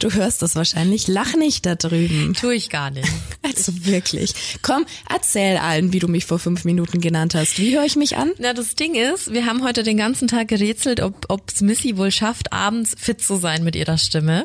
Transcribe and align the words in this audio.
Du 0.00 0.10
hörst 0.12 0.40
das 0.42 0.56
wahrscheinlich. 0.56 1.06
Lach 1.08 1.34
nicht 1.34 1.66
da 1.66 1.74
drüben. 1.74 2.34
Tue 2.34 2.54
ich 2.54 2.68
gar 2.70 2.90
nicht. 2.90 3.08
Also 3.42 3.84
wirklich. 3.84 4.34
Komm, 4.62 4.84
erzähl 5.08 5.56
allen, 5.56 5.92
wie 5.92 5.98
du 5.98 6.08
mich 6.08 6.24
vor 6.24 6.38
fünf 6.38 6.64
Minuten 6.64 7.00
genannt 7.00 7.34
hast. 7.34 7.58
Wie 7.58 7.74
höre 7.74 7.84
ich 7.84 7.96
mich 7.96 8.16
an? 8.16 8.30
Na, 8.38 8.52
das 8.52 8.76
Ding 8.76 8.94
ist, 8.94 9.32
wir 9.32 9.46
haben 9.46 9.64
heute 9.64 9.82
den 9.82 9.96
ganzen 9.96 10.28
Tag 10.28 10.48
gerätselt, 10.48 11.00
ob 11.00 11.26
ob's 11.28 11.60
Missy 11.60 11.96
wohl 11.96 12.12
schafft, 12.12 12.52
abends 12.52 12.94
fit 12.96 13.20
zu 13.20 13.36
sein 13.36 13.64
mit 13.64 13.76
ihrer 13.76 13.98
Stimme. 13.98 14.44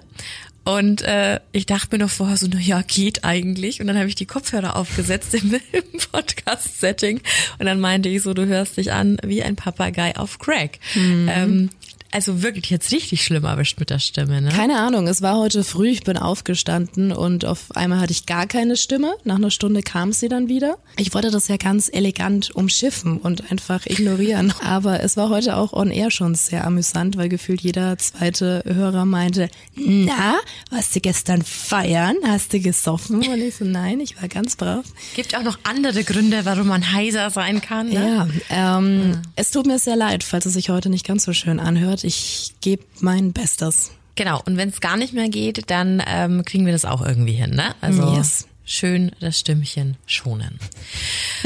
Und 0.63 1.03
äh, 1.03 1.39
ich 1.51 1.67
dachte 1.67 1.89
mir 1.91 2.03
noch 2.03 2.09
vorher 2.09 2.37
so, 2.37 2.47
na 2.51 2.59
ja, 2.59 2.81
geht 2.81 3.23
eigentlich. 3.23 3.79
Und 3.79 3.87
dann 3.87 3.97
habe 3.97 4.07
ich 4.07 4.15
die 4.15 4.25
Kopfhörer 4.25 4.75
aufgesetzt 4.75 5.35
im, 5.35 5.53
im 5.53 5.99
Podcast-Setting. 6.11 7.21
Und 7.59 7.65
dann 7.65 7.79
meinte 7.79 8.09
ich 8.09 8.23
so, 8.23 8.33
du 8.33 8.47
hörst 8.47 8.77
dich 8.77 8.91
an 8.91 9.17
wie 9.23 9.43
ein 9.43 9.55
Papagei 9.55 10.17
auf 10.17 10.39
Crack. 10.39 10.79
Mhm. 10.95 11.29
Ähm, 11.31 11.69
also 12.11 12.41
wirklich 12.41 12.69
jetzt 12.69 12.91
richtig 12.91 13.23
schlimm 13.23 13.43
erwischt 13.43 13.79
mit 13.79 13.89
der 13.89 13.99
Stimme, 13.99 14.41
ne? 14.41 14.49
Keine 14.49 14.79
Ahnung, 14.79 15.07
es 15.07 15.21
war 15.21 15.37
heute 15.37 15.63
früh, 15.63 15.89
ich 15.89 16.03
bin 16.03 16.17
aufgestanden 16.17 17.11
und 17.11 17.45
auf 17.45 17.75
einmal 17.75 17.99
hatte 17.99 18.11
ich 18.11 18.25
gar 18.25 18.47
keine 18.47 18.77
Stimme. 18.77 19.15
Nach 19.23 19.35
einer 19.35 19.51
Stunde 19.51 19.81
kam 19.81 20.13
sie 20.13 20.29
dann 20.29 20.47
wieder. 20.47 20.77
Ich 20.97 21.13
wollte 21.13 21.29
das 21.29 21.47
ja 21.47 21.57
ganz 21.57 21.89
elegant 21.91 22.51
umschiffen 22.55 23.17
und 23.17 23.51
einfach 23.51 23.85
ignorieren. 23.85 24.53
Aber 24.63 25.01
es 25.01 25.17
war 25.17 25.29
heute 25.29 25.57
auch 25.57 25.73
on 25.73 25.91
air 25.91 26.09
schon 26.09 26.35
sehr 26.35 26.65
amüsant, 26.65 27.17
weil 27.17 27.27
gefühlt 27.27 27.61
jeder 27.61 27.97
zweite 27.97 28.63
Hörer 28.65 29.05
meinte, 29.05 29.49
na, 29.75 30.35
warst 30.69 30.95
du 30.95 31.01
gestern 31.01 31.41
feiern? 31.41 32.15
Hast 32.25 32.53
du 32.53 32.59
gesoffen? 32.59 33.27
Und 33.27 33.41
ich 33.41 33.55
so, 33.55 33.65
nein, 33.65 33.99
ich 33.99 34.21
war 34.21 34.29
ganz 34.29 34.55
brav. 34.55 34.85
Gibt 35.15 35.35
auch 35.35 35.43
noch 35.43 35.59
andere 35.63 36.03
Gründe, 36.03 36.45
warum 36.45 36.67
man 36.67 36.93
heiser 36.93 37.29
sein 37.29 37.61
kann. 37.61 37.89
Ne? 37.89 38.27
Ja, 38.49 38.77
ähm, 38.77 39.11
ja. 39.11 39.21
es 39.35 39.51
tut 39.51 39.65
mir 39.65 39.79
sehr 39.79 39.95
leid, 39.95 40.23
falls 40.23 40.45
es 40.45 40.53
sich 40.53 40.69
heute 40.69 40.89
nicht 40.89 41.05
ganz 41.05 41.25
so 41.25 41.33
schön 41.33 41.59
anhört 41.59 41.94
ich 42.03 42.53
gebe 42.61 42.83
mein 42.99 43.33
Bestes. 43.33 43.91
Genau, 44.15 44.41
und 44.45 44.57
wenn 44.57 44.69
es 44.69 44.79
gar 44.79 44.97
nicht 44.97 45.13
mehr 45.13 45.29
geht, 45.29 45.69
dann 45.69 46.01
ähm, 46.07 46.45
kriegen 46.45 46.65
wir 46.65 46.73
das 46.73 46.85
auch 46.85 47.01
irgendwie 47.01 47.33
hin, 47.33 47.51
ne? 47.51 47.75
Also 47.81 48.15
yes. 48.15 48.47
schön 48.63 49.11
das 49.19 49.39
Stimmchen 49.39 49.97
schonen. 50.05 50.57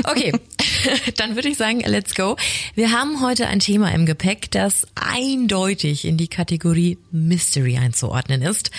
Okay, 0.03 0.31
dann 1.17 1.35
würde 1.35 1.49
ich 1.49 1.57
sagen, 1.57 1.79
let's 1.79 2.13
go. 2.13 2.35
Wir 2.75 2.91
haben 2.91 3.21
heute 3.21 3.47
ein 3.47 3.59
Thema 3.59 3.91
im 3.91 4.05
Gepäck, 4.05 4.51
das 4.51 4.85
eindeutig 4.93 6.05
in 6.05 6.17
die 6.17 6.27
Kategorie 6.27 6.99
Mystery 7.11 7.77
einzuordnen 7.77 8.43
ist 8.43 8.69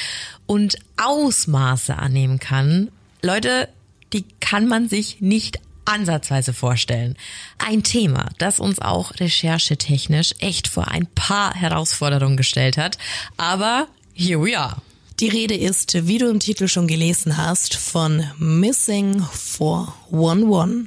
und 0.46 0.76
Ausmaße 0.96 1.96
annehmen 1.96 2.38
kann. 2.38 2.90
Leute, 3.22 3.68
die 4.12 4.24
kann 4.40 4.68
man 4.68 4.88
sich 4.88 5.20
nicht 5.20 5.60
ansatzweise 5.90 6.52
vorstellen. 6.52 7.16
Ein 7.58 7.82
Thema, 7.82 8.28
das 8.38 8.60
uns 8.60 8.80
auch 8.80 9.12
recherchetechnisch 9.18 10.34
echt 10.38 10.68
vor 10.68 10.88
ein 10.88 11.06
paar 11.14 11.54
Herausforderungen 11.54 12.36
gestellt 12.36 12.76
hat. 12.76 12.98
Aber 13.36 13.88
here 14.14 14.42
we 14.42 14.58
are. 14.58 14.76
Die 15.20 15.28
Rede 15.28 15.54
ist, 15.54 16.06
wie 16.06 16.16
du 16.16 16.30
im 16.30 16.40
Titel 16.40 16.66
schon 16.66 16.86
gelesen 16.86 17.36
hast, 17.36 17.74
von 17.74 18.24
Missing 18.38 19.22
411. 19.22 20.86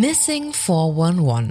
Missing 0.00 0.52
411. 0.52 1.50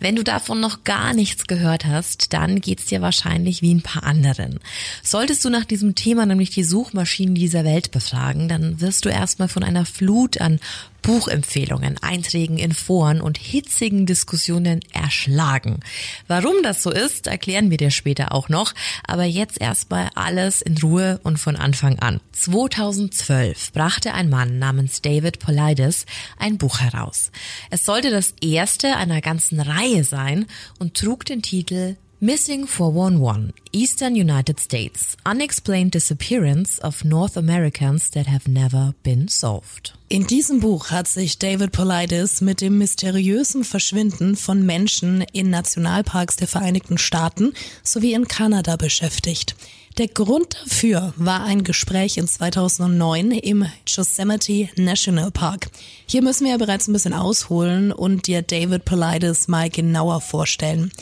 Wenn 0.00 0.16
du 0.16 0.24
davon 0.24 0.60
noch 0.60 0.82
gar 0.84 1.12
nichts 1.12 1.46
gehört 1.46 1.84
hast, 1.84 2.32
dann 2.32 2.62
geht's 2.62 2.86
dir 2.86 3.02
wahrscheinlich 3.02 3.60
wie 3.60 3.74
ein 3.74 3.82
paar 3.82 4.04
anderen. 4.04 4.60
Solltest 5.02 5.44
du 5.44 5.50
nach 5.50 5.66
diesem 5.66 5.94
Thema 5.94 6.24
nämlich 6.24 6.48
die 6.48 6.64
Suchmaschinen 6.64 7.34
dieser 7.34 7.64
Welt 7.64 7.90
befragen, 7.90 8.48
dann 8.48 8.80
wirst 8.80 9.04
du 9.04 9.10
erstmal 9.10 9.48
von 9.48 9.62
einer 9.62 9.84
Flut 9.84 10.40
an 10.40 10.58
Buchempfehlungen, 11.02 11.98
Einträgen 12.02 12.58
in 12.58 12.72
Foren 12.72 13.20
und 13.20 13.38
hitzigen 13.38 14.06
Diskussionen 14.06 14.80
erschlagen. 14.92 15.80
Warum 16.28 16.62
das 16.62 16.82
so 16.82 16.90
ist, 16.90 17.26
erklären 17.26 17.70
wir 17.70 17.76
dir 17.76 17.90
später 17.90 18.32
auch 18.32 18.48
noch, 18.48 18.72
aber 19.04 19.24
jetzt 19.24 19.60
erstmal 19.60 20.10
alles 20.14 20.62
in 20.62 20.78
Ruhe 20.78 21.20
und 21.24 21.38
von 21.38 21.56
Anfang 21.56 21.98
an. 21.98 22.20
2012 22.32 23.72
brachte 23.72 24.14
ein 24.14 24.30
Mann 24.30 24.58
namens 24.58 25.02
David 25.02 25.38
Polides 25.38 26.06
ein 26.38 26.56
Buch 26.56 26.80
heraus. 26.80 27.30
Es 27.70 27.84
sollte 27.84 28.10
das 28.10 28.34
erste 28.40 28.96
einer 28.96 29.20
ganzen 29.20 29.60
Reihe 29.60 30.04
sein 30.04 30.46
und 30.78 30.94
trug 30.94 31.24
den 31.24 31.42
Titel 31.42 31.96
Missing 32.24 32.68
411, 32.68 33.52
Eastern 33.72 34.14
United 34.14 34.60
States, 34.60 35.16
Unexplained 35.24 35.92
Disappearance 35.92 36.80
of 36.80 37.04
North 37.04 37.36
Americans 37.36 38.10
that 38.10 38.28
have 38.28 38.48
never 38.48 38.94
been 39.02 39.26
solved. 39.26 39.94
In 40.12 40.26
diesem 40.26 40.60
Buch 40.60 40.90
hat 40.90 41.08
sich 41.08 41.38
David 41.38 41.72
Politis 41.72 42.42
mit 42.42 42.60
dem 42.60 42.76
mysteriösen 42.76 43.64
Verschwinden 43.64 44.36
von 44.36 44.62
Menschen 44.62 45.24
in 45.32 45.48
Nationalparks 45.48 46.36
der 46.36 46.48
Vereinigten 46.48 46.98
Staaten 46.98 47.54
sowie 47.82 48.12
in 48.12 48.28
Kanada 48.28 48.76
beschäftigt. 48.76 49.56
Der 49.96 50.08
Grund 50.08 50.58
dafür 50.66 51.14
war 51.16 51.44
ein 51.44 51.64
Gespräch 51.64 52.18
in 52.18 52.28
2009 52.28 53.30
im 53.30 53.64
Yosemite 53.86 54.68
National 54.76 55.30
Park. 55.30 55.70
Hier 56.04 56.20
müssen 56.20 56.44
wir 56.44 56.52
ja 56.52 56.58
bereits 56.58 56.88
ein 56.88 56.92
bisschen 56.92 57.14
ausholen 57.14 57.90
und 57.90 58.26
dir 58.26 58.42
David 58.42 58.84
Politis 58.84 59.48
mal 59.48 59.70
genauer 59.70 60.20
vorstellen. 60.20 60.92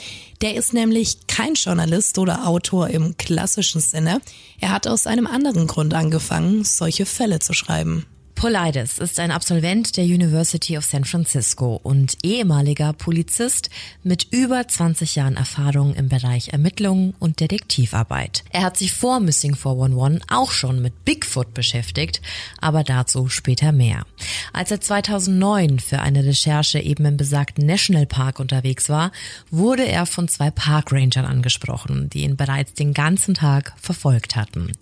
Der 0.41 0.55
ist 0.55 0.73
nämlich 0.73 1.27
kein 1.27 1.55
Journalist 1.55 2.17
oder 2.17 2.47
Autor 2.47 2.91
im 2.91 3.17
klassischen 3.17 3.81
Sinne. 3.81 4.21
Er 4.61 4.71
hat 4.71 4.87
aus 4.87 5.09
einem 5.09 5.27
anderen 5.27 5.67
Grund 5.67 5.95
angefangen, 5.95 6.63
solche 6.63 7.07
Fälle 7.07 7.41
zu 7.41 7.55
schreiben. 7.55 8.07
Polides 8.41 8.99
ist 8.99 9.21
ein 9.21 9.33
Absolvent 9.33 9.99
der 9.99 10.05
University 10.05 10.79
of 10.79 10.87
San 10.87 11.05
Francisco 11.05 11.79
und 11.83 12.17
ehemaliger 12.23 12.95
Polizist 12.95 13.69
mit 14.03 14.29
über 14.31 14.67
20 14.67 15.15
Jahren 15.17 15.37
Erfahrung 15.37 15.95
im 15.95 16.09
Bereich 16.09 16.49
Ermittlungen 16.49 17.13
und 17.19 17.41
Detektivarbeit. 17.41 18.43
Er 18.49 18.63
hat 18.63 18.79
sich 18.79 18.95
vor 18.95 19.21
Missing 19.21 19.57
411 19.57 20.23
auch 20.31 20.53
schon 20.53 20.81
mit 20.81 21.05
Bigfoot 21.05 21.53
beschäftigt, 21.53 22.23
aber 22.63 22.83
dazu 22.83 23.29
später 23.29 23.73
mehr. 23.73 24.07
Als 24.55 24.71
er 24.71 24.81
2009 24.81 25.79
für 25.79 26.01
eine 26.01 26.25
Recherche 26.25 26.79
eben 26.79 27.05
im 27.05 27.19
besagten 27.19 27.67
Nationalpark 27.67 28.41
unterwegs 28.41 28.89
war, 28.89 29.13
wurde 29.51 29.87
er 29.87 30.07
von 30.07 30.29
zwei 30.29 30.51
Parkrangern 30.51 31.27
angesprochen, 31.27 32.09
die 32.09 32.23
ihn 32.23 32.39
bereits 32.39 32.73
den 32.73 32.95
ganzen 32.95 33.35
Tag 33.35 33.75
verfolgt 33.77 34.35
hatten. 34.35 34.73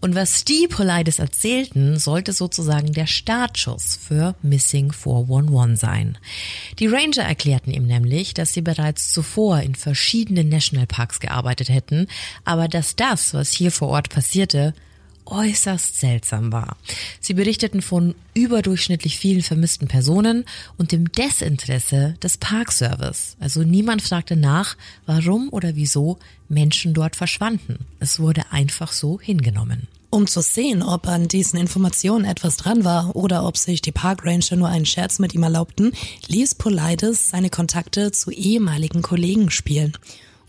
Und 0.00 0.14
was 0.14 0.44
die 0.44 0.66
Polides 0.66 1.18
erzählten, 1.18 1.98
sollte 1.98 2.32
sozusagen 2.32 2.92
der 2.92 3.06
Startschuss 3.06 3.98
für 4.00 4.34
Missing 4.42 4.92
411 4.92 5.78
sein. 5.78 6.18
Die 6.78 6.86
Ranger 6.86 7.24
erklärten 7.24 7.70
ihm 7.70 7.86
nämlich, 7.86 8.32
dass 8.32 8.54
sie 8.54 8.62
bereits 8.62 9.12
zuvor 9.12 9.60
in 9.60 9.74
verschiedenen 9.74 10.48
Nationalparks 10.48 11.20
gearbeitet 11.20 11.68
hätten, 11.68 12.06
aber 12.44 12.66
dass 12.66 12.96
das, 12.96 13.34
was 13.34 13.52
hier 13.52 13.70
vor 13.70 13.88
Ort 13.88 14.08
passierte, 14.08 14.74
äußerst 15.30 15.98
seltsam 15.98 16.52
war. 16.52 16.76
Sie 17.20 17.34
berichteten 17.34 17.82
von 17.82 18.14
überdurchschnittlich 18.34 19.18
vielen 19.18 19.42
vermissten 19.42 19.88
Personen 19.88 20.44
und 20.76 20.92
dem 20.92 21.10
Desinteresse 21.12 22.14
des 22.22 22.38
Parkservice. 22.38 23.36
Also 23.38 23.62
niemand 23.62 24.02
fragte 24.02 24.36
nach, 24.36 24.76
warum 25.06 25.48
oder 25.50 25.76
wieso 25.76 26.18
Menschen 26.48 26.94
dort 26.94 27.16
verschwanden. 27.16 27.86
Es 28.00 28.18
wurde 28.18 28.42
einfach 28.50 28.92
so 28.92 29.20
hingenommen. 29.20 29.88
Um 30.12 30.26
zu 30.26 30.40
sehen, 30.40 30.82
ob 30.82 31.06
an 31.06 31.28
diesen 31.28 31.56
Informationen 31.56 32.24
etwas 32.24 32.56
dran 32.56 32.84
war 32.84 33.14
oder 33.14 33.46
ob 33.46 33.56
sich 33.56 33.80
die 33.80 33.92
Parkranger 33.92 34.56
nur 34.56 34.68
einen 34.68 34.84
Scherz 34.84 35.20
mit 35.20 35.34
ihm 35.34 35.44
erlaubten, 35.44 35.92
ließ 36.26 36.56
Politis 36.56 37.30
seine 37.30 37.48
Kontakte 37.48 38.10
zu 38.10 38.32
ehemaligen 38.32 39.02
Kollegen 39.02 39.50
spielen. 39.50 39.96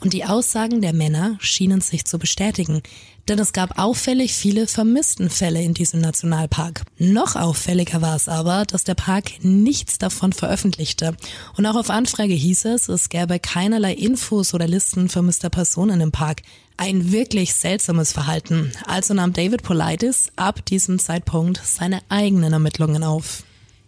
Und 0.02 0.14
die 0.14 0.26
Aussagen 0.26 0.82
der 0.82 0.94
Männer 0.94 1.38
schienen 1.40 1.80
sich 1.80 2.06
zu 2.06 2.18
bestätigen, 2.18 2.82
denn 3.28 3.38
es 3.38 3.54
gab 3.54 3.78
auffällig 3.78 4.34
viele 4.34 4.66
Vermisstenfälle 4.66 5.62
in 5.62 5.76
diesem 5.76 6.02
Nationalpark. 6.02 6.82
Noch 6.98 7.36
auffälliger 7.36 8.02
war 8.02 8.16
es 8.16 8.28
aber, 8.28 8.66
dass 8.66 8.84
der 8.84 8.96
Park 8.96 9.32
nichts 9.44 10.00
davon 10.00 10.34
veröffentlichte. 10.34 11.16
Und 11.56 11.68
auch 11.68 11.76
auf 11.76 11.92
Anfrage 11.92 12.34
hieß 12.34 12.66
es, 12.66 12.90
es 12.90 13.10
gäbe 13.10 13.40
keinerlei 13.40 13.94
Infos 13.94 14.56
oder 14.56 14.68
Listen 14.68 15.08
vermisster 15.08 15.52
Personen 15.52 16.02
im 16.02 16.12
Park. 16.12 16.42
Ein 16.78 17.12
wirklich 17.12 17.54
seltsames 17.54 18.12
Verhalten. 18.12 18.72
Also 18.88 19.14
nahm 19.14 19.34
David 19.34 19.62
Politis 19.62 20.32
ab 20.36 20.66
diesem 20.66 20.98
Zeitpunkt 20.98 21.62
seine 21.64 22.02
eigenen 22.10 22.54
Ermittlungen 22.54 23.04
auf. 23.04 23.44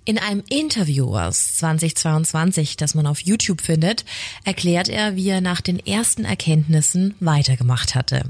In 0.05 0.17
einem 0.17 0.43
Interview 0.49 1.15
aus 1.15 1.55
2022, 1.55 2.75
das 2.75 2.93
man 2.93 3.07
auf 3.07 3.21
YouTube 3.21 3.61
findet, 3.61 4.03
erklärt 4.43 4.89
er, 4.89 5.15
wie 5.15 5.29
er 5.29 5.39
nach 5.39 5.61
den 5.61 5.79
ersten 5.79 6.25
Erkenntnissen 6.25 7.15
weitergemacht 7.21 7.95
hatte. 7.95 8.23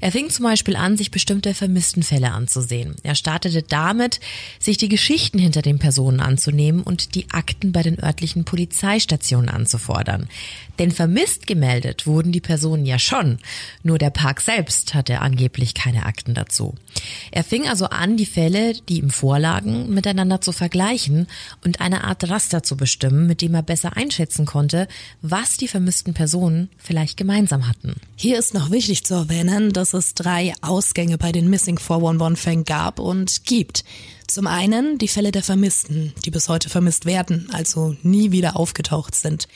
Er 0.00 0.12
fing 0.12 0.30
zum 0.30 0.44
Beispiel 0.44 0.76
an, 0.76 0.96
sich 0.96 1.10
bestimmte 1.10 1.52
vermissten 1.52 2.02
Fälle 2.02 2.30
anzusehen. 2.30 2.96
Er 3.02 3.14
startete 3.14 3.62
damit, 3.62 4.20
sich 4.58 4.78
die 4.78 4.88
Geschichten 4.88 5.38
hinter 5.38 5.60
den 5.60 5.78
Personen 5.78 6.20
anzunehmen 6.20 6.82
und 6.82 7.14
die 7.14 7.28
Akten 7.30 7.72
bei 7.72 7.82
den 7.82 8.02
örtlichen 8.02 8.44
Polizeistationen 8.44 9.50
anzufordern. 9.50 10.26
Denn 10.80 10.92
vermisst 10.92 11.46
gemeldet 11.46 12.06
wurden 12.06 12.32
die 12.32 12.40
Personen 12.40 12.86
ja 12.86 12.98
schon, 12.98 13.36
nur 13.82 13.98
der 13.98 14.08
Park 14.08 14.40
selbst 14.40 14.94
hatte 14.94 15.20
angeblich 15.20 15.74
keine 15.74 16.06
Akten 16.06 16.32
dazu. 16.32 16.74
Er 17.30 17.44
fing 17.44 17.68
also 17.68 17.84
an, 17.84 18.16
die 18.16 18.24
Fälle, 18.24 18.72
die 18.88 18.96
ihm 18.96 19.10
vorlagen, 19.10 19.92
miteinander 19.92 20.40
zu 20.40 20.52
vergleichen 20.52 21.26
und 21.62 21.82
eine 21.82 22.04
Art 22.04 22.26
Raster 22.30 22.62
zu 22.62 22.78
bestimmen, 22.78 23.26
mit 23.26 23.42
dem 23.42 23.54
er 23.54 23.62
besser 23.62 23.94
einschätzen 23.94 24.46
konnte, 24.46 24.88
was 25.20 25.58
die 25.58 25.68
vermissten 25.68 26.14
Personen 26.14 26.70
vielleicht 26.78 27.18
gemeinsam 27.18 27.68
hatten. 27.68 27.96
Hier 28.16 28.38
ist 28.38 28.54
noch 28.54 28.70
wichtig 28.70 29.04
zu 29.04 29.12
erwähnen, 29.12 29.74
dass 29.74 29.92
es 29.92 30.14
drei 30.14 30.54
Ausgänge 30.62 31.18
bei 31.18 31.30
den 31.30 31.50
Missing 31.50 31.76
411-Fällen 31.76 32.64
gab 32.64 33.00
und 33.00 33.44
gibt. 33.44 33.84
Zum 34.26 34.46
einen 34.46 34.96
die 34.96 35.08
Fälle 35.08 35.30
der 35.30 35.42
Vermissten, 35.42 36.14
die 36.24 36.30
bis 36.30 36.48
heute 36.48 36.70
vermisst 36.70 37.04
werden, 37.04 37.50
also 37.52 37.96
nie 38.02 38.32
wieder 38.32 38.56
aufgetaucht 38.56 39.14
sind. 39.14 39.46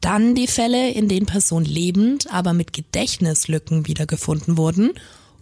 Dann 0.00 0.34
die 0.34 0.46
Fälle, 0.46 0.90
in 0.90 1.08
denen 1.08 1.26
Personen 1.26 1.66
lebend, 1.66 2.32
aber 2.32 2.52
mit 2.52 2.72
Gedächtnislücken 2.72 3.86
wiedergefunden 3.86 4.56
wurden. 4.56 4.92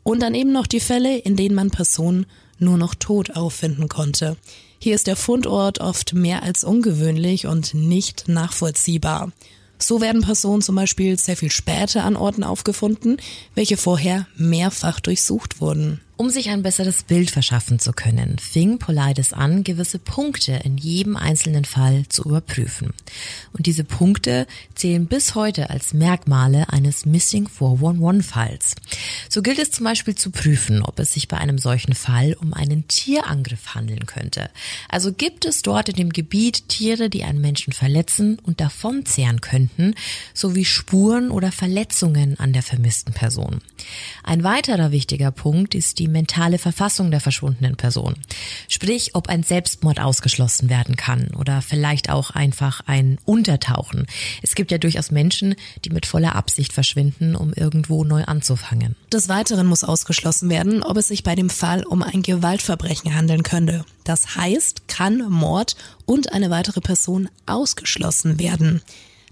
Und 0.02 0.20
dann 0.20 0.34
eben 0.34 0.52
noch 0.52 0.66
die 0.66 0.80
Fälle, 0.80 1.18
in 1.18 1.36
denen 1.36 1.54
man 1.54 1.70
Personen 1.70 2.26
nur 2.58 2.76
noch 2.76 2.94
tot 2.94 3.36
auffinden 3.36 3.88
konnte. 3.88 4.36
Hier 4.80 4.94
ist 4.94 5.06
der 5.06 5.16
Fundort 5.16 5.80
oft 5.80 6.14
mehr 6.14 6.42
als 6.42 6.64
ungewöhnlich 6.64 7.46
und 7.46 7.74
nicht 7.74 8.28
nachvollziehbar. 8.28 9.32
So 9.78 10.00
werden 10.00 10.22
Personen 10.22 10.62
zum 10.62 10.74
Beispiel 10.74 11.18
sehr 11.18 11.36
viel 11.36 11.50
später 11.50 12.04
an 12.04 12.16
Orten 12.16 12.42
aufgefunden, 12.42 13.18
welche 13.54 13.76
vorher 13.76 14.26
mehrfach 14.36 14.98
durchsucht 15.00 15.60
wurden. 15.60 16.00
Um 16.18 16.30
sich 16.30 16.50
ein 16.50 16.64
besseres 16.64 17.04
Bild 17.04 17.30
verschaffen 17.30 17.78
zu 17.78 17.92
können, 17.92 18.40
fing 18.40 18.80
Polides 18.80 19.32
an, 19.32 19.62
gewisse 19.62 20.00
Punkte 20.00 20.60
in 20.64 20.76
jedem 20.76 21.16
einzelnen 21.16 21.64
Fall 21.64 22.06
zu 22.08 22.24
überprüfen. 22.24 22.92
Und 23.52 23.66
diese 23.66 23.84
Punkte 23.84 24.48
zählen 24.74 25.06
bis 25.06 25.36
heute 25.36 25.70
als 25.70 25.94
Merkmale 25.94 26.70
eines 26.70 27.06
Missing 27.06 27.46
411-Falls. 27.46 28.74
So 29.28 29.42
gilt 29.42 29.60
es 29.60 29.70
zum 29.70 29.84
Beispiel 29.84 30.16
zu 30.16 30.32
prüfen, 30.32 30.82
ob 30.82 30.98
es 30.98 31.12
sich 31.12 31.28
bei 31.28 31.36
einem 31.36 31.56
solchen 31.56 31.94
Fall 31.94 32.34
um 32.40 32.52
einen 32.52 32.88
Tierangriff 32.88 33.76
handeln 33.76 34.04
könnte. 34.06 34.50
Also 34.88 35.12
gibt 35.12 35.44
es 35.44 35.62
dort 35.62 35.88
in 35.88 35.94
dem 35.94 36.10
Gebiet 36.10 36.68
Tiere, 36.68 37.10
die 37.10 37.22
einen 37.22 37.40
Menschen 37.40 37.72
verletzen 37.72 38.40
und 38.42 38.60
davonzehren 38.60 39.40
könnten, 39.40 39.94
sowie 40.34 40.64
Spuren 40.64 41.30
oder 41.30 41.52
Verletzungen 41.52 42.40
an 42.40 42.52
der 42.52 42.64
vermissten 42.64 43.14
Person. 43.14 43.60
Ein 44.24 44.42
weiterer 44.42 44.90
wichtiger 44.90 45.30
Punkt 45.30 45.76
ist 45.76 46.00
die 46.00 46.07
mentale 46.08 46.58
Verfassung 46.58 47.10
der 47.10 47.20
verschwundenen 47.20 47.76
Person. 47.76 48.14
Sprich, 48.68 49.14
ob 49.14 49.28
ein 49.28 49.42
Selbstmord 49.42 50.00
ausgeschlossen 50.00 50.68
werden 50.68 50.96
kann 50.96 51.28
oder 51.34 51.62
vielleicht 51.62 52.10
auch 52.10 52.30
einfach 52.30 52.82
ein 52.86 53.18
Untertauchen. 53.24 54.06
Es 54.42 54.54
gibt 54.54 54.70
ja 54.70 54.78
durchaus 54.78 55.10
Menschen, 55.10 55.54
die 55.84 55.90
mit 55.90 56.06
voller 56.06 56.34
Absicht 56.34 56.72
verschwinden, 56.72 57.36
um 57.36 57.52
irgendwo 57.52 58.04
neu 58.04 58.24
anzufangen. 58.24 58.96
Des 59.12 59.28
Weiteren 59.28 59.66
muss 59.66 59.84
ausgeschlossen 59.84 60.50
werden, 60.50 60.82
ob 60.82 60.96
es 60.96 61.08
sich 61.08 61.22
bei 61.22 61.34
dem 61.34 61.50
Fall 61.50 61.84
um 61.84 62.02
ein 62.02 62.22
Gewaltverbrechen 62.22 63.14
handeln 63.14 63.42
könnte. 63.42 63.84
Das 64.04 64.36
heißt, 64.36 64.88
kann 64.88 65.18
Mord 65.30 65.76
und 66.06 66.32
eine 66.32 66.50
weitere 66.50 66.80
Person 66.80 67.28
ausgeschlossen 67.46 68.38
werden. 68.38 68.82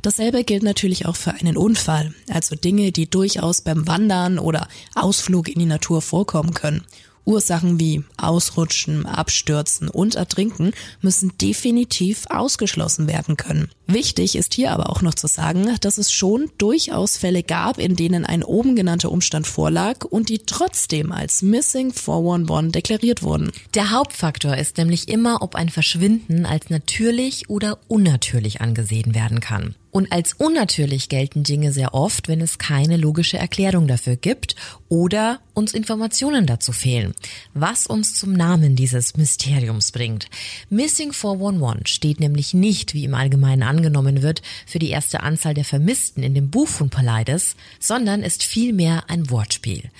Dasselbe 0.06 0.44
gilt 0.44 0.62
natürlich 0.62 1.04
auch 1.06 1.16
für 1.16 1.32
einen 1.32 1.56
Unfall, 1.56 2.14
also 2.28 2.54
Dinge, 2.54 2.92
die 2.92 3.10
durchaus 3.10 3.60
beim 3.60 3.88
Wandern 3.88 4.38
oder 4.38 4.68
Ausflug 4.94 5.48
in 5.48 5.58
die 5.58 5.66
Natur 5.66 6.00
vorkommen 6.00 6.54
können. 6.54 6.84
Ursachen 7.24 7.80
wie 7.80 8.04
Ausrutschen, 8.16 9.04
Abstürzen 9.04 9.88
und 9.88 10.14
Ertrinken 10.14 10.70
müssen 11.00 11.36
definitiv 11.38 12.26
ausgeschlossen 12.30 13.08
werden 13.08 13.36
können. 13.36 13.68
Wichtig 13.88 14.34
ist 14.34 14.54
hier 14.54 14.72
aber 14.72 14.90
auch 14.90 15.00
noch 15.00 15.14
zu 15.14 15.28
sagen, 15.28 15.76
dass 15.80 15.96
es 15.98 16.10
schon 16.10 16.50
durchaus 16.58 17.16
Fälle 17.16 17.44
gab, 17.44 17.78
in 17.78 17.94
denen 17.94 18.24
ein 18.24 18.42
oben 18.42 18.74
genannter 18.74 19.12
Umstand 19.12 19.46
vorlag 19.46 20.04
und 20.04 20.28
die 20.28 20.40
trotzdem 20.40 21.12
als 21.12 21.42
Missing 21.42 21.92
411 21.92 22.72
deklariert 22.72 23.22
wurden. 23.22 23.52
Der 23.74 23.92
Hauptfaktor 23.92 24.56
ist 24.56 24.76
nämlich 24.76 25.08
immer, 25.08 25.40
ob 25.40 25.54
ein 25.54 25.68
Verschwinden 25.68 26.46
als 26.46 26.68
natürlich 26.68 27.48
oder 27.48 27.78
unnatürlich 27.86 28.60
angesehen 28.60 29.14
werden 29.14 29.38
kann. 29.38 29.76
Und 29.96 30.12
als 30.12 30.34
unnatürlich 30.34 31.08
gelten 31.08 31.42
Dinge 31.42 31.72
sehr 31.72 31.94
oft, 31.94 32.28
wenn 32.28 32.42
es 32.42 32.58
keine 32.58 32.98
logische 32.98 33.38
Erklärung 33.38 33.88
dafür 33.88 34.16
gibt 34.16 34.54
oder 34.90 35.40
uns 35.54 35.72
Informationen 35.72 36.44
dazu 36.44 36.72
fehlen, 36.72 37.14
was 37.54 37.86
uns 37.86 38.14
zum 38.14 38.34
Namen 38.34 38.76
dieses 38.76 39.16
Mysteriums 39.16 39.92
bringt. 39.92 40.26
Missing 40.68 41.14
411 41.14 41.86
steht 41.86 42.20
nämlich 42.20 42.52
nicht, 42.52 42.92
wie 42.92 43.04
im 43.04 43.14
Allgemeinen 43.14 43.62
angenommen 43.76 44.22
wird, 44.22 44.42
für 44.66 44.78
die 44.78 44.90
erste 44.90 45.22
Anzahl 45.22 45.54
der 45.54 45.64
Vermissten 45.64 46.22
in 46.22 46.34
dem 46.34 46.50
Buch 46.50 46.68
von 46.68 46.90
Paulides, 46.90 47.56
sondern 47.78 48.22
ist 48.22 48.42
vielmehr 48.42 49.04
ein 49.08 49.30
Wortspiel. 49.30 49.90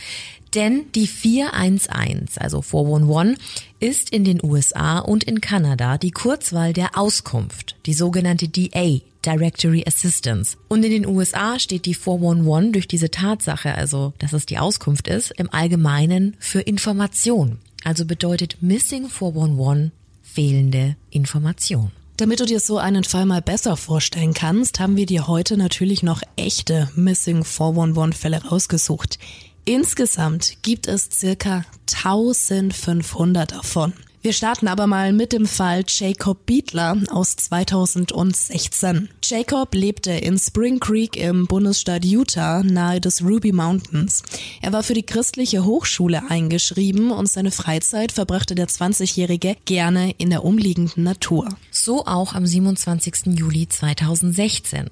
Denn 0.55 0.91
die 0.95 1.07
411, 1.07 2.39
also 2.39 2.63
411, 2.63 3.39
ist 3.79 4.11
in 4.11 4.25
den 4.25 4.43
USA 4.43 5.01
und 5.01 5.25
in 5.25 5.41
Kanada 5.41 5.99
die 5.99 6.13
Kurzwahl 6.13 6.73
der 6.73 6.97
Auskunft, 6.97 7.77
die 7.85 7.93
sogenannte 7.93 8.49
DA, 8.49 9.01
Directory 9.27 9.85
Assistance. 9.87 10.57
Und 10.69 10.85
in 10.85 10.93
den 10.93 11.07
USA 11.07 11.59
steht 11.59 11.85
die 11.85 11.95
411 11.95 12.73
durch 12.73 12.89
diese 12.89 13.11
Tatsache, 13.11 13.75
also 13.75 14.15
dass 14.19 14.33
es 14.33 14.47
die 14.47 14.57
Auskunft 14.57 15.09
ist, 15.09 15.33
im 15.33 15.53
Allgemeinen 15.53 16.37
für 16.39 16.61
Information. 16.61 17.59
Also 17.85 18.07
bedeutet 18.07 18.57
Missing 18.63 19.09
411 19.09 19.91
fehlende 20.23 20.97
Information. 21.11 21.91
Damit 22.17 22.41
du 22.41 22.47
dir 22.47 22.61
so 22.61 22.79
einen 22.79 23.05
Fall 23.05 23.27
mal 23.27 23.43
besser 23.43 23.77
vorstellen 23.77 24.33
kannst, 24.33 24.81
haben 24.81 24.97
wir 24.97 25.05
dir 25.05 25.27
heute 25.27 25.59
natürlich 25.59 26.03
noch 26.03 26.23
echte 26.37 26.89
Missing 26.95 27.45
411 27.45 28.17
Fälle 28.17 28.43
rausgesucht. 28.43 29.19
Insgesamt 29.67 30.63
gibt 30.63 30.89
es 30.89 31.11
circa 31.13 31.67
1500 31.93 33.53
davon. 33.53 33.93
Wir 34.23 34.33
starten 34.33 34.67
aber 34.67 34.87
mal 34.87 35.13
mit 35.13 35.35
dem 35.35 35.45
Fall 35.45 35.85
Jacob 35.87 36.47
Beatler 36.47 36.97
aus 37.11 37.37
2016. 37.37 39.11
Jacob 39.23 39.75
lebte 39.75 40.13
in 40.13 40.39
Spring 40.39 40.81
Creek 40.81 41.17
im 41.17 41.47
Bundesstaat 41.47 42.05
Utah 42.05 42.63
nahe 42.63 43.01
des 43.01 43.23
Ruby 43.23 43.53
Mountains. 43.53 44.23
Er 44.63 44.73
war 44.73 44.83
für 44.83 44.95
die 44.95 45.05
christliche 45.05 45.67
Hochschule 45.67 46.23
eingeschrieben 46.31 47.11
und 47.11 47.29
seine 47.29 47.51
Freizeit 47.51 48.11
verbrachte 48.11 48.55
der 48.55 48.69
20-Jährige 48.69 49.57
gerne 49.67 50.13
in 50.19 50.31
der 50.31 50.45
umliegenden 50.45 51.05
Natur. 51.05 51.51
So 51.87 52.05
auch 52.05 52.35
am 52.35 52.45
27. 52.45 53.39
Juli 53.39 53.69
2016. 53.69 54.91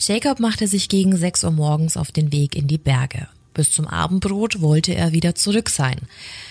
Jacob 0.00 0.40
machte 0.40 0.66
sich 0.66 0.88
gegen 0.88 1.16
6 1.16 1.44
Uhr 1.44 1.52
morgens 1.52 1.96
auf 1.96 2.10
den 2.10 2.32
Weg 2.32 2.56
in 2.56 2.66
die 2.66 2.76
Berge. 2.76 3.28
Bis 3.52 3.70
zum 3.70 3.86
Abendbrot 3.86 4.60
wollte 4.60 4.96
er 4.96 5.12
wieder 5.12 5.36
zurück 5.36 5.70
sein. 5.70 5.96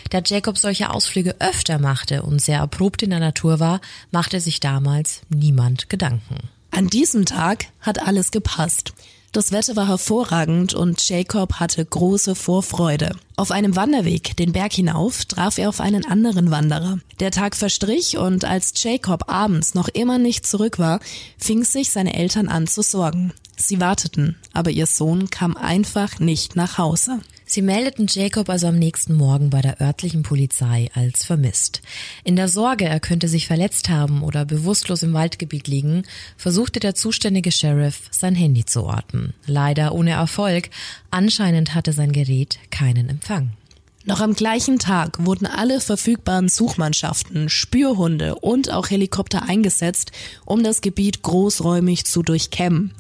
Da 0.10 0.22
Jacob 0.26 0.58
solche 0.58 0.90
Ausflüge 0.90 1.36
öfter 1.42 1.80
machte 1.80 2.24
und 2.24 2.40
sehr 2.40 2.60
erprobt 2.60 3.04
in 3.04 3.10
der 3.10 3.20
Natur 3.20 3.60
war, 3.60 3.82
machte 4.10 4.40
sich 4.40 4.62
damals 4.62 5.20
niemand 5.28 5.90
Gedanken. 5.90 6.38
An 6.72 6.88
diesem 6.88 7.26
Tag 7.26 7.66
hat 7.82 8.08
alles 8.08 8.32
gepasst. 8.32 8.94
Das 9.34 9.52
Wetter 9.52 9.76
war 9.76 9.88
hervorragend 9.88 10.76
und 10.76 11.10
Jacob 11.10 11.54
hatte 11.54 11.84
große 11.84 12.36
Vorfreude. 12.36 13.16
Auf 13.36 13.50
einem 13.50 13.76
Wanderweg 13.76 14.38
den 14.38 14.52
Berg 14.52 14.74
hinauf 14.74 15.26
traf 15.26 15.58
er 15.58 15.70
auf 15.70 15.82
einen 15.82 16.06
anderen 16.06 16.52
Wanderer. 16.52 17.00
Der 17.20 17.32
Tag 17.32 17.56
verstrich 17.56 18.16
und 18.16 18.46
als 18.46 18.74
Jacob 18.78 19.32
abends 19.32 19.74
noch 19.74 19.88
immer 19.88 20.20
nicht 20.20 20.46
zurück 20.46 20.78
war, 20.78 21.00
fing 21.40 21.64
sich 21.64 21.90
seine 21.90 22.14
Eltern 22.14 22.48
an 22.48 22.68
zu 22.68 22.84
sorgen. 22.84 23.34
Sie 23.58 23.82
warteten, 23.82 24.36
aber 24.54 24.70
ihr 24.70 24.86
Sohn 24.86 25.32
kam 25.32 25.58
einfach 25.58 26.20
nicht 26.20 26.56
nach 26.56 26.78
Hause. 26.78 27.20
Sie 27.46 27.62
meldeten 27.62 28.08
Jacob 28.10 28.50
also 28.50 28.68
am 28.68 28.78
nächsten 28.78 29.14
Morgen 29.14 29.50
bei 29.50 29.62
der 29.62 29.82
örtlichen 29.82 30.24
Polizei 30.24 30.90
als 30.94 31.26
vermisst. 31.26 31.82
In 32.24 32.36
der 32.36 32.48
Sorge, 32.48 32.86
er 32.86 33.00
könnte 33.00 33.28
sich 33.28 33.48
verletzt 33.48 33.90
haben 33.90 34.24
oder 34.24 34.46
bewusstlos 34.46 35.04
im 35.04 35.14
Waldgebiet 35.14 35.68
liegen, 35.68 36.04
versuchte 36.38 36.80
der 36.80 36.96
zuständige 36.96 37.52
Sheriff, 37.52 38.02
sein 38.12 38.36
Handy 38.36 38.66
zu 38.66 38.84
orten. 38.84 39.34
Leider 39.46 39.94
ohne 39.94 40.12
Erfolg. 40.12 40.70
Anscheinend 41.12 41.76
hatte 41.76 41.94
sein 41.94 42.12
Gerät 42.12 42.60
keinen 42.72 43.10
Empfang. 43.10 43.52
Noch 44.06 44.20
am 44.20 44.34
gleichen 44.34 44.80
Tag 44.80 45.26
wurden 45.26 45.46
alle 45.46 45.80
verfügbaren 45.80 46.50
Suchmannschaften, 46.50 47.48
Spürhunde 47.48 48.36
und 48.36 48.70
auch 48.70 48.90
Helikopter 48.90 49.44
eingesetzt, 49.44 50.12
um 50.46 50.62
das 50.62 50.82
Gebiet 50.82 51.22
großräumig 51.22 52.04
zu 52.04 52.22
durchkämmen. 52.22 52.94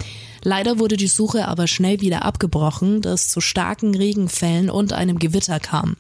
Leider 0.43 0.77
wurde 0.77 0.97
die 0.97 1.07
Suche 1.07 1.47
aber 1.47 1.67
schnell 1.67 2.01
wieder 2.01 2.25
abgebrochen, 2.25 3.01
da 3.01 3.13
es 3.13 3.29
zu 3.29 3.39
starken 3.39 3.95
Regenfällen 3.95 4.69
und 4.69 4.91
einem 4.91 5.17
Gewitter 5.17 5.59
kam. 5.62 5.95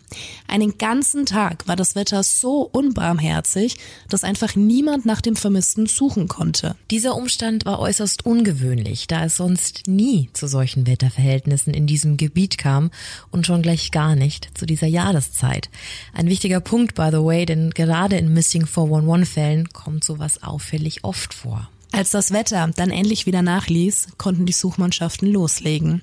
Einen 0.47 0.77
ganzen 0.77 1.25
Tag 1.25 1.65
war 1.67 1.77
das 1.77 1.95
Wetter 1.95 2.23
so 2.23 2.69
unbarmherzig, 2.71 3.77
dass 4.09 4.25
einfach 4.25 4.55
niemand 4.55 5.05
nach 5.05 5.21
dem 5.21 5.37
Vermissten 5.37 5.85
suchen 5.85 6.27
konnte. 6.27 6.75
Dieser 6.91 7.15
Umstand 7.15 7.65
war 7.65 7.79
äußerst 7.79 8.25
ungewöhnlich, 8.25 9.07
da 9.07 9.23
es 9.23 9.37
sonst 9.37 9.83
nie 9.87 10.29
zu 10.33 10.47
solchen 10.47 10.87
Wetterverhältnissen 10.87 11.73
in 11.73 11.87
diesem 11.87 12.17
Gebiet 12.17 12.57
kam 12.57 12.91
und 13.31 13.47
schon 13.47 13.61
gleich 13.61 13.91
gar 13.91 14.15
nicht 14.15 14.49
zu 14.57 14.65
dieser 14.65 14.87
Jahreszeit. 14.87 15.69
Ein 16.13 16.27
wichtiger 16.27 16.59
Punkt, 16.59 16.95
by 16.95 17.09
the 17.11 17.23
way, 17.23 17.45
denn 17.45 17.71
gerade 17.71 18.17
in 18.17 18.33
Missing 18.33 18.65
411-Fällen 18.65 19.69
kommt 19.69 20.03
sowas 20.03 20.43
auffällig 20.43 21.05
oft 21.05 21.33
vor. 21.33 21.69
Als 21.93 22.09
das 22.09 22.33
Wetter 22.33 22.71
dann 22.75 22.89
endlich 22.89 23.27
wieder 23.27 23.43
nachließ, 23.43 24.07
konnten 24.17 24.47
die 24.47 24.51
Suchmannschaften 24.51 25.31
loslegen. 25.31 26.01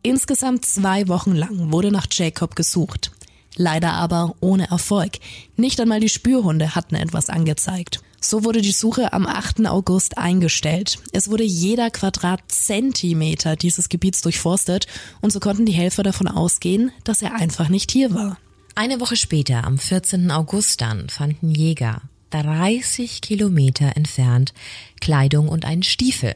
Insgesamt 0.00 0.64
zwei 0.64 1.08
Wochen 1.08 1.34
lang 1.34 1.72
wurde 1.72 1.90
nach 1.90 2.06
Jacob 2.12 2.54
gesucht. 2.54 3.10
Leider 3.56 3.92
aber 3.92 4.36
ohne 4.38 4.70
Erfolg. 4.70 5.18
Nicht 5.56 5.80
einmal 5.80 5.98
die 5.98 6.08
Spürhunde 6.08 6.76
hatten 6.76 6.94
etwas 6.94 7.28
angezeigt. 7.28 8.02
So 8.20 8.44
wurde 8.44 8.62
die 8.62 8.70
Suche 8.70 9.12
am 9.12 9.26
8. 9.26 9.66
August 9.66 10.16
eingestellt. 10.16 11.00
Es 11.10 11.28
wurde 11.28 11.42
jeder 11.42 11.90
Quadratzentimeter 11.90 13.56
dieses 13.56 13.88
Gebiets 13.88 14.22
durchforstet 14.22 14.86
und 15.22 15.32
so 15.32 15.40
konnten 15.40 15.66
die 15.66 15.72
Helfer 15.72 16.04
davon 16.04 16.28
ausgehen, 16.28 16.92
dass 17.02 17.20
er 17.20 17.34
einfach 17.34 17.68
nicht 17.68 17.90
hier 17.90 18.14
war. 18.14 18.38
Eine 18.76 19.00
Woche 19.00 19.16
später, 19.16 19.64
am 19.64 19.76
14. 19.76 20.30
August 20.30 20.80
dann, 20.80 21.08
fanden 21.08 21.50
Jäger 21.50 22.00
30 22.32 23.20
Kilometer 23.20 23.96
entfernt 23.96 24.54
Kleidung 25.00 25.48
und 25.48 25.64
einen 25.64 25.82
Stiefel. 25.82 26.34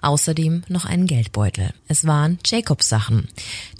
Außerdem 0.00 0.62
noch 0.68 0.84
einen 0.84 1.06
Geldbeutel. 1.06 1.74
Es 1.88 2.06
waren 2.06 2.38
Jacobs 2.46 2.88
Sachen, 2.88 3.28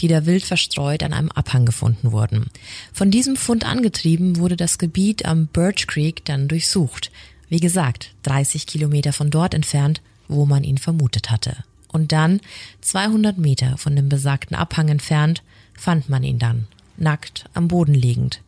die 0.00 0.09
da 0.09 0.26
wild 0.26 0.44
verstreut 0.44 1.02
an 1.02 1.12
einem 1.12 1.30
Abhang 1.30 1.64
gefunden 1.64 2.12
wurden. 2.12 2.50
Von 2.92 3.11
diesem 3.11 3.37
Fund 3.37 3.64
angetrieben 3.64 4.37
wurde 4.38 4.56
das 4.56 4.78
Gebiet 4.78 5.25
am 5.25 5.47
Birch 5.47 5.87
Creek 5.87 6.25
dann 6.25 6.49
durchsucht. 6.49 7.11
Wie 7.49 7.61
gesagt, 7.61 8.11
30 8.25 8.66
Kilometer 8.66 9.12
von 9.12 9.30
dort 9.30 9.54
entfernt, 9.54 10.02
wo 10.28 10.44
man 10.44 10.64
ihn 10.64 10.78
vermutet 10.78 11.30
hatte. 11.30 11.56
Und 11.88 12.11
dann, 12.12 12.40
200 12.80 13.38
Meter 13.38 13.78
von 13.78 13.94
dem 13.94 14.09
besagten 14.09 14.56
Abhang 14.56 14.88
entfernt, 14.88 15.42
fand 15.78 16.09
man 16.09 16.25
ihn 16.25 16.38
dann 16.38 16.66
nackt 16.96 17.44
am 17.54 17.68
Boden 17.68 17.94
liegend. 17.94 18.40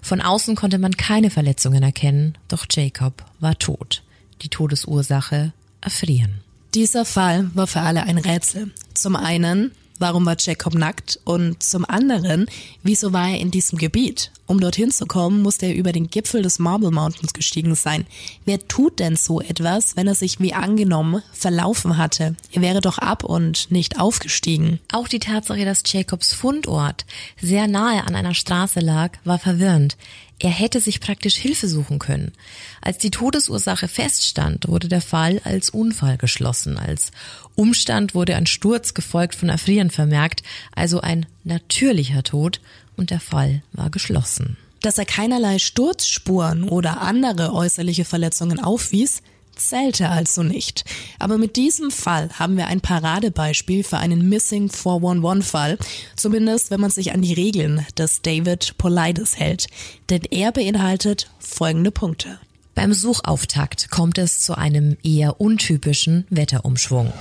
Von 0.00 0.20
außen 0.20 0.56
konnte 0.56 0.78
man 0.78 0.96
keine 0.96 1.30
Verletzungen 1.30 1.82
erkennen, 1.82 2.36
doch 2.48 2.66
Jacob 2.70 3.24
war 3.40 3.58
tot. 3.58 4.02
Die 4.42 4.48
Todesursache 4.48 5.52
erfrieren. 5.80 6.40
Dieser 6.74 7.04
Fall 7.04 7.50
war 7.54 7.66
für 7.66 7.80
alle 7.80 8.04
ein 8.04 8.18
Rätsel. 8.18 8.70
Zum 8.94 9.14
einen, 9.14 9.72
warum 10.02 10.26
war 10.26 10.36
Jacob 10.38 10.74
nackt? 10.74 11.18
Und 11.24 11.62
zum 11.62 11.86
anderen, 11.88 12.46
wieso 12.82 13.14
war 13.14 13.30
er 13.30 13.40
in 13.40 13.50
diesem 13.50 13.78
Gebiet? 13.78 14.32
Um 14.46 14.60
dorthin 14.60 14.90
zu 14.90 15.06
kommen, 15.06 15.40
musste 15.40 15.66
er 15.66 15.74
über 15.74 15.92
den 15.92 16.08
Gipfel 16.08 16.42
des 16.42 16.58
Marble 16.58 16.90
Mountains 16.90 17.32
gestiegen 17.32 17.74
sein. 17.74 18.04
Wer 18.44 18.58
tut 18.68 18.98
denn 18.98 19.16
so 19.16 19.40
etwas, 19.40 19.96
wenn 19.96 20.08
er 20.08 20.14
sich 20.14 20.40
wie 20.40 20.52
angenommen 20.52 21.22
verlaufen 21.32 21.96
hatte? 21.96 22.36
Er 22.50 22.60
wäre 22.60 22.82
doch 22.82 22.98
ab 22.98 23.24
und 23.24 23.70
nicht 23.70 23.98
aufgestiegen. 23.98 24.80
Auch 24.92 25.08
die 25.08 25.20
Tatsache, 25.20 25.64
dass 25.64 25.84
Jacobs 25.86 26.34
Fundort 26.34 27.06
sehr 27.40 27.66
nahe 27.68 28.04
an 28.04 28.14
einer 28.14 28.34
Straße 28.34 28.80
lag, 28.80 29.12
war 29.24 29.38
verwirrend. 29.38 29.96
Er 30.42 30.50
hätte 30.50 30.80
sich 30.80 30.98
praktisch 30.98 31.36
Hilfe 31.36 31.68
suchen 31.68 32.00
können. 32.00 32.32
Als 32.80 32.98
die 32.98 33.12
Todesursache 33.12 33.86
feststand, 33.86 34.66
wurde 34.66 34.88
der 34.88 35.00
Fall 35.00 35.40
als 35.44 35.70
Unfall 35.70 36.18
geschlossen. 36.18 36.78
Als 36.78 37.12
Umstand 37.54 38.16
wurde 38.16 38.34
ein 38.34 38.46
Sturz 38.46 38.92
gefolgt 38.92 39.36
von 39.36 39.48
Erfrieren 39.48 39.90
vermerkt, 39.90 40.42
also 40.74 41.00
ein 41.00 41.26
natürlicher 41.44 42.24
Tod 42.24 42.60
und 42.96 43.10
der 43.10 43.20
Fall 43.20 43.62
war 43.72 43.88
geschlossen. 43.90 44.56
Dass 44.80 44.98
er 44.98 45.04
keinerlei 45.04 45.60
Sturzspuren 45.60 46.68
oder 46.68 47.00
andere 47.02 47.54
äußerliche 47.54 48.04
Verletzungen 48.04 48.58
aufwies, 48.58 49.22
zählte 49.56 50.08
also 50.08 50.42
nicht. 50.42 50.84
Aber 51.18 51.38
mit 51.38 51.56
diesem 51.56 51.90
Fall 51.90 52.30
haben 52.38 52.56
wir 52.56 52.66
ein 52.66 52.80
Paradebeispiel 52.80 53.84
für 53.84 53.98
einen 53.98 54.28
Missing 54.28 54.68
411-Fall, 54.68 55.78
zumindest 56.16 56.70
wenn 56.70 56.80
man 56.80 56.90
sich 56.90 57.12
an 57.12 57.22
die 57.22 57.34
Regeln 57.34 57.86
des 57.96 58.22
David 58.22 58.76
Polides 58.78 59.38
hält. 59.38 59.66
Denn 60.10 60.22
er 60.30 60.52
beinhaltet 60.52 61.30
folgende 61.38 61.90
Punkte. 61.90 62.38
Beim 62.74 62.92
Suchauftakt 62.94 63.90
kommt 63.90 64.18
es 64.18 64.40
zu 64.40 64.56
einem 64.56 64.96
eher 65.02 65.40
untypischen 65.40 66.26
Wetterumschwung. 66.30 67.12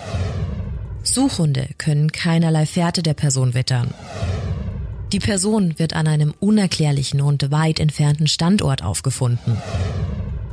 Suchhunde 1.04 1.70
können 1.78 2.12
keinerlei 2.12 2.66
Fährte 2.66 3.04
der 3.04 3.14
Person 3.14 3.54
wittern. 3.54 3.94
Die 5.12 5.20
Person 5.20 5.78
wird 5.78 5.94
an 5.94 6.08
einem 6.08 6.34
unerklärlichen 6.40 7.20
und 7.20 7.52
weit 7.52 7.82
entfernten 7.82 8.28
Standort 8.28 8.82
aufgefunden. 8.82 9.58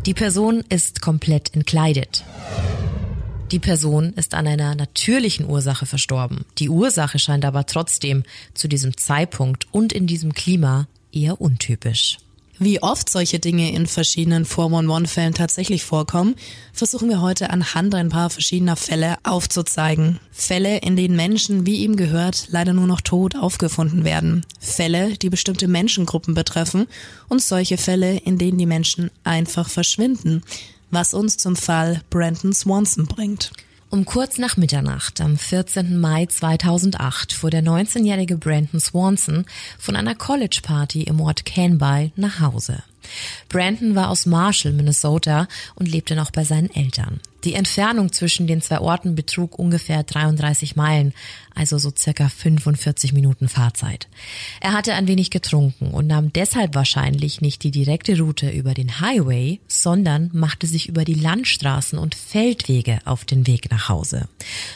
Die 0.07 0.15
Person 0.15 0.65
ist 0.69 1.03
komplett 1.03 1.55
entkleidet. 1.55 2.25
Die 3.51 3.59
Person 3.59 4.13
ist 4.15 4.35
an 4.35 4.47
einer 4.47 4.75
natürlichen 4.75 5.47
Ursache 5.47 5.87
verstorben. 5.87 6.45
Die 6.59 6.69
Ursache 6.69 7.19
scheint 7.19 7.45
aber 7.45 7.67
trotzdem 7.67 8.23
zu 8.55 8.69
diesem 8.69 8.97
Zeitpunkt 8.97 9.67
und 9.73 9.93
in 9.93 10.07
diesem 10.07 10.35
Klima 10.35 10.87
eher 11.13 11.41
untypisch. 11.41 12.19
Wie 12.61 12.83
oft 12.83 13.09
solche 13.09 13.39
Dinge 13.39 13.73
in 13.73 13.87
verschiedenen 13.87 14.45
411-Fällen 14.45 15.33
tatsächlich 15.33 15.85
vorkommen, 15.85 16.35
versuchen 16.73 17.09
wir 17.09 17.21
heute 17.21 17.51
anhand 17.51 17.95
ein 17.95 18.09
paar 18.09 18.31
verschiedener 18.31 18.75
Fälle 18.75 19.17
aufzuzeigen. 19.23 20.19
Fälle, 20.33 20.79
in 20.79 20.97
denen 20.97 21.15
Menschen, 21.15 21.67
wie 21.67 21.85
ihm 21.85 21.95
gehört, 21.95 22.49
leider 22.51 22.73
nur 22.73 22.89
noch 22.89 23.01
tot 23.01 23.37
aufgefunden 23.37 24.05
werden. 24.05 24.45
Fälle, 24.59 25.17
die 25.17 25.31
bestimmte 25.31 25.69
Menschengruppen 25.69 26.35
betreffen 26.35 26.89
und 27.29 27.41
solche 27.41 27.79
Fälle, 27.79 28.17
in 28.17 28.39
denen 28.39 28.59
die 28.59 28.67
Menschen 28.67 29.13
einfach 29.23 29.69
verschwinden. 29.69 30.43
Was 30.91 31.15
uns 31.15 31.37
zum 31.37 31.55
Fall 31.55 32.03
Brandon 32.11 32.53
Swanson 32.53 33.07
bringt. 33.07 33.53
Um 33.91 34.05
kurz 34.05 34.37
nach 34.37 34.59
Mitternacht 34.59 35.19
am 35.23 35.39
14. 35.39 35.99
Mai 35.99 36.27
2008 36.27 37.33
fuhr 37.33 37.49
der 37.49 37.63
19-jährige 37.63 38.37
Brandon 38.37 38.81
Swanson 38.81 39.47
von 39.79 39.97
einer 39.97 40.15
College-Party 40.15 41.05
im 41.05 41.23
Ort 41.23 41.47
Canby 41.47 42.13
nach 42.15 42.41
Hause. 42.41 42.83
Brandon 43.49 43.95
war 43.95 44.11
aus 44.11 44.27
Marshall, 44.27 44.75
Minnesota 44.75 45.49
und 45.75 45.89
lebte 45.89 46.17
noch 46.17 46.31
bei 46.31 46.45
seinen 46.45 46.69
Eltern. 46.75 47.21
Die 47.45 47.55
Entfernung 47.55 48.13
zwischen 48.13 48.49
den 48.49 48.61
zwei 48.61 48.81
Orten 48.81 49.15
betrug 49.15 49.59
ungefähr 49.59 50.03
33 50.03 50.75
Meilen, 50.75 51.15
also 51.55 51.79
so 51.79 51.93
circa 51.97 52.29
45 52.29 53.13
Minuten 53.13 53.49
Fahrzeit. 53.49 54.09
Er 54.61 54.73
hatte 54.73 54.95
ein 54.95 55.07
wenig 55.07 55.31
getrunken 55.31 55.93
und 55.93 56.09
nahm 56.09 56.33
deshalb 56.33 56.75
wahrscheinlich 56.75 57.41
nicht 57.41 57.63
die 57.63 57.71
direkte 57.71 58.19
Route 58.19 58.51
über 58.51 58.75
den 58.75 59.01
Highway, 59.01 59.61
sondern 59.69 60.31
machte 60.33 60.67
sich 60.67 60.89
über 60.89 61.05
die 61.05 61.15
Landstraßen 61.15 61.99
und 61.99 62.17
Feldwege 62.17 62.99
auf 63.05 63.25
den 63.25 63.47
Weg 63.47 63.71
nach 63.71 63.89
Hause. 63.89 64.29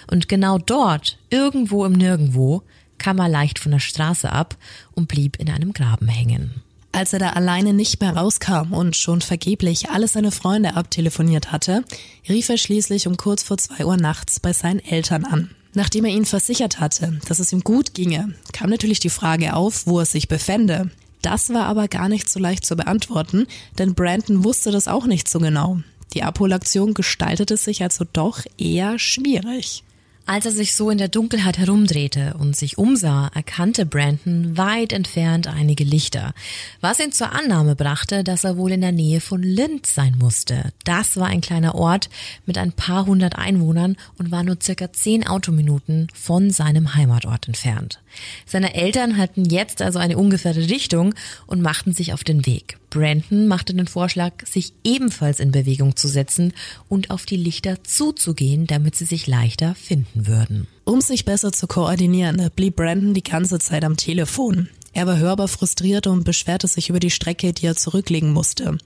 Und 0.09 0.29
genau 0.29 0.59
dort, 0.59 1.19
irgendwo 1.31 1.85
im 1.85 1.93
Nirgendwo, 1.93 2.63
kam 2.99 3.19
er 3.19 3.29
leicht 3.29 3.59
von 3.59 3.73
der 3.73 3.81
Straße 3.81 4.31
ab 4.31 4.57
und 4.93 5.09
blieb 5.09 5.37
in 5.41 5.51
einem 5.51 5.73
Graben 5.73 6.07
hängen. 6.07 6.62
Als 6.95 7.15
er 7.15 7.19
da 7.19 7.31
alleine 7.31 7.73
nicht 7.73 8.01
mehr 8.03 8.15
rauskam 8.15 8.75
und 8.75 8.97
schon 8.97 9.23
vergeblich 9.23 9.89
alle 9.89 10.07
seine 10.09 10.31
Freunde 10.31 10.77
abtelefoniert 10.77 11.51
hatte, 11.51 11.85
rief 12.29 12.51
er 12.51 12.59
schließlich 12.59 13.07
um 13.07 13.17
kurz 13.17 13.43
vor 13.43 13.57
zwei 13.57 13.87
Uhr 13.87 13.97
nachts 13.97 14.41
bei 14.41 14.53
seinen 14.53 14.81
Eltern 14.81 15.25
an. 15.25 15.51
Nachdem 15.75 16.05
er 16.05 16.13
ihnen 16.13 16.27
versichert 16.27 16.81
hatte, 16.81 17.19
dass 17.27 17.39
es 17.39 17.51
ihm 17.51 17.63
gut 17.63 17.95
ginge, 17.95 18.35
kam 18.53 18.69
natürlich 18.69 19.01
die 19.01 19.09
Frage 19.09 19.55
auf, 19.55 19.87
wo 19.87 20.01
er 20.01 20.05
sich 20.05 20.29
befände. 20.29 20.91
Das 21.23 21.55
war 21.55 21.65
aber 21.65 21.89
gar 21.89 22.11
nicht 22.11 22.29
so 22.29 22.39
leicht 22.39 22.67
zu 22.67 22.77
beantworten, 22.77 23.47
denn 23.79 23.95
Brandon 23.95 24.45
wusste 24.45 24.71
das 24.71 24.87
auch 24.87 25.07
nicht 25.07 25.31
so 25.31 25.39
genau. 25.39 25.79
Die 26.13 26.25
Abholaktion 26.25 26.93
gestaltete 26.93 27.57
sich 27.57 27.83
also 27.83 28.05
doch 28.13 28.41
eher 28.59 28.99
schwierig. 28.99 29.83
Als 30.25 30.47
er 30.47 30.53
sich 30.53 30.75
so 30.75 30.91
in 30.91 30.99
der 30.99 31.09
Dunkelheit 31.09 31.59
herumdrehte 31.59 32.35
und 32.39 32.57
sich 32.57 32.79
umsah, 32.79 33.31
erkannte 33.35 33.85
Brandon 33.85 34.57
weit 34.57 34.93
entfernt 34.93 35.49
einige 35.49 35.83
Lichter, 35.85 36.33
was 36.81 37.01
ihn 37.01 37.13
zur 37.13 37.33
Annahme 37.33 37.75
brachte, 37.75 38.23
dass 38.23 38.45
er 38.45 38.57
wohl 38.57 38.73
in 38.73 38.81
der 38.83 38.93
Nähe 38.93 39.21
von 39.21 39.43
Lind 39.43 39.87
sein 39.87 40.17
musste. 40.19 40.73
Das 40.85 41.17
war 41.17 41.27
ein 41.27 41.41
kleiner 41.41 41.75
Ort 41.75 42.09
mit 42.47 42.57
ein 42.57 42.73
paar 42.73 43.07
hundert 43.07 43.37
Einwohnern 43.37 43.97
und 44.17 44.31
war 44.31 44.45
nur 44.45 44.59
circa 44.63 44.93
zehn 44.93 45.27
Autominuten 45.27 46.07
von 46.15 46.51
seinem 46.51 46.95
Heimatort 46.95 47.49
entfernt. 47.49 48.02
Seine 48.47 48.75
Eltern 48.75 49.17
hatten 49.17 49.45
jetzt 49.45 49.83
also 49.83 49.99
eine 49.99 50.17
ungefähre 50.17 50.69
Richtung 50.69 51.15
und 51.47 51.63
machten 51.63 51.93
sich 51.93 52.13
auf 52.13 52.25
den 52.25 52.47
Weg. 52.47 52.79
Brandon 52.91 53.47
machte 53.47 53.73
den 53.75 53.87
Vorschlag, 53.87 54.33
sich 54.45 54.75
ebenfalls 54.85 55.41
in 55.41 55.51
Bewegung 55.51 55.97
zu 55.97 56.09
setzen 56.09 56.53
und 56.89 57.11
auf 57.11 57.25
die 57.25 57.37
Lichter 57.37 57.83
zuzugehen, 57.85 58.67
damit 58.67 58.97
sie 58.97 59.07
sich 59.07 59.27
leichter 59.27 59.75
finden 59.75 60.27
würden. 60.27 60.67
Um 60.85 61.01
sich 61.01 61.25
besser 61.25 61.53
zu 61.53 61.67
koordinieren, 61.67 62.51
blieb 62.55 62.77
Brandon 62.77 63.15
die 63.15 63.23
ganze 63.23 63.59
Zeit 63.59 63.85
am 63.85 63.97
Telefon. 63.97 64.69
Er 64.95 65.07
war 65.07 65.17
hörbar 65.17 65.49
frustriert 65.49 66.07
und 66.07 66.25
beschwerte 66.25 66.67
sich 66.69 66.91
über 66.91 67.01
die 67.01 67.11
Strecke, 67.11 67.53
die 67.53 67.67
er 67.67 67.77
zurücklegen 67.77 68.33
musste. 68.33 68.77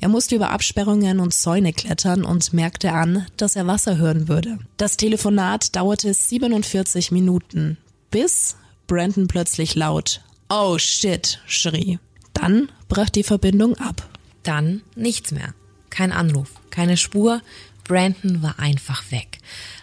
Er 0.00 0.08
musste 0.08 0.34
über 0.34 0.50
Absperrungen 0.50 1.20
und 1.20 1.34
Zäune 1.34 1.74
klettern 1.74 2.24
und 2.24 2.54
merkte 2.54 2.92
an, 2.92 3.26
dass 3.36 3.54
er 3.54 3.66
Wasser 3.66 3.98
hören 3.98 4.28
würde. 4.28 4.58
Das 4.78 4.96
Telefonat 4.96 5.76
dauerte 5.76 6.14
47 6.14 7.12
Minuten, 7.12 7.76
bis 8.10 8.56
Brandon 8.92 9.26
plötzlich 9.26 9.74
laut 9.74 10.20
Oh 10.50 10.76
shit 10.76 11.40
schrie. 11.46 11.98
Dann 12.34 12.68
brach 12.88 13.08
die 13.08 13.22
Verbindung 13.22 13.74
ab. 13.78 14.06
Dann 14.42 14.82
nichts 14.94 15.32
mehr. 15.32 15.54
Kein 15.88 16.12
Anruf, 16.12 16.50
keine 16.68 16.98
Spur. 16.98 17.40
Brandon 17.84 18.42
war 18.42 18.58
einfach 18.58 19.10
weg. 19.10 19.38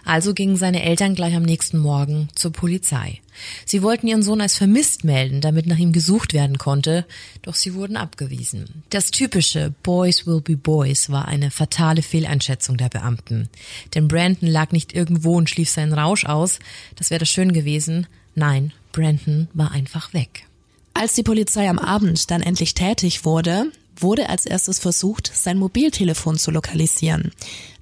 Also 0.05 0.35
gingen 0.35 0.57
seine 0.57 0.83
Eltern 0.83 1.15
gleich 1.15 1.33
am 1.33 1.41
nächsten 1.41 1.79
Morgen 1.79 2.29
zur 2.35 2.53
Polizei. 2.53 3.19
Sie 3.65 3.81
wollten 3.81 4.05
ihren 4.05 4.21
Sohn 4.21 4.41
als 4.41 4.55
vermisst 4.55 5.03
melden, 5.03 5.41
damit 5.41 5.65
nach 5.65 5.79
ihm 5.79 5.91
gesucht 5.91 6.35
werden 6.35 6.59
konnte, 6.59 7.03
doch 7.41 7.55
sie 7.55 7.73
wurden 7.73 7.97
abgewiesen. 7.97 8.83
Das 8.91 9.09
typische 9.09 9.73
Boys 9.81 10.27
will 10.27 10.41
be 10.41 10.55
boys 10.55 11.09
war 11.09 11.27
eine 11.27 11.49
fatale 11.49 12.03
Fehleinschätzung 12.03 12.77
der 12.77 12.89
Beamten. 12.89 13.49
Denn 13.95 14.07
Brandon 14.07 14.47
lag 14.47 14.71
nicht 14.71 14.93
irgendwo 14.93 15.35
und 15.35 15.49
schlief 15.49 15.71
seinen 15.71 15.93
Rausch 15.93 16.25
aus, 16.25 16.59
das 16.95 17.09
wäre 17.09 17.25
schön 17.25 17.53
gewesen. 17.53 18.05
Nein, 18.35 18.71
Brandon 18.91 19.47
war 19.53 19.71
einfach 19.71 20.13
weg. 20.13 20.45
Als 20.93 21.13
die 21.13 21.23
Polizei 21.23 21.69
am 21.69 21.79
Abend 21.79 22.29
dann 22.31 22.41
endlich 22.41 22.73
tätig 22.73 23.23
wurde, 23.25 23.71
wurde 23.97 24.29
als 24.29 24.45
erstes 24.45 24.79
versucht, 24.79 25.31
sein 25.33 25.57
Mobiltelefon 25.57 26.37
zu 26.37 26.51
lokalisieren. 26.51 27.31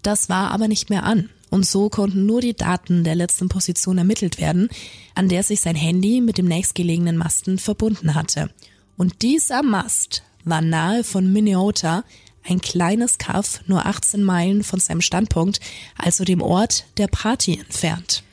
Das 0.03 0.29
war 0.29 0.51
aber 0.51 0.67
nicht 0.67 0.89
mehr 0.89 1.03
an. 1.03 1.29
Und 1.49 1.65
so 1.65 1.89
konnten 1.89 2.25
nur 2.25 2.41
die 2.41 2.55
Daten 2.55 3.03
der 3.03 3.15
letzten 3.15 3.47
Position 3.47 3.97
ermittelt 3.97 4.39
werden, 4.39 4.69
an 5.15 5.29
der 5.29 5.43
sich 5.43 5.61
sein 5.61 5.75
Handy 5.75 6.19
mit 6.21 6.37
dem 6.37 6.45
nächstgelegenen 6.45 7.15
Masten 7.15 7.57
verbunden 7.57 8.15
hatte. 8.15 8.49
Und 8.97 9.21
dieser 9.21 9.63
Mast 9.63 10.23
war 10.43 10.61
nahe 10.61 11.03
von 11.03 11.31
Minneota, 11.31 12.03
ein 12.43 12.61
kleines 12.61 13.17
Kaff 13.17 13.61
nur 13.67 13.85
18 13.85 14.23
Meilen 14.23 14.63
von 14.63 14.79
seinem 14.79 15.01
Standpunkt, 15.01 15.59
also 15.97 16.23
dem 16.23 16.41
Ort 16.41 16.85
der 16.97 17.07
Party 17.07 17.59
entfernt. 17.59 18.23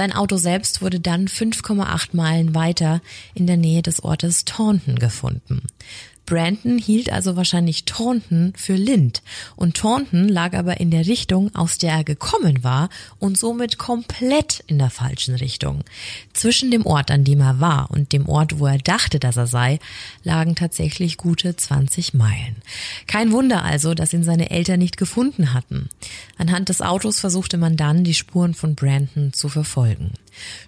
Sein 0.00 0.14
Auto 0.14 0.38
selbst 0.38 0.80
wurde 0.80 0.98
dann 0.98 1.28
5,8 1.28 2.16
Meilen 2.16 2.54
weiter 2.54 3.02
in 3.34 3.46
der 3.46 3.58
Nähe 3.58 3.82
des 3.82 4.02
Ortes 4.02 4.46
Taunton 4.46 4.98
gefunden. 4.98 5.60
Brandon 6.30 6.78
hielt 6.78 7.10
also 7.10 7.34
wahrscheinlich 7.34 7.86
Taunton 7.86 8.52
für 8.56 8.76
Lind 8.76 9.20
und 9.56 9.76
Taunton 9.76 10.28
lag 10.28 10.54
aber 10.54 10.78
in 10.78 10.92
der 10.92 11.08
Richtung, 11.08 11.52
aus 11.56 11.76
der 11.76 11.90
er 11.90 12.04
gekommen 12.04 12.62
war 12.62 12.88
und 13.18 13.36
somit 13.36 13.78
komplett 13.78 14.62
in 14.68 14.78
der 14.78 14.90
falschen 14.90 15.34
Richtung. 15.34 15.82
Zwischen 16.32 16.70
dem 16.70 16.86
Ort, 16.86 17.10
an 17.10 17.24
dem 17.24 17.40
er 17.40 17.58
war 17.58 17.90
und 17.90 18.12
dem 18.12 18.28
Ort, 18.28 18.60
wo 18.60 18.66
er 18.66 18.78
dachte, 18.78 19.18
dass 19.18 19.36
er 19.36 19.48
sei, 19.48 19.80
lagen 20.22 20.54
tatsächlich 20.54 21.16
gute 21.16 21.56
20 21.56 22.14
Meilen. 22.14 22.54
Kein 23.08 23.32
Wunder 23.32 23.64
also, 23.64 23.94
dass 23.94 24.12
ihn 24.12 24.22
seine 24.22 24.50
Eltern 24.52 24.78
nicht 24.78 24.98
gefunden 24.98 25.52
hatten. 25.52 25.88
Anhand 26.38 26.68
des 26.68 26.80
Autos 26.80 27.18
versuchte 27.18 27.58
man 27.58 27.76
dann, 27.76 28.04
die 28.04 28.14
Spuren 28.14 28.54
von 28.54 28.76
Brandon 28.76 29.32
zu 29.32 29.48
verfolgen. 29.48 30.12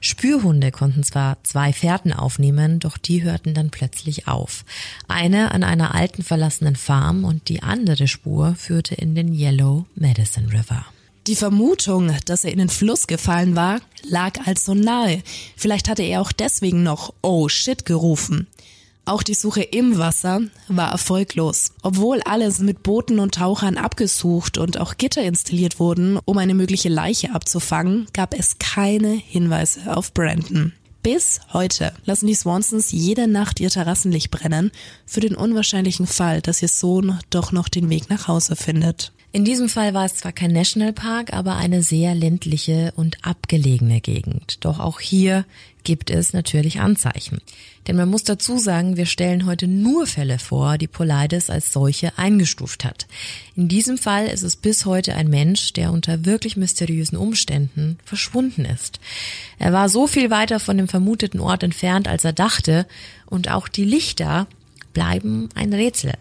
Spürhunde 0.01 0.71
konnten 0.71 1.03
zwar 1.03 1.43
zwei 1.45 1.73
Fährten 1.73 2.13
aufnehmen, 2.13 2.79
doch 2.79 2.99
die 2.99 3.23
hörten 3.23 3.55
dann 3.55 3.71
plötzlich 3.71 4.29
auf. 4.29 4.65
Eine 5.09 5.53
an 5.53 5.63
einer 5.65 5.95
alten 5.95 6.23
verlassenen 6.23 6.77
Farm 6.77 7.25
und 7.25 7.49
die 7.49 7.63
andere 7.63 8.09
Spur 8.09 8.55
führte 8.57 8.95
in 8.95 9.15
den 9.15 9.33
Yellow 9.33 9.87
Medicine 9.95 10.53
River. 10.53 10.85
Die 11.29 11.37
Vermutung, 11.37 12.13
dass 12.25 12.43
er 12.43 12.51
in 12.51 12.59
den 12.59 12.69
Fluss 12.69 13.07
gefallen 13.07 13.55
war, 13.55 13.81
lag 14.03 14.45
also 14.45 14.75
nahe. 14.75 15.23
Vielleicht 15.57 15.89
hatte 15.89 16.03
er 16.03 16.21
auch 16.21 16.33
deswegen 16.33 16.83
noch 16.83 17.15
Oh 17.23 17.49
shit 17.49 17.85
gerufen. 17.85 18.49
Auch 19.05 19.25
die 19.25 19.35
Suche 19.35 19.63
im 19.63 19.99
Wasser 19.99 20.43
war 20.69 20.93
erfolglos. 20.93 21.73
Obwohl 21.83 22.21
alles 22.23 22.61
mit 22.61 22.85
Booten 22.85 23.19
und 23.19 23.35
Tauchern 23.35 23.77
abgesucht 23.77 24.59
und 24.59 24.79
auch 24.79 24.97
Gitter 24.97 25.23
installiert 25.23 25.81
wurden, 25.81 26.21
um 26.25 26.39
eine 26.39 26.55
mögliche 26.55 26.89
Leiche 26.89 27.35
abzufangen, 27.35 28.07
gab 28.13 28.33
es 28.33 28.59
keine 28.59 29.11
Hinweise 29.11 29.95
auf 29.95 30.15
Brandon. 30.15 30.73
Bis 31.03 31.41
heute 31.53 31.93
lassen 32.05 32.29
die 32.29 32.35
Swansons 32.35 32.93
jede 32.93 33.27
Nacht 33.27 33.59
ihr 33.59 33.71
Terrassenlicht 33.71 34.31
brennen, 34.31 34.71
für 35.05 35.19
den 35.19 35.35
unwahrscheinlichen 35.35 36.07
Fall, 36.07 36.41
dass 36.41 36.63
ihr 36.63 36.69
Sohn 36.69 37.19
doch 37.31 37.51
noch 37.51 37.69
den 37.69 37.91
Weg 37.91 38.09
nach 38.09 38.29
Hause 38.29 38.55
findet. 38.55 39.13
In 39.35 39.47
diesem 39.47 39.71
Fall 39.71 39.95
war 39.95 40.05
es 40.05 40.17
zwar 40.17 40.33
kein 40.33 40.53
Nationalpark, 40.53 41.33
aber 41.33 41.57
eine 41.57 41.83
sehr 41.83 42.15
ländliche 42.15 42.93
und 42.97 43.17
abgelegene 43.25 44.03
Gegend. 44.03 44.63
Doch 44.63 44.79
auch 44.79 45.01
hier 45.01 45.47
gibt 45.85 46.11
es 46.11 46.35
natürlich 46.35 46.81
Anzeichen. 46.81 47.41
Denn 47.87 47.97
man 47.97 48.11
muss 48.11 48.25
dazu 48.25 48.59
sagen, 48.59 48.99
wir 48.99 49.07
stellen 49.07 49.47
heute 49.47 49.67
nur 49.67 50.07
Fälle 50.07 50.39
vor, 50.39 50.77
die 50.77 50.87
Polides 50.87 51.49
als 51.49 51.73
solche 51.73 52.17
eingestuft 52.19 52.85
hat. 52.85 53.07
In 53.57 53.69
diesem 53.69 53.97
Fall 53.97 54.27
ist 54.27 54.43
es 54.43 54.55
bis 54.55 54.85
heute 54.85 55.15
ein 55.15 55.31
Mensch, 55.31 55.73
der 55.73 55.93
unter 55.93 56.27
wirklich 56.27 56.59
mysteriösen 56.59 57.17
Umständen 57.17 57.99
verschwunden 58.05 58.67
ist. 58.67 59.01
Er 59.59 59.73
war 59.73 59.89
so 59.89 60.07
viel 60.07 60.29
weiter 60.29 60.61
von 60.61 60.77
dem 60.77 60.89
vermuteten 60.89 61.41
Ort 61.41 61.63
entfernt, 61.63 62.07
als 62.07 62.27
er 62.27 62.35
dachte, 62.35 62.87
und 63.25 63.51
auch 63.51 63.69
die 63.69 63.87
Lichter 63.87 64.47
bleiben 64.93 65.49
ein 65.55 65.73
Rätsel. 65.73 66.15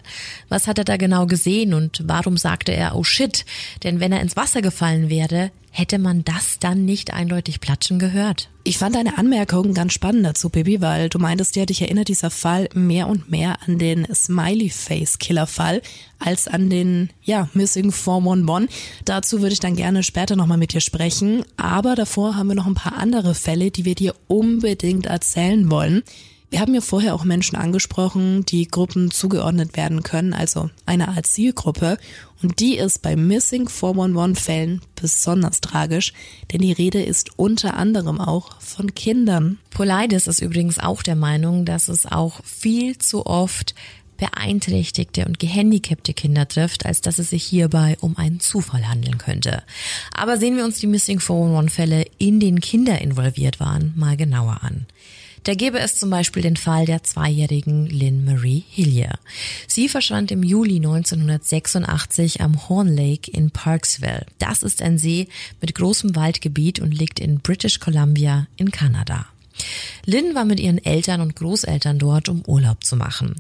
Was 0.50 0.68
hat 0.68 0.78
er 0.78 0.86
da 0.86 0.98
genau 0.98 1.26
gesehen 1.26 1.74
und 1.74 2.04
warum 2.06 2.38
sagte 2.38 2.74
er, 2.74 2.96
oh 2.96 3.04
shit? 3.04 3.46
Denn 3.84 4.00
wenn 4.00 4.12
er 4.12 4.22
ins 4.22 4.36
Wasser 4.36 4.62
gefallen 4.62 5.10
wäre, 5.10 5.52
hätte 5.72 5.98
man 5.98 6.24
das 6.24 6.60
dann 6.60 6.86
nicht 6.86 7.14
eindeutig 7.14 7.62
platschen 7.62 7.98
gehört? 7.98 8.50
Ich 8.64 8.78
fand 8.78 8.96
deine 8.96 9.18
Anmerkung 9.18 9.74
ganz 9.74 9.94
spannend 9.94 10.26
dazu, 10.26 10.50
Bibi, 10.50 10.82
weil 10.82 11.10
du 11.10 11.18
meintest 11.18 11.56
ja, 11.56 11.66
dich 11.66 11.82
erinnert 11.82 12.10
dieser 12.10 12.30
Fall 12.30 12.70
mehr 12.74 13.08
und 13.08 13.32
mehr 13.32 13.58
an 13.66 13.80
den 13.80 14.06
Smiley-Face-Killer-Fall 14.14 15.82
als 16.20 16.48
an 16.48 16.70
den, 16.70 17.10
ja, 17.24 17.50
Missing 17.54 17.92
411. 17.92 18.70
Dazu 19.06 19.42
würde 19.42 19.54
ich 19.54 19.60
dann 19.60 19.76
gerne 19.76 20.04
später 20.04 20.36
nochmal 20.36 20.60
mit 20.60 20.74
dir 20.74 20.82
sprechen. 20.82 21.44
Aber 21.58 21.96
davor 21.96 22.36
haben 22.36 22.50
wir 22.50 22.56
noch 22.56 22.68
ein 22.68 22.76
paar 22.76 22.98
andere 22.98 23.34
Fälle, 23.34 23.72
die 23.72 23.86
wir 23.86 23.96
dir 23.96 24.14
unbedingt 24.28 25.08
erzählen 25.08 25.72
wollen. 25.72 26.04
Wir 26.52 26.60
haben 26.60 26.76
ja 26.76 26.82
vorher 26.82 27.16
auch 27.16 27.24
Menschen 27.24 27.56
angesprochen, 27.56 28.46
die 28.46 28.68
Gruppen 28.68 29.10
zugeordnet 29.10 29.78
werden 29.78 30.04
können, 30.04 30.34
also 30.34 30.70
eine 30.86 31.08
Art 31.08 31.26
Zielgruppe. 31.26 31.98
Und 32.44 32.60
die 32.60 32.76
ist 32.76 33.02
bei 33.02 33.16
Missing 33.16 33.70
411-Fällen 33.70 34.82
besonders 35.02 35.62
tragisch, 35.62 36.12
denn 36.52 36.60
die 36.60 36.74
Rede 36.74 37.02
ist 37.02 37.40
unter 37.40 37.78
anderem 37.78 38.20
auch 38.20 38.60
von 38.60 38.94
Kindern. 38.94 39.60
Polides 39.70 40.28
ist 40.28 40.42
übrigens 40.42 40.78
auch 40.78 41.04
der 41.04 41.16
Meinung, 41.16 41.64
dass 41.64 41.88
es 41.88 42.06
auch 42.06 42.44
viel 42.44 42.98
zu 42.98 43.26
oft 43.26 43.74
beeinträchtigte 44.18 45.26
und 45.26 45.40
gehandicapte 45.40 46.14
Kinder 46.14 46.50
trifft, 46.50 46.86
als 46.86 47.00
dass 47.00 47.18
es 47.18 47.30
sich 47.30 47.44
hierbei 47.44 47.98
um 48.02 48.18
einen 48.18 48.42
Zufall 48.42 48.90
handeln 48.90 49.18
könnte. 49.18 49.64
Aber 50.14 50.38
sehen 50.38 50.58
wir 50.58 50.66
uns 50.66 50.80
die 50.80 50.88
Missing 50.88 51.20
411-Fälle, 51.20 52.06
in 52.18 52.42
denen 52.42 52.60
Kinder 52.60 53.00
involviert 53.00 53.62
waren, 53.62 53.94
mal 53.96 54.18
genauer 54.18 54.60
an. 54.64 54.86
Da 55.44 55.56
gäbe 55.56 55.80
es 55.80 55.96
zum 55.96 56.12
Beispiel 56.12 56.44
den 56.44 56.56
Fall 56.56 56.86
der 56.86 57.04
zweijährigen 57.04 57.88
Lynn 57.88 58.26
Marie 58.26 58.64
Hillier. 58.70 59.18
Sie 59.68 59.90
verschwand 59.90 60.32
im 60.32 60.44
Juli 60.44 60.76
1986 60.76 62.42
am 62.42 62.70
Horn 62.70 62.96
Lake 62.96 63.32
in 63.32 63.50
Parksville. 63.50 64.28
Das 64.38 64.62
ist 64.62 64.84
ein 64.84 65.00
See 65.00 65.28
mit 65.60 65.74
großem 65.74 66.16
Waldgebiet 66.16 66.80
und 66.80 66.92
liegt 66.92 67.20
in 67.20 67.40
British 67.40 67.80
Columbia 67.80 68.48
in 68.56 68.70
Kanada. 68.70 69.26
Lynn 70.06 70.36
war 70.36 70.46
mit 70.46 70.60
ihren 70.60 70.84
Eltern 70.84 71.22
und 71.22 71.36
Großeltern 71.36 71.98
dort, 71.98 72.30
um 72.30 72.44
Urlaub 72.46 72.84
zu 72.84 72.96
machen. 72.96 73.36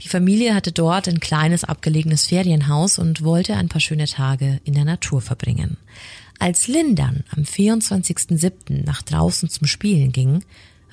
Die 0.00 0.08
Familie 0.08 0.54
hatte 0.54 0.72
dort 0.72 1.08
ein 1.08 1.20
kleines 1.20 1.64
abgelegenes 1.64 2.26
Ferienhaus 2.26 2.98
und 2.98 3.24
wollte 3.24 3.56
ein 3.56 3.68
paar 3.68 3.80
schöne 3.80 4.06
Tage 4.06 4.60
in 4.64 4.74
der 4.74 4.84
Natur 4.84 5.22
verbringen. 5.22 5.78
Als 6.38 6.68
Lynn 6.68 6.96
dann 6.96 7.24
am 7.34 7.44
24.07. 7.44 8.84
nach 8.84 9.02
draußen 9.02 9.48
zum 9.48 9.66
Spielen 9.66 10.12
ging, 10.12 10.42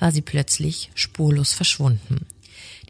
war 0.04 0.12
sie 0.12 0.20
plötzlich 0.20 0.90
spurlos 0.94 1.54
verschwunden. 1.54 2.26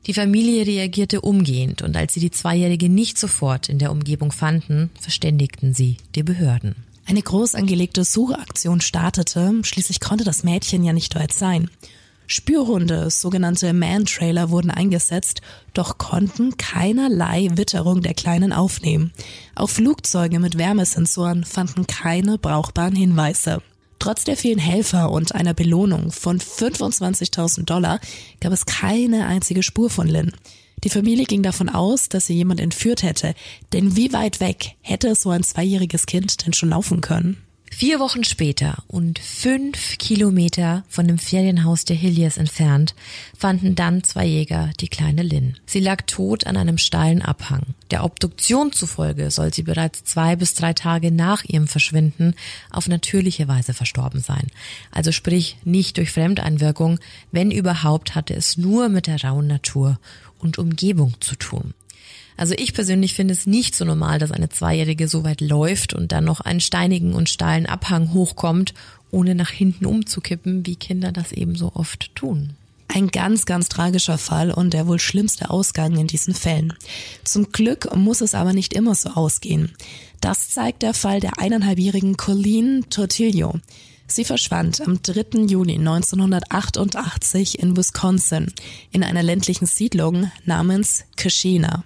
Die 0.09 0.15
Familie 0.15 0.67
reagierte 0.67 1.21
umgehend 1.21 1.81
und 1.81 1.97
als 1.97 2.13
sie 2.13 2.19
die 2.19 2.33
Zweijährige 2.33 2.89
nicht 2.89 3.19
sofort 3.19 3.69
in 3.69 3.79
der 3.79 3.93
Umgebung 3.93 4.33
fanden, 4.33 4.91
verständigten 5.01 5.75
sie 5.75 5.99
die 6.17 6.25
Behörden. 6.25 6.75
Eine 7.07 7.23
groß 7.23 7.55
angelegte 7.55 8.03
Suchaktion 8.03 8.81
startete, 8.81 9.61
schließlich 9.63 10.01
konnte 10.01 10.25
das 10.25 10.43
Mädchen 10.43 10.83
ja 10.83 10.93
nicht 10.93 11.15
dort 11.15 11.33
sein. 11.33 11.71
Spürhunde, 12.27 13.09
sogenannte 13.11 13.73
Man-Trailer, 13.73 14.51
wurden 14.51 14.73
eingesetzt, 14.73 15.41
doch 15.73 15.99
konnten 15.99 16.57
keinerlei 16.57 17.49
Witterung 17.53 18.03
der 18.03 18.15
Kleinen 18.15 18.53
aufnehmen. 18.53 19.13
Auch 19.55 19.71
Flugzeuge 19.71 20.41
mit 20.41 20.59
Wärmesensoren 20.59 21.45
fanden 21.45 21.87
keine 21.87 22.39
brauchbaren 22.39 22.97
Hinweise. 22.97 23.63
Trotz 23.99 24.25
der 24.25 24.37
vielen 24.37 24.59
Helfer 24.59 25.11
und 25.11 25.35
einer 25.35 25.55
Belohnung 25.55 26.13
von 26.13 26.41
25.000 26.41 27.65
Dollar 27.65 28.01
gab 28.41 28.53
es 28.53 28.67
keine 28.67 29.27
einzige 29.27 29.63
Spur 29.63 29.91
von 29.91 30.09
Lynn. 30.09 30.33
Die 30.85 30.91
Familie 30.91 31.25
ging 31.25 31.43
davon 31.43 31.71
aus, 31.71 32.11
dass 32.11 32.27
sie 32.27 32.35
jemand 32.35 32.61
entführt 32.61 33.03
hätte, 33.03 33.35
denn 33.73 33.97
wie 33.97 34.13
weit 34.13 34.41
weg 34.41 34.77
hätte 34.83 35.15
so 35.15 35.31
ein 35.31 35.43
zweijähriges 35.43 36.05
Kind 36.07 36.45
denn 36.45 36.53
schon 36.53 36.69
laufen 36.69 37.01
können? 37.01 37.44
Vier 37.77 37.99
Wochen 37.99 38.23
später 38.23 38.85
und 38.87 39.19
fünf 39.19 39.99
Kilometer 39.99 40.85
von 40.89 41.09
dem 41.09 41.19
Ferienhaus 41.19 41.85
der 41.85 41.97
Hilliers 41.97 42.37
entfernt 42.37 42.95
fanden 43.37 43.75
dann 43.75 44.05
zwei 44.05 44.25
Jäger 44.27 44.71
die 44.79 44.87
kleine 44.87 45.25
Lynn. 45.25 45.59
Sie 45.67 45.81
lag 45.81 46.03
tot 46.07 46.47
an 46.47 46.57
einem 46.57 46.79
steilen 46.79 47.21
Abhang. 47.21 47.75
Der 47.91 48.05
Obduktion 48.05 48.71
zufolge 48.71 49.29
soll 49.33 49.53
sie 49.53 49.65
bereits 49.65 50.05
zwei 50.05 50.37
bis 50.37 50.55
drei 50.55 50.73
Tage 50.73 51.11
nach 51.11 51.43
ihrem 51.43 51.67
Verschwinden 51.67 52.37
auf 52.71 52.87
natürliche 52.87 53.49
Weise 53.49 53.75
verstorben 53.75 54.21
sein. 54.21 54.47
Also 54.93 55.11
sprich 55.11 55.57
nicht 55.65 55.97
durch 55.97 56.13
Fremdeinwirkung, 56.13 57.01
wenn 57.33 57.51
überhaupt 57.51 58.15
hatte 58.15 58.35
es 58.35 58.57
nur 58.57 58.89
mit 58.89 59.09
der 59.09 59.21
rauen 59.21 59.49
Natur 59.49 59.99
und 60.39 60.59
Umgebung 60.59 61.15
zu 61.19 61.35
tun. 61.35 61.75
Also 62.37 62.55
ich 62.57 62.75
persönlich 62.75 63.15
finde 63.15 63.33
es 63.33 63.47
nicht 63.47 63.77
so 63.77 63.85
normal, 63.85 64.19
dass 64.19 64.33
eine 64.33 64.49
Zweijährige 64.49 65.09
so 65.09 65.25
weit 65.25 65.41
läuft 65.41 65.95
und 65.95 66.13
dann 66.13 66.25
noch 66.25 66.41
einen 66.41 66.61
steinigen 66.61 67.15
und 67.15 67.29
steilen 67.29 67.67
Abhang 67.67 68.13
hochkommt, 68.13 68.75
ohne 69.11 69.35
nach 69.35 69.51
hinten 69.51 69.87
umzukippen, 69.87 70.67
wie 70.67 70.77
Kinder 70.77 71.13
das 71.13 71.33
eben 71.33 71.55
so 71.55 71.73
oft 71.75 72.15
tun. 72.15 72.51
Ein 72.89 73.09
ganz, 73.09 73.47
ganz 73.47 73.69
tragischer 73.69 74.19
Fall 74.19 74.51
und 74.51 74.75
der 74.75 74.87
wohl 74.87 74.99
schlimmste 74.99 75.51
Ausgang 75.51 75.97
in 75.97 76.07
diesen 76.07 76.35
Fällen. 76.35 76.75
Zum 77.25 77.51
Glück 77.51 77.95
muss 77.97 78.21
es 78.21 78.35
aber 78.35 78.53
nicht 78.53 78.73
immer 78.73 78.95
so 78.95 79.11
ausgehen. 79.11 79.73
Das 80.21 80.51
zeigt 80.51 80.83
der 80.83 80.95
Fall 80.95 81.21
der 81.21 81.39
eineinhalbjährigen 81.39 82.17
Colleen 82.17 82.87
Tortillo. 82.91 83.55
Sie 84.07 84.25
verschwand 84.25 84.81
am 84.83 85.03
3. 85.03 85.47
Juli 85.47 85.75
1988 85.75 87.59
in 87.59 87.77
Wisconsin 87.77 88.53
in 88.93 89.03
einer 89.03 89.23
ländlichen 89.23 89.67
Siedlung 89.67 90.31
namens 90.45 91.05
Kashina. 91.17 91.83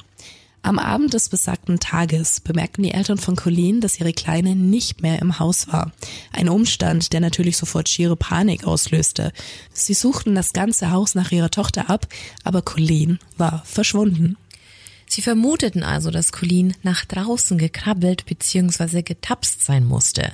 Am 0.62 0.78
Abend 0.78 1.14
des 1.14 1.28
besagten 1.28 1.78
Tages 1.78 2.40
bemerkten 2.40 2.82
die 2.82 2.92
Eltern 2.92 3.18
von 3.18 3.36
Colleen, 3.36 3.80
dass 3.80 4.00
ihre 4.00 4.12
Kleine 4.12 4.56
nicht 4.56 5.02
mehr 5.02 5.20
im 5.20 5.38
Haus 5.38 5.68
war. 5.68 5.92
Ein 6.32 6.48
Umstand, 6.48 7.12
der 7.12 7.20
natürlich 7.20 7.56
sofort 7.56 7.88
schiere 7.88 8.16
Panik 8.16 8.66
auslöste. 8.66 9.32
Sie 9.72 9.94
suchten 9.94 10.34
das 10.34 10.52
ganze 10.52 10.90
Haus 10.90 11.14
nach 11.14 11.30
ihrer 11.30 11.50
Tochter 11.50 11.88
ab, 11.88 12.06
aber 12.44 12.62
Colleen 12.62 13.18
war 13.36 13.62
verschwunden. 13.64 14.36
Sie 15.08 15.22
vermuteten 15.22 15.82
also, 15.82 16.10
dass 16.10 16.32
Colleen 16.32 16.74
nach 16.82 17.04
draußen 17.04 17.58
gekrabbelt 17.58 18.26
bzw. 18.26 19.02
getapst 19.02 19.64
sein 19.64 19.84
musste. 19.84 20.30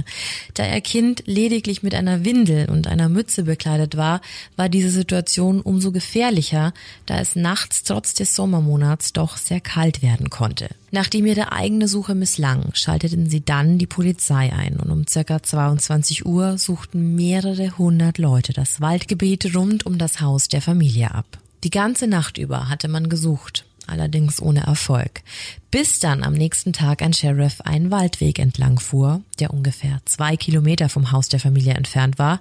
Da 0.55 0.67
ihr 0.67 0.81
Kind 0.81 1.23
lediglich 1.27 1.83
mit 1.83 1.95
einer 1.95 2.25
Windel 2.25 2.69
und 2.69 2.87
einer 2.87 3.09
Mütze 3.09 3.45
bekleidet 3.45 3.97
war, 3.97 4.21
war 4.57 4.69
diese 4.69 4.91
Situation 4.91 5.61
umso 5.61 5.93
gefährlicher, 5.93 6.75
da 7.07 7.19
es 7.19 7.37
nachts 7.37 7.85
trotz 7.85 8.15
des 8.15 8.35
Sommermonats 8.35 9.13
doch 9.13 9.37
sehr 9.37 9.61
kalt 9.61 10.03
werden 10.03 10.31
konnte. 10.31 10.69
Nachdem 10.91 11.27
ihre 11.27 11.53
eigene 11.53 11.89
Suche 11.89 12.15
misslang, 12.15 12.71
schalteten 12.75 13.29
sie 13.29 13.45
dann 13.45 13.79
die 13.79 13.87
Polizei 13.87 14.53
ein 14.53 14.77
und 14.77 14.91
um 14.91 15.07
circa 15.07 15.43
22 15.43 16.25
Uhr 16.25 16.59
suchten 16.59 17.15
mehrere 17.17 17.77
hundert 17.79 18.19
Leute 18.19 18.53
das 18.53 18.81
Waldgebiet 18.81 19.55
rund 19.55 19.87
um 19.87 19.99
das 19.99 20.21
Haus 20.21 20.49
der 20.49 20.63
Familie 20.63 21.13
ab. 21.13 21.39
Die 21.65 21.71
ganze 21.71 22.07
Nacht 22.07 22.39
über 22.39 22.69
hatte 22.69 22.89
man 22.89 23.09
gesucht 23.09 23.65
allerdings 23.87 24.41
ohne 24.41 24.65
Erfolg. 24.67 25.23
Bis 25.71 26.01
dann 26.01 26.23
am 26.23 26.33
nächsten 26.33 26.73
Tag 26.73 27.03
ein 27.03 27.13
Sheriff 27.13 27.61
einen 27.61 27.91
Waldweg 27.91 28.39
entlang 28.39 28.79
fuhr, 28.79 29.23
der 29.41 29.53
ungefähr 29.53 30.01
zwei 30.05 30.37
Kilometer 30.37 30.89
vom 30.89 31.13
Haus 31.13 31.29
der 31.29 31.41
Familie 31.41 31.75
entfernt 31.75 32.19
war 32.19 32.41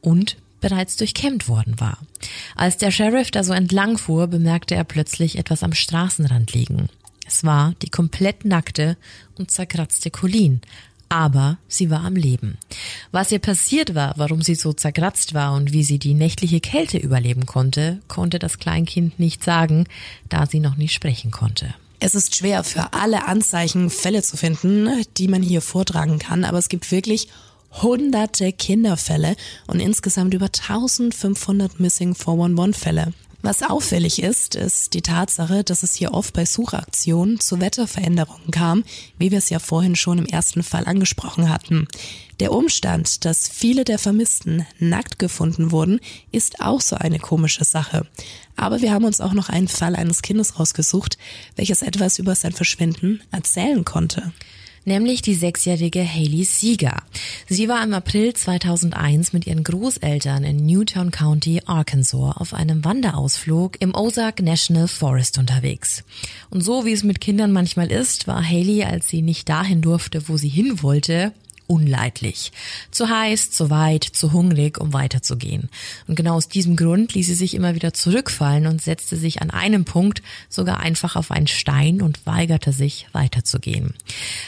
und 0.00 0.36
bereits 0.60 0.96
durchkämmt 0.96 1.48
worden 1.48 1.78
war. 1.80 1.98
Als 2.54 2.76
der 2.76 2.90
Sheriff 2.90 3.30
da 3.30 3.44
so 3.44 3.52
entlang 3.52 3.98
fuhr, 3.98 4.26
bemerkte 4.26 4.74
er 4.74 4.84
plötzlich 4.84 5.38
etwas 5.38 5.62
am 5.62 5.72
Straßenrand 5.72 6.52
liegen. 6.52 6.88
Es 7.26 7.44
war 7.44 7.74
die 7.82 7.90
komplett 7.90 8.44
nackte 8.44 8.96
und 9.36 9.50
zerkratzte 9.50 10.10
Colleen, 10.10 10.60
aber 11.08 11.58
sie 11.68 11.90
war 11.90 12.04
am 12.04 12.16
Leben. 12.16 12.58
Was 13.12 13.32
ihr 13.32 13.38
passiert 13.38 13.94
war, 13.94 14.14
warum 14.16 14.42
sie 14.42 14.54
so 14.54 14.72
zerkratzt 14.72 15.34
war 15.34 15.54
und 15.54 15.72
wie 15.72 15.84
sie 15.84 15.98
die 15.98 16.14
nächtliche 16.14 16.60
Kälte 16.60 16.98
überleben 16.98 17.46
konnte, 17.46 18.00
konnte 18.08 18.38
das 18.38 18.58
Kleinkind 18.58 19.18
nicht 19.18 19.44
sagen, 19.44 19.86
da 20.28 20.46
sie 20.46 20.60
noch 20.60 20.76
nicht 20.76 20.92
sprechen 20.92 21.30
konnte. 21.30 21.74
Es 21.98 22.14
ist 22.14 22.36
schwer 22.36 22.62
für 22.62 22.92
alle 22.92 23.26
Anzeichen 23.26 23.88
Fälle 23.88 24.22
zu 24.22 24.36
finden, 24.36 24.88
die 25.16 25.28
man 25.28 25.42
hier 25.42 25.62
vortragen 25.62 26.18
kann, 26.18 26.44
aber 26.44 26.58
es 26.58 26.68
gibt 26.68 26.90
wirklich 26.90 27.28
hunderte 27.82 28.52
Kinderfälle 28.52 29.36
und 29.66 29.80
insgesamt 29.80 30.34
über 30.34 30.46
1500 30.46 31.80
Missing 31.80 32.14
411 32.14 32.76
Fälle. 32.76 33.12
Was 33.46 33.62
auffällig 33.62 34.20
ist, 34.20 34.56
ist 34.56 34.92
die 34.94 35.02
Tatsache, 35.02 35.62
dass 35.62 35.84
es 35.84 35.94
hier 35.94 36.12
oft 36.14 36.34
bei 36.34 36.44
Suchaktionen 36.44 37.38
zu 37.38 37.60
Wetterveränderungen 37.60 38.50
kam, 38.50 38.82
wie 39.18 39.30
wir 39.30 39.38
es 39.38 39.50
ja 39.50 39.60
vorhin 39.60 39.94
schon 39.94 40.18
im 40.18 40.26
ersten 40.26 40.64
Fall 40.64 40.84
angesprochen 40.84 41.48
hatten. 41.48 41.86
Der 42.40 42.50
Umstand, 42.50 43.24
dass 43.24 43.48
viele 43.48 43.84
der 43.84 44.00
Vermissten 44.00 44.66
nackt 44.80 45.20
gefunden 45.20 45.70
wurden, 45.70 46.00
ist 46.32 46.60
auch 46.60 46.80
so 46.80 46.96
eine 46.96 47.20
komische 47.20 47.62
Sache. 47.62 48.08
Aber 48.56 48.82
wir 48.82 48.90
haben 48.90 49.04
uns 49.04 49.20
auch 49.20 49.32
noch 49.32 49.48
einen 49.48 49.68
Fall 49.68 49.94
eines 49.94 50.22
Kindes 50.22 50.58
rausgesucht, 50.58 51.16
welches 51.54 51.82
etwas 51.82 52.18
über 52.18 52.34
sein 52.34 52.52
Verschwinden 52.52 53.22
erzählen 53.30 53.84
konnte 53.84 54.32
nämlich 54.86 55.22
die 55.22 55.34
sechsjährige 55.34 56.06
Haley 56.06 56.44
Sieger. 56.44 57.02
Sie 57.48 57.68
war 57.68 57.82
im 57.82 57.92
April 57.92 58.32
2001 58.32 59.32
mit 59.32 59.46
ihren 59.46 59.64
Großeltern 59.64 60.44
in 60.44 60.64
Newtown 60.64 61.10
County, 61.10 61.62
Arkansas, 61.66 62.36
auf 62.36 62.54
einem 62.54 62.84
Wanderausflug 62.84 63.80
im 63.80 63.94
Ozark 63.94 64.40
National 64.40 64.88
Forest 64.88 65.38
unterwegs. 65.38 66.04
Und 66.50 66.62
so 66.62 66.84
wie 66.84 66.92
es 66.92 67.04
mit 67.04 67.20
Kindern 67.20 67.52
manchmal 67.52 67.90
ist, 67.90 68.26
war 68.26 68.42
Haley, 68.42 68.84
als 68.84 69.08
sie 69.08 69.22
nicht 69.22 69.48
dahin 69.48 69.82
durfte, 69.82 70.28
wo 70.28 70.36
sie 70.36 70.48
hin 70.48 70.82
wollte, 70.82 71.32
unleidlich. 71.66 72.52
Zu 72.90 73.08
heiß, 73.08 73.50
zu 73.50 73.70
weit, 73.70 74.04
zu 74.04 74.32
hungrig, 74.32 74.78
um 74.78 74.92
weiterzugehen. 74.92 75.68
Und 76.06 76.14
genau 76.14 76.34
aus 76.34 76.48
diesem 76.48 76.76
Grund 76.76 77.14
ließ 77.14 77.26
sie 77.26 77.34
sich 77.34 77.54
immer 77.54 77.74
wieder 77.74 77.92
zurückfallen 77.92 78.66
und 78.66 78.82
setzte 78.82 79.16
sich 79.16 79.42
an 79.42 79.50
einem 79.50 79.84
Punkt 79.84 80.22
sogar 80.48 80.80
einfach 80.80 81.16
auf 81.16 81.30
einen 81.30 81.46
Stein 81.46 82.02
und 82.02 82.26
weigerte 82.26 82.72
sich 82.72 83.06
weiterzugehen. 83.12 83.94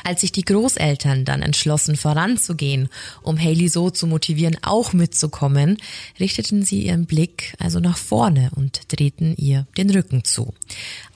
Als 0.04 0.20
sich 0.20 0.32
die 0.32 0.44
Großeltern 0.44 1.24
dann 1.24 1.42
entschlossen 1.42 1.96
voranzugehen, 1.96 2.88
um 3.22 3.38
Haley 3.38 3.68
so 3.68 3.90
zu 3.90 4.06
motivieren, 4.06 4.56
auch 4.62 4.92
mitzukommen, 4.92 5.78
richteten 6.18 6.62
sie 6.62 6.86
ihren 6.86 7.06
Blick 7.06 7.54
also 7.58 7.80
nach 7.80 7.96
vorne 7.96 8.50
und 8.54 8.80
drehten 8.88 9.34
ihr 9.36 9.66
den 9.76 9.90
Rücken 9.90 10.24
zu. 10.24 10.54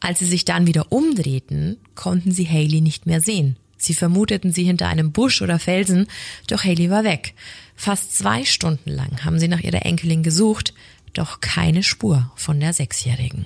Als 0.01 0.19
sie 0.19 0.27
sich 0.27 0.45
dann 0.45 0.67
wieder 0.67 0.91
umdrehten, 0.91 1.79
konnten 1.95 2.33
sie 2.33 2.49
Haley 2.49 2.81
nicht 2.81 3.07
mehr 3.07 3.21
sehen. 3.21 3.57
Sie 3.83 3.95
vermuteten 3.95 4.53
sie 4.53 4.63
hinter 4.63 4.87
einem 4.87 5.11
Busch 5.11 5.43
oder 5.43 5.59
Felsen, 5.59 6.07
doch 6.47 6.63
Haley 6.63 6.89
war 6.89 7.03
weg. 7.03 7.35
Fast 7.75 8.17
zwei 8.17 8.45
Stunden 8.45 8.91
lang 8.91 9.25
haben 9.25 9.41
sie 9.41 9.49
nach 9.49 9.61
ihrer 9.61 9.85
Enkelin 9.85 10.23
gesucht, 10.23 10.73
doch 11.15 11.41
keine 11.41 11.83
Spur 11.83 12.31
von 12.37 12.61
der 12.61 12.73
Sechsjährigen. 12.73 13.45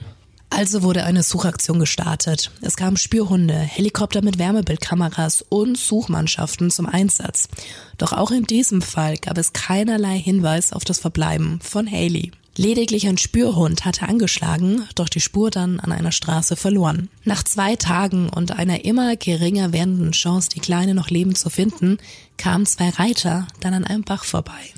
Also 0.51 0.83
wurde 0.83 1.05
eine 1.05 1.23
Suchaktion 1.23 1.81
gestartet. 1.81 2.51
Es 2.61 2.77
kamen 2.77 2.99
Spürhunde, 2.99 3.59
Helikopter 3.59 4.23
mit 4.23 4.39
Wärmebildkameras 4.39 5.43
und 5.49 5.79
Suchmannschaften 5.79 6.71
zum 6.71 6.87
Einsatz. 6.87 7.49
Doch 7.97 8.13
auch 8.13 8.31
in 8.31 8.45
diesem 8.45 8.83
Fall 8.83 9.17
gab 9.17 9.39
es 9.39 9.55
keinerlei 9.55 10.19
Hinweis 10.19 10.73
auf 10.73 10.85
das 10.85 10.99
Verbleiben 10.99 11.61
von 11.63 11.91
Haley. 11.91 12.31
Lediglich 12.59 13.07
ein 13.07 13.19
Spürhund 13.19 13.85
hatte 13.85 14.09
angeschlagen, 14.09 14.89
doch 14.95 15.11
die 15.11 15.21
Spur 15.21 15.51
dann 15.51 15.79
an 15.79 15.93
einer 15.93 16.11
Straße 16.11 16.57
verloren. 16.57 17.11
Nach 17.25 17.43
zwei 17.43 17.77
Tagen 17.77 18.31
und 18.31 18.53
einer 18.53 18.87
immer 18.87 19.15
geringer 19.17 19.75
werdenden 19.75 20.13
Chance, 20.13 20.49
die 20.55 20.61
Kleine 20.61 20.95
noch 20.95 21.11
lebend 21.11 21.37
zu 21.37 21.51
finden, 21.51 21.99
kamen 22.39 22.65
zwei 22.65 22.89
Reiter 22.89 23.47
dann 23.61 23.75
an 23.75 23.85
einem 23.85 24.05
Bach 24.05 24.25
vorbei. 24.25 24.73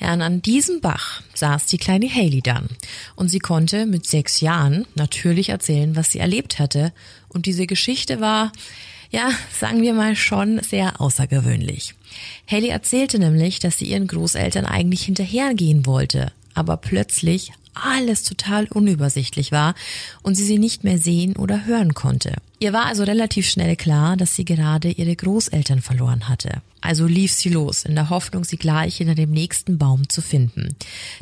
Ja, 0.00 0.12
und 0.12 0.22
an 0.22 0.42
diesem 0.42 0.80
Bach 0.80 1.22
saß 1.34 1.66
die 1.66 1.78
kleine 1.78 2.08
Haley 2.08 2.40
dann. 2.40 2.68
Und 3.16 3.30
sie 3.30 3.40
konnte 3.40 3.86
mit 3.86 4.06
sechs 4.06 4.40
Jahren 4.40 4.86
natürlich 4.94 5.48
erzählen, 5.48 5.96
was 5.96 6.12
sie 6.12 6.20
erlebt 6.20 6.60
hatte. 6.60 6.92
Und 7.28 7.46
diese 7.46 7.66
Geschichte 7.66 8.20
war, 8.20 8.52
ja, 9.10 9.30
sagen 9.58 9.82
wir 9.82 9.94
mal 9.94 10.14
schon 10.14 10.62
sehr 10.62 11.00
außergewöhnlich. 11.00 11.96
Haley 12.48 12.68
erzählte 12.68 13.18
nämlich, 13.18 13.58
dass 13.58 13.78
sie 13.78 13.86
ihren 13.86 14.06
Großeltern 14.06 14.66
eigentlich 14.66 15.02
hinterhergehen 15.02 15.84
wollte, 15.84 16.32
aber 16.58 16.76
plötzlich 16.76 17.52
alles 17.74 18.24
total 18.24 18.66
unübersichtlich 18.66 19.52
war 19.52 19.74
und 20.22 20.34
sie 20.34 20.44
sie 20.44 20.58
nicht 20.58 20.82
mehr 20.82 20.98
sehen 20.98 21.36
oder 21.36 21.64
hören 21.64 21.94
konnte. 21.94 22.34
Ihr 22.58 22.72
war 22.72 22.86
also 22.86 23.04
relativ 23.04 23.48
schnell 23.48 23.76
klar, 23.76 24.16
dass 24.16 24.34
sie 24.34 24.44
gerade 24.44 24.90
ihre 24.90 25.14
Großeltern 25.14 25.80
verloren 25.80 26.28
hatte. 26.28 26.60
Also 26.80 27.06
lief 27.06 27.32
sie 27.32 27.50
los, 27.50 27.84
in 27.84 27.94
der 27.94 28.10
Hoffnung, 28.10 28.44
sie 28.44 28.56
gleich 28.56 28.96
hinter 28.96 29.14
dem 29.14 29.30
nächsten 29.30 29.78
Baum 29.78 30.08
zu 30.08 30.22
finden. 30.22 30.74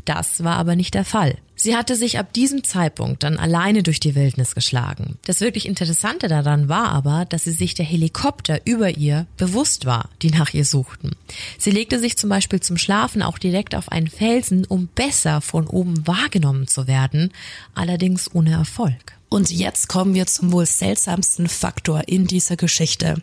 Das 0.07 0.45
war 0.45 0.57
aber 0.57 0.77
nicht 0.77 0.95
der 0.95 1.05
Fall. 1.05 1.37
Sie 1.59 1.75
hatte 1.75 1.97
sich 1.97 2.19
ab 2.19 2.35
diesem 2.35 2.65
Zeitpunkt 2.65 3.23
dann 3.23 3.39
alleine 3.39 3.83
durch 3.83 3.99
die 3.99 4.15
Wildnis 4.15 4.55
geschlagen. 4.55 5.19
Das 5.25 5.41
wirklich 5.41 5.67
Interessante 5.67 6.29
daran 6.29 6.69
war 6.69 6.91
aber, 6.91 7.25
dass 7.25 7.45
sie 7.45 7.53
sich 7.53 7.73
der 7.73 7.87
Helikopter 7.87 8.61
über 8.67 8.91
ihr 8.91 9.27
bewusst 9.39 9.87
war, 9.87 10.11
die 10.21 10.31
nach 10.31 10.53
ihr 10.53 10.67
suchten. 10.67 11.17
Sie 11.59 11.71
legte 11.71 11.99
sich 11.99 12.19
zum 12.19 12.29
Beispiel 12.29 12.61
zum 12.61 12.77
Schlafen 12.77 13.23
auch 13.23 13.39
direkt 13.39 13.75
auf 13.75 13.91
einen 13.91 14.09
Felsen, 14.09 14.67
um 14.67 14.89
besser 14.89 15.41
von 15.41 15.67
oben 15.67 16.07
wahrgenommen 16.07 16.69
zu 16.69 16.87
werden, 16.87 17.33
allerdings 17.75 18.33
ohne 18.35 18.53
Erfolg. 18.53 19.17
Und 19.29 19.51
jetzt 19.51 19.89
kommen 19.89 20.15
wir 20.15 20.27
zum 20.27 20.53
wohl 20.53 20.67
seltsamsten 20.67 21.49
Faktor 21.49 22.03
in 22.07 22.27
dieser 22.27 22.57
Geschichte. 22.57 23.21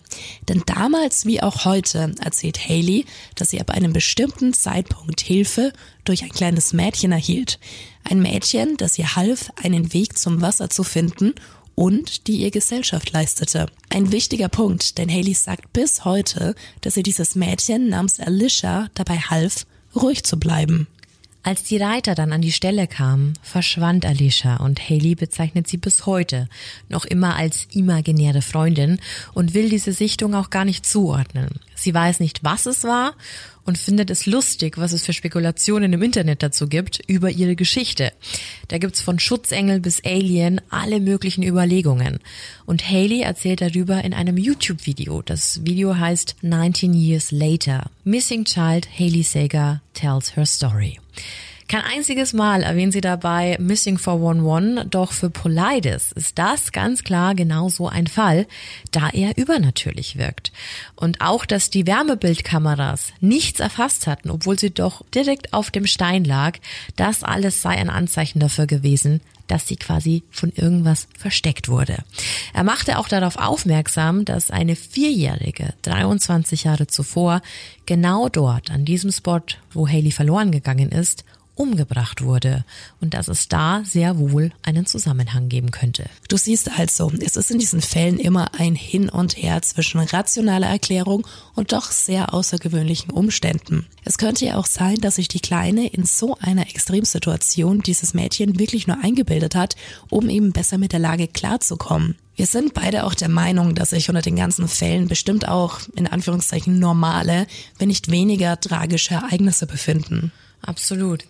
Denn 0.49 0.61
damals 0.65 1.25
wie 1.25 1.41
auch 1.41 1.63
heute 1.63 2.13
erzählt 2.19 2.67
Haley, 2.67 3.05
dass 3.35 3.51
sie 3.51 3.61
ab 3.61 3.69
einem 3.69 3.93
bestimmten 3.93 4.53
Zeitpunkt 4.53 5.21
Hilfe 5.21 5.71
durch 6.03 6.23
ein 6.23 6.29
kleines 6.29 6.73
Mädchen 6.73 7.13
erhielt. 7.13 7.57
Ein 8.03 8.21
Mädchen, 8.21 8.77
das 8.77 8.99
ihr 8.99 9.15
half, 9.15 9.51
einen 9.61 9.93
Weg 9.93 10.17
zum 10.17 10.41
Wasser 10.41 10.69
zu 10.69 10.83
finden 10.83 11.33
und 11.75 12.27
die 12.27 12.37
ihr 12.37 12.51
Gesellschaft 12.51 13.11
leistete. 13.11 13.67
Ein 13.89 14.11
wichtiger 14.11 14.49
Punkt, 14.49 14.97
denn 14.97 15.09
Haley 15.09 15.33
sagt 15.33 15.73
bis 15.73 16.05
heute, 16.05 16.55
dass 16.81 16.95
sie 16.95 17.03
dieses 17.03 17.35
Mädchen 17.35 17.89
namens 17.89 18.19
Alicia 18.19 18.89
dabei 18.93 19.17
half, 19.17 19.65
ruhig 19.95 20.23
zu 20.23 20.37
bleiben. 20.37 20.87
Als 21.45 21.63
die 21.63 21.75
Reiter 21.75 22.15
dann 22.15 22.31
an 22.31 22.41
die 22.41 22.53
Stelle 22.53 22.87
kamen, 22.87 23.33
verschwand 23.41 24.05
Alicia 24.05 24.57
und 24.57 24.79
Haley 24.89 25.15
bezeichnet 25.15 25.67
sie 25.67 25.75
bis 25.75 26.05
heute 26.05 26.47
noch 26.87 27.03
immer 27.03 27.35
als 27.35 27.67
imaginäre 27.73 28.41
Freundin 28.41 28.99
und 29.33 29.53
will 29.53 29.69
diese 29.69 29.91
Sichtung 29.91 30.35
auch 30.35 30.51
gar 30.51 30.63
nicht 30.63 30.85
zuordnen. 30.85 31.49
Sie 31.75 31.93
weiß 31.93 32.21
nicht, 32.21 32.45
was 32.45 32.65
es 32.65 32.85
war 32.85 33.13
und 33.65 33.77
findet 33.77 34.09
es 34.09 34.25
lustig, 34.25 34.77
was 34.77 34.93
es 34.93 35.05
für 35.05 35.13
Spekulationen 35.13 35.93
im 35.93 36.01
Internet 36.01 36.43
dazu 36.43 36.67
gibt 36.67 36.99
über 37.07 37.29
ihre 37.29 37.55
Geschichte. 37.55 38.11
Da 38.67 38.77
gibt's 38.77 39.01
von 39.01 39.19
Schutzengel 39.19 39.79
bis 39.79 40.03
Alien 40.03 40.61
alle 40.69 40.99
möglichen 40.99 41.43
Überlegungen. 41.43 42.19
Und 42.65 42.89
Haley 42.89 43.21
erzählt 43.21 43.61
darüber 43.61 44.03
in 44.03 44.13
einem 44.13 44.37
YouTube-Video. 44.37 45.21
Das 45.21 45.65
Video 45.65 45.97
heißt 45.97 46.35
19 46.41 46.93
Years 46.93 47.31
Later. 47.31 47.89
Missing 48.03 48.45
Child 48.45 48.87
Haley 48.99 49.23
Sager 49.23 49.81
tells 49.93 50.35
her 50.35 50.45
story. 50.45 50.99
Kein 51.73 51.85
einziges 51.85 52.33
Mal 52.33 52.61
erwähnt 52.61 52.93
sie 52.93 53.01
dabei 53.01 53.57
Missing 53.59 53.97
411, 53.97 54.85
doch 54.91 55.11
für 55.11 55.31
Polides 55.31 56.11
ist 56.11 56.37
das 56.37 56.71
ganz 56.71 57.03
klar 57.03 57.33
genauso 57.33 57.87
ein 57.87 58.05
Fall, 58.05 58.45
da 58.91 59.09
er 59.09 59.39
übernatürlich 59.39 60.19
wirkt. 60.19 60.51
Und 60.95 61.21
auch, 61.21 61.47
dass 61.47 61.71
die 61.71 61.87
Wärmebildkameras 61.87 63.13
nichts 63.21 63.59
erfasst 63.59 64.05
hatten, 64.05 64.29
obwohl 64.29 64.59
sie 64.59 64.69
doch 64.69 65.03
direkt 65.15 65.51
auf 65.51 65.71
dem 65.71 65.87
Stein 65.87 66.25
lag, 66.25 66.59
das 66.95 67.23
alles 67.23 67.63
sei 67.63 67.71
ein 67.71 67.89
Anzeichen 67.89 68.39
dafür 68.39 68.67
gewesen, 68.67 69.19
dass 69.47 69.67
sie 69.67 69.75
quasi 69.75 70.21
von 70.29 70.51
irgendwas 70.51 71.07
versteckt 71.17 71.69
wurde. 71.69 72.03
Er 72.53 72.63
machte 72.63 72.99
auch 72.99 73.07
darauf 73.07 73.37
aufmerksam, 73.37 74.25
dass 74.25 74.51
eine 74.51 74.75
Vierjährige 74.75 75.73
23 75.81 76.65
Jahre 76.65 76.85
zuvor 76.85 77.41
genau 77.87 78.29
dort, 78.29 78.69
an 78.69 78.85
diesem 78.85 79.11
Spot, 79.11 79.41
wo 79.71 79.87
Haley 79.87 80.11
verloren 80.11 80.51
gegangen 80.51 80.91
ist, 80.91 81.25
umgebracht 81.55 82.23
wurde 82.23 82.65
und 82.99 83.13
dass 83.13 83.27
es 83.27 83.47
da 83.47 83.83
sehr 83.85 84.17
wohl 84.17 84.51
einen 84.63 84.85
Zusammenhang 84.85 85.49
geben 85.49 85.71
könnte. 85.71 86.05
Du 86.29 86.37
siehst 86.37 86.79
also, 86.79 87.11
es 87.19 87.35
ist 87.35 87.51
in 87.51 87.59
diesen 87.59 87.81
Fällen 87.81 88.17
immer 88.17 88.53
ein 88.57 88.75
Hin 88.75 89.09
und 89.09 89.37
Her 89.37 89.61
zwischen 89.61 89.99
rationaler 89.99 90.67
Erklärung 90.67 91.27
und 91.55 91.71
doch 91.71 91.91
sehr 91.91 92.33
außergewöhnlichen 92.33 93.11
Umständen. 93.11 93.85
Es 94.03 94.17
könnte 94.17 94.45
ja 94.45 94.57
auch 94.57 94.65
sein, 94.65 94.95
dass 94.95 95.15
sich 95.15 95.27
die 95.27 95.39
Kleine 95.39 95.87
in 95.87 96.05
so 96.05 96.37
einer 96.39 96.69
Extremsituation 96.69 97.81
dieses 97.81 98.13
Mädchen 98.13 98.59
wirklich 98.59 98.87
nur 98.87 98.97
eingebildet 99.01 99.55
hat, 99.55 99.75
um 100.09 100.29
eben 100.29 100.51
besser 100.51 100.77
mit 100.77 100.91
der 100.91 100.99
Lage 100.99 101.27
klarzukommen. 101.27 102.15
Wir 102.35 102.47
sind 102.47 102.73
beide 102.73 103.03
auch 103.03 103.13
der 103.13 103.29
Meinung, 103.29 103.75
dass 103.75 103.91
sich 103.91 104.09
unter 104.09 104.23
den 104.23 104.35
ganzen 104.35 104.67
Fällen 104.67 105.07
bestimmt 105.07 105.47
auch 105.47 105.81
in 105.95 106.07
Anführungszeichen 106.07 106.79
normale, 106.79 107.45
wenn 107.77 107.89
nicht 107.89 108.09
weniger 108.09 108.59
tragische 108.59 109.13
Ereignisse 109.13 109.67
befinden. 109.67 110.31
Absolut. 110.65 111.25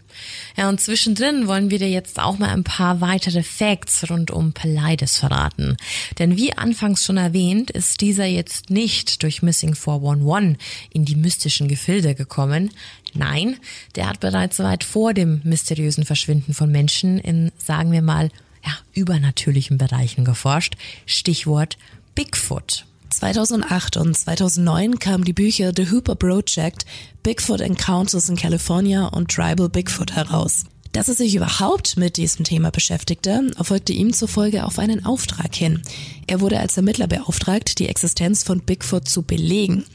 Ja, 0.55 0.69
und 0.69 0.79
zwischendrin 0.79 1.47
wollen 1.47 1.71
wir 1.71 1.79
dir 1.79 1.89
jetzt 1.89 2.19
auch 2.19 2.37
mal 2.37 2.49
ein 2.49 2.63
paar 2.63 3.01
weitere 3.01 3.41
Facts 3.41 4.07
rund 4.09 4.29
um 4.29 4.53
Pelides 4.53 5.17
verraten. 5.17 5.75
Denn 6.19 6.37
wie 6.37 6.53
anfangs 6.53 7.03
schon 7.03 7.17
erwähnt, 7.17 7.71
ist 7.71 8.01
dieser 8.01 8.25
jetzt 8.25 8.69
nicht 8.69 9.23
durch 9.23 9.41
Missing 9.41 9.73
411 9.73 10.57
in 10.91 11.05
die 11.05 11.15
mystischen 11.15 11.67
Gefilde 11.67 12.13
gekommen. 12.13 12.69
Nein, 13.15 13.57
der 13.95 14.07
hat 14.07 14.19
bereits 14.19 14.59
weit 14.59 14.83
vor 14.83 15.15
dem 15.15 15.41
mysteriösen 15.43 16.05
Verschwinden 16.05 16.53
von 16.53 16.71
Menschen 16.71 17.17
in, 17.17 17.51
sagen 17.57 17.91
wir 17.91 18.03
mal, 18.03 18.29
ja, 18.63 18.77
übernatürlichen 18.93 19.79
Bereichen 19.79 20.25
geforscht. 20.25 20.75
Stichwort 21.07 21.77
Bigfoot. 22.13 22.85
2008 23.17 23.97
und 23.97 24.17
2009 24.17 24.99
kamen 24.99 25.23
die 25.23 25.33
Bücher 25.33 25.71
The 25.75 25.91
Hooper 25.91 26.15
Project, 26.15 26.85
Bigfoot 27.23 27.61
Encounters 27.61 28.29
in 28.29 28.35
California 28.35 29.07
und 29.07 29.29
Tribal 29.31 29.69
Bigfoot 29.69 30.13
heraus. 30.13 30.63
Dass 30.93 31.07
er 31.07 31.15
sich 31.15 31.33
überhaupt 31.35 31.97
mit 31.97 32.17
diesem 32.17 32.45
Thema 32.45 32.69
beschäftigte, 32.69 33.51
erfolgte 33.57 33.93
ihm 33.93 34.13
zufolge 34.13 34.63
auf 34.63 34.77
einen 34.77 35.05
Auftrag 35.05 35.55
hin. 35.55 35.81
Er 36.27 36.39
wurde 36.39 36.59
als 36.59 36.77
Ermittler 36.77 37.07
beauftragt, 37.07 37.79
die 37.79 37.87
Existenz 37.87 38.43
von 38.43 38.59
Bigfoot 38.61 39.07
zu 39.07 39.23
belegen. 39.23 39.85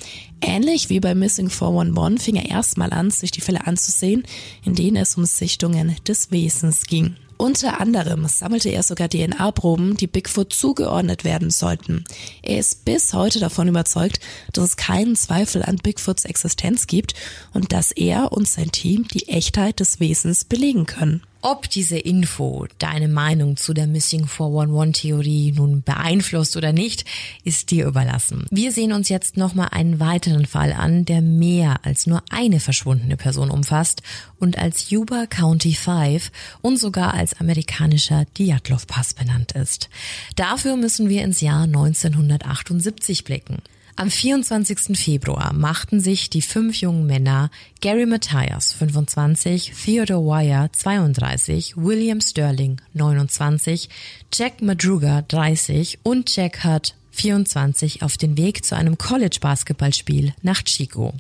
Ähnlich 0.41 0.89
wie 0.89 0.99
bei 0.99 1.15
Missing 1.15 1.51
411 1.51 2.21
fing 2.21 2.37
er 2.37 2.51
erstmal 2.51 2.93
an, 2.93 3.13
sich 3.13 3.31
die 3.31 3.41
Fälle 3.41 3.67
anzusehen, 3.67 4.25
in 4.65 4.75
denen 4.75 4.97
es 4.97 5.17
um 5.17 5.25
Sichtungen 5.25 5.95
des 6.07 6.33
Wesens 6.33 6.87
ging. 6.87 7.17
Unter 7.38 7.81
anderem 7.81 8.27
sammelte 8.27 8.68
er 8.70 8.83
sogar 8.83 9.09
DNA-Proben, 9.09 9.96
die 9.96 10.09
Bigfoot 10.09 10.53
zugeordnet 10.53 11.22
werden 11.22 11.51
sollten. 11.51 12.03
Er 12.42 12.59
ist 12.59 12.85
bis 12.85 13.14
heute 13.14 13.38
davon 13.38 13.68
überzeugt, 13.68 14.18
dass 14.53 14.64
es 14.64 14.77
keinen 14.77 15.14
Zweifel 15.14 15.62
an 15.62 15.77
Bigfoots 15.77 16.24
Existenz 16.24 16.88
gibt 16.88 17.14
und 17.55 17.72
dass 17.72 17.92
er 17.92 18.33
und 18.33 18.48
sein 18.48 18.72
Team 18.72 19.07
die 19.07 19.29
Echtheit 19.29 19.79
des 19.79 20.01
Wesens 20.01 20.44
belegen 20.44 20.87
können. 20.87 21.22
Ob 21.40 21.70
diese 21.70 21.98
Info 21.98 22.66
deine 22.79 23.07
Meinung 23.07 23.57
zu 23.57 23.72
der 23.72 23.87
Missing 23.87 24.24
411-Theorie 24.24 25.53
nun 25.53 25.83
beeinflusst 25.83 26.57
oder 26.57 26.72
nicht, 26.72 27.05
ist 27.44 27.70
dir 27.70 27.87
überlassen. 27.87 28.46
Wir 28.51 28.72
sehen 28.72 28.92
uns 28.92 29.09
jetzt 29.09 29.37
nochmal 29.37 29.68
einen 29.70 30.01
weiteren 30.01 30.46
Fall 30.46 30.72
an, 30.72 31.05
der 31.05 31.22
mehr 31.22 31.85
als 31.85 32.09
nur 32.09 32.24
eine 32.31 32.59
verschwundene 32.59 33.16
Person 33.16 33.51
umfasst 33.51 34.03
und 34.40 34.59
als 34.59 34.90
Yuba 34.90 35.27
County 35.27 35.74
5 35.74 36.33
und 36.61 36.77
sogar 36.77 37.14
als 37.14 37.38
amerikanischer 37.40 38.24
Dyatlov-Pass 38.37 39.14
benannt 39.14 39.53
ist. 39.53 39.90
Dafür 40.35 40.74
müssen 40.77 41.09
wir 41.09 41.22
ins 41.22 41.40
Jahr 41.40 41.62
1978 41.62 43.22
blicken. 43.22 43.59
Am 43.99 44.13
24. 44.13 44.97
Februar 44.97 45.53
machten 45.53 45.99
sich 45.99 46.31
die 46.31 46.41
fünf 46.41 46.77
jungen 46.77 47.05
Männer 47.05 47.51
Gary 47.81 48.07
Matthias 48.07 48.73
25, 48.75 49.73
Theodore 49.85 50.25
Wire 50.25 50.71
32, 50.71 51.77
William 51.77 52.21
Sterling 52.21 52.81
29, 52.95 53.89
Jack 54.33 54.63
Madruga 54.63 55.23
30 55.23 55.99
und 56.05 56.37
Jack 56.37 56.63
Hutt 56.65 56.95
24 57.11 58.05
auf 58.05 58.17
den 58.17 58.37
Weg 58.37 58.65
zu 58.65 58.77
einem 58.77 58.99
College-Basketballspiel 58.99 60.33
nach 60.43 60.63
Chico. 60.63 61.13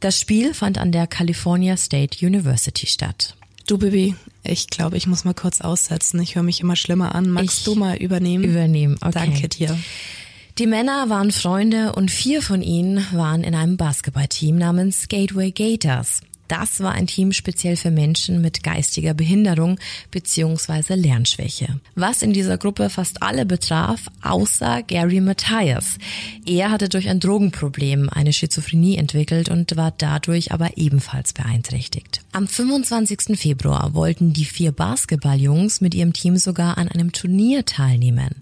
Das 0.00 0.18
Spiel 0.18 0.54
fand 0.54 0.78
an 0.78 0.90
der 0.90 1.06
California 1.06 1.76
State 1.76 2.26
University 2.26 2.88
statt. 2.88 3.36
Du, 3.68 3.78
Bibi, 3.78 4.16
ich 4.42 4.70
glaube, 4.70 4.96
ich 4.96 5.06
muss 5.06 5.24
mal 5.24 5.34
kurz 5.34 5.60
aussetzen. 5.60 6.20
Ich 6.20 6.34
höre 6.34 6.42
mich 6.42 6.60
immer 6.60 6.74
schlimmer 6.74 7.14
an. 7.14 7.30
Magst 7.30 7.58
ich 7.58 7.64
du 7.64 7.76
mal 7.76 7.96
übernehmen? 7.96 8.42
Übernehmen, 8.42 8.96
okay. 9.00 9.12
Danke 9.12 9.48
dir. 9.48 9.78
Die 10.56 10.68
Männer 10.68 11.10
waren 11.10 11.32
Freunde 11.32 11.94
und 11.94 12.12
vier 12.12 12.40
von 12.40 12.62
ihnen 12.62 13.04
waren 13.10 13.42
in 13.42 13.56
einem 13.56 13.76
Basketballteam 13.76 14.56
namens 14.56 15.08
Gateway 15.08 15.50
Gators. 15.50 16.20
Das 16.46 16.78
war 16.78 16.92
ein 16.92 17.08
Team 17.08 17.32
speziell 17.32 17.74
für 17.74 17.90
Menschen 17.90 18.40
mit 18.40 18.62
geistiger 18.62 19.14
Behinderung 19.14 19.80
bzw. 20.12 20.94
Lernschwäche. 20.94 21.80
Was 21.96 22.22
in 22.22 22.32
dieser 22.32 22.56
Gruppe 22.56 22.88
fast 22.88 23.20
alle 23.20 23.46
betraf, 23.46 24.02
außer 24.22 24.84
Gary 24.84 25.20
Matthias. 25.20 25.98
Er 26.46 26.70
hatte 26.70 26.88
durch 26.88 27.08
ein 27.08 27.18
Drogenproblem 27.18 28.08
eine 28.08 28.32
Schizophrenie 28.32 28.96
entwickelt 28.96 29.48
und 29.48 29.76
war 29.76 29.92
dadurch 29.98 30.52
aber 30.52 30.76
ebenfalls 30.76 31.32
beeinträchtigt. 31.32 32.20
Am 32.30 32.46
25. 32.46 33.36
Februar 33.36 33.92
wollten 33.94 34.32
die 34.32 34.44
vier 34.44 34.70
Basketballjungs 34.70 35.80
mit 35.80 35.96
ihrem 35.96 36.12
Team 36.12 36.36
sogar 36.36 36.78
an 36.78 36.86
einem 36.86 37.10
Turnier 37.10 37.64
teilnehmen. 37.64 38.36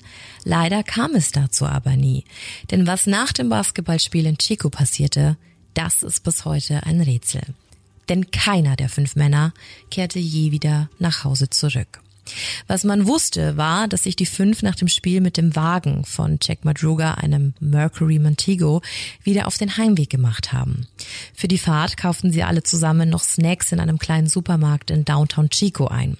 Leider 0.44 0.82
kam 0.82 1.14
es 1.14 1.30
dazu 1.30 1.66
aber 1.66 1.96
nie. 1.96 2.24
Denn 2.70 2.86
was 2.86 3.06
nach 3.06 3.32
dem 3.32 3.48
Basketballspiel 3.48 4.26
in 4.26 4.38
Chico 4.38 4.70
passierte, 4.70 5.36
das 5.74 6.02
ist 6.02 6.24
bis 6.24 6.44
heute 6.44 6.84
ein 6.84 7.00
Rätsel 7.00 7.42
denn 8.08 8.30
keiner 8.30 8.76
der 8.76 8.88
fünf 8.90 9.16
Männer 9.16 9.52
kehrte 9.90 10.18
je 10.18 10.52
wieder 10.52 10.90
nach 10.98 11.24
Hause 11.24 11.50
zurück. 11.50 12.02
Was 12.68 12.84
man 12.84 13.06
wusste, 13.06 13.56
war, 13.56 13.88
dass 13.88 14.04
sich 14.04 14.14
die 14.14 14.26
fünf 14.26 14.62
nach 14.62 14.76
dem 14.76 14.86
Spiel 14.86 15.20
mit 15.20 15.36
dem 15.36 15.56
Wagen 15.56 16.04
von 16.04 16.38
Jack 16.40 16.64
Madruga, 16.64 17.14
einem 17.14 17.54
Mercury 17.58 18.20
Montego, 18.20 18.80
wieder 19.24 19.48
auf 19.48 19.58
den 19.58 19.76
Heimweg 19.76 20.08
gemacht 20.08 20.52
haben. 20.52 20.86
Für 21.34 21.48
die 21.48 21.58
Fahrt 21.58 21.96
kauften 21.96 22.30
sie 22.30 22.44
alle 22.44 22.62
zusammen 22.62 23.08
noch 23.08 23.24
Snacks 23.24 23.72
in 23.72 23.80
einem 23.80 23.98
kleinen 23.98 24.28
Supermarkt 24.28 24.90
in 24.90 25.04
Downtown 25.04 25.50
Chico 25.50 25.88
ein. 25.88 26.16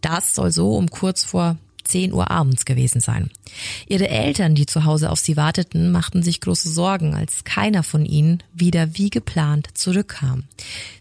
Das 0.00 0.34
soll 0.34 0.52
so 0.52 0.76
um 0.76 0.88
kurz 0.88 1.24
vor 1.24 1.58
10 1.92 2.12
Uhr 2.14 2.30
abends 2.30 2.64
gewesen 2.64 3.02
sein. 3.02 3.28
Ihre 3.86 4.08
Eltern, 4.08 4.54
die 4.54 4.64
zu 4.64 4.86
Hause 4.86 5.10
auf 5.10 5.20
sie 5.20 5.36
warteten, 5.36 5.92
machten 5.92 6.22
sich 6.22 6.40
große 6.40 6.70
Sorgen, 6.70 7.14
als 7.14 7.44
keiner 7.44 7.82
von 7.82 8.06
ihnen 8.06 8.42
wieder 8.54 8.96
wie 8.96 9.10
geplant 9.10 9.68
zurückkam. 9.74 10.44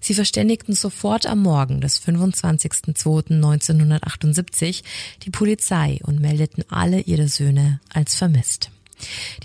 Sie 0.02 0.14
verständigten 0.14 0.76
sofort 0.76 1.26
am 1.26 1.42
Morgen 1.42 1.80
des 1.80 2.06
25.02.1978 2.06 4.84
die 5.24 5.30
Polizei 5.30 6.02
und 6.04 6.20
meldeten 6.20 6.66
alle 6.70 7.00
ihre 7.00 7.30
Söhne 7.30 7.80
als 7.94 8.16
vermisst. 8.16 8.70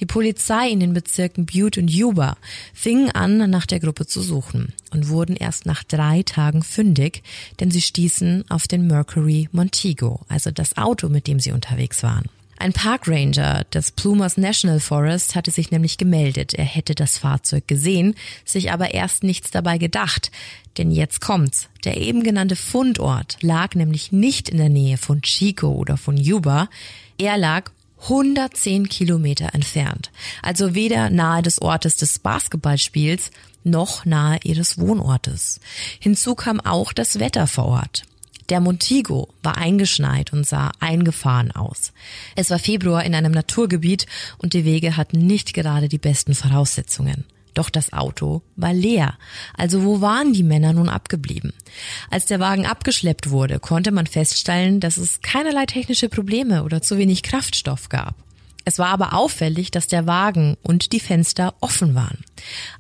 Die 0.00 0.06
Polizei 0.06 0.68
in 0.68 0.80
den 0.80 0.92
Bezirken 0.92 1.46
Butte 1.46 1.80
und 1.80 1.88
Yuba 1.88 2.36
fing 2.74 3.10
an, 3.10 3.50
nach 3.50 3.66
der 3.66 3.80
Gruppe 3.80 4.06
zu 4.06 4.22
suchen 4.22 4.72
und 4.90 5.08
wurden 5.08 5.36
erst 5.36 5.66
nach 5.66 5.84
drei 5.84 6.22
Tagen 6.22 6.62
fündig, 6.62 7.22
denn 7.60 7.70
sie 7.70 7.82
stießen 7.82 8.44
auf 8.48 8.68
den 8.68 8.86
Mercury 8.86 9.48
Montego, 9.52 10.20
also 10.28 10.50
das 10.50 10.76
Auto, 10.76 11.08
mit 11.08 11.26
dem 11.26 11.40
sie 11.40 11.52
unterwegs 11.52 12.02
waren. 12.02 12.28
Ein 12.58 12.72
Parkranger 12.72 13.64
des 13.64 13.90
Plumas 13.90 14.38
National 14.38 14.80
Forest 14.80 15.34
hatte 15.34 15.50
sich 15.50 15.70
nämlich 15.70 15.98
gemeldet, 15.98 16.54
er 16.54 16.64
hätte 16.64 16.94
das 16.94 17.18
Fahrzeug 17.18 17.68
gesehen, 17.68 18.14
sich 18.46 18.72
aber 18.72 18.94
erst 18.94 19.24
nichts 19.24 19.50
dabei 19.50 19.76
gedacht. 19.76 20.30
Denn 20.78 20.90
jetzt 20.90 21.20
kommt's. 21.20 21.68
Der 21.84 21.98
eben 21.98 22.22
genannte 22.22 22.56
Fundort 22.56 23.36
lag 23.42 23.74
nämlich 23.74 24.10
nicht 24.10 24.48
in 24.48 24.56
der 24.56 24.70
Nähe 24.70 24.96
von 24.96 25.20
Chico 25.22 25.68
oder 25.68 25.96
von 25.96 26.16
Yuba. 26.16 26.68
Er 27.18 27.36
lag 27.36 27.70
110 28.02 28.88
Kilometer 28.88 29.54
entfernt. 29.54 30.10
Also 30.42 30.74
weder 30.74 31.10
nahe 31.10 31.42
des 31.42 31.60
Ortes 31.60 31.96
des 31.96 32.18
Basketballspiels 32.18 33.30
noch 33.64 34.04
nahe 34.04 34.38
ihres 34.44 34.78
Wohnortes. 34.78 35.60
Hinzu 35.98 36.34
kam 36.34 36.60
auch 36.60 36.92
das 36.92 37.18
Wetter 37.18 37.46
vor 37.46 37.66
Ort. 37.66 38.04
Der 38.48 38.60
Montego 38.60 39.28
war 39.42 39.56
eingeschneit 39.56 40.32
und 40.32 40.46
sah 40.46 40.70
eingefahren 40.78 41.50
aus. 41.50 41.92
Es 42.36 42.50
war 42.50 42.60
Februar 42.60 43.04
in 43.04 43.14
einem 43.14 43.32
Naturgebiet 43.32 44.06
und 44.38 44.52
die 44.52 44.64
Wege 44.64 44.96
hatten 44.96 45.18
nicht 45.18 45.52
gerade 45.52 45.88
die 45.88 45.98
besten 45.98 46.34
Voraussetzungen. 46.34 47.24
Doch 47.56 47.70
das 47.70 47.94
Auto 47.94 48.42
war 48.54 48.74
leer. 48.74 49.14
Also 49.56 49.82
wo 49.82 50.02
waren 50.02 50.34
die 50.34 50.42
Männer 50.42 50.74
nun 50.74 50.90
abgeblieben? 50.90 51.54
Als 52.10 52.26
der 52.26 52.38
Wagen 52.38 52.66
abgeschleppt 52.66 53.30
wurde, 53.30 53.60
konnte 53.60 53.92
man 53.92 54.06
feststellen, 54.06 54.78
dass 54.78 54.98
es 54.98 55.22
keinerlei 55.22 55.64
technische 55.64 56.10
Probleme 56.10 56.64
oder 56.64 56.82
zu 56.82 56.98
wenig 56.98 57.22
Kraftstoff 57.22 57.88
gab. 57.88 58.14
Es 58.66 58.78
war 58.78 58.88
aber 58.88 59.14
auffällig, 59.14 59.70
dass 59.70 59.86
der 59.86 60.06
Wagen 60.06 60.58
und 60.62 60.92
die 60.92 61.00
Fenster 61.00 61.54
offen 61.60 61.94
waren. 61.94 62.18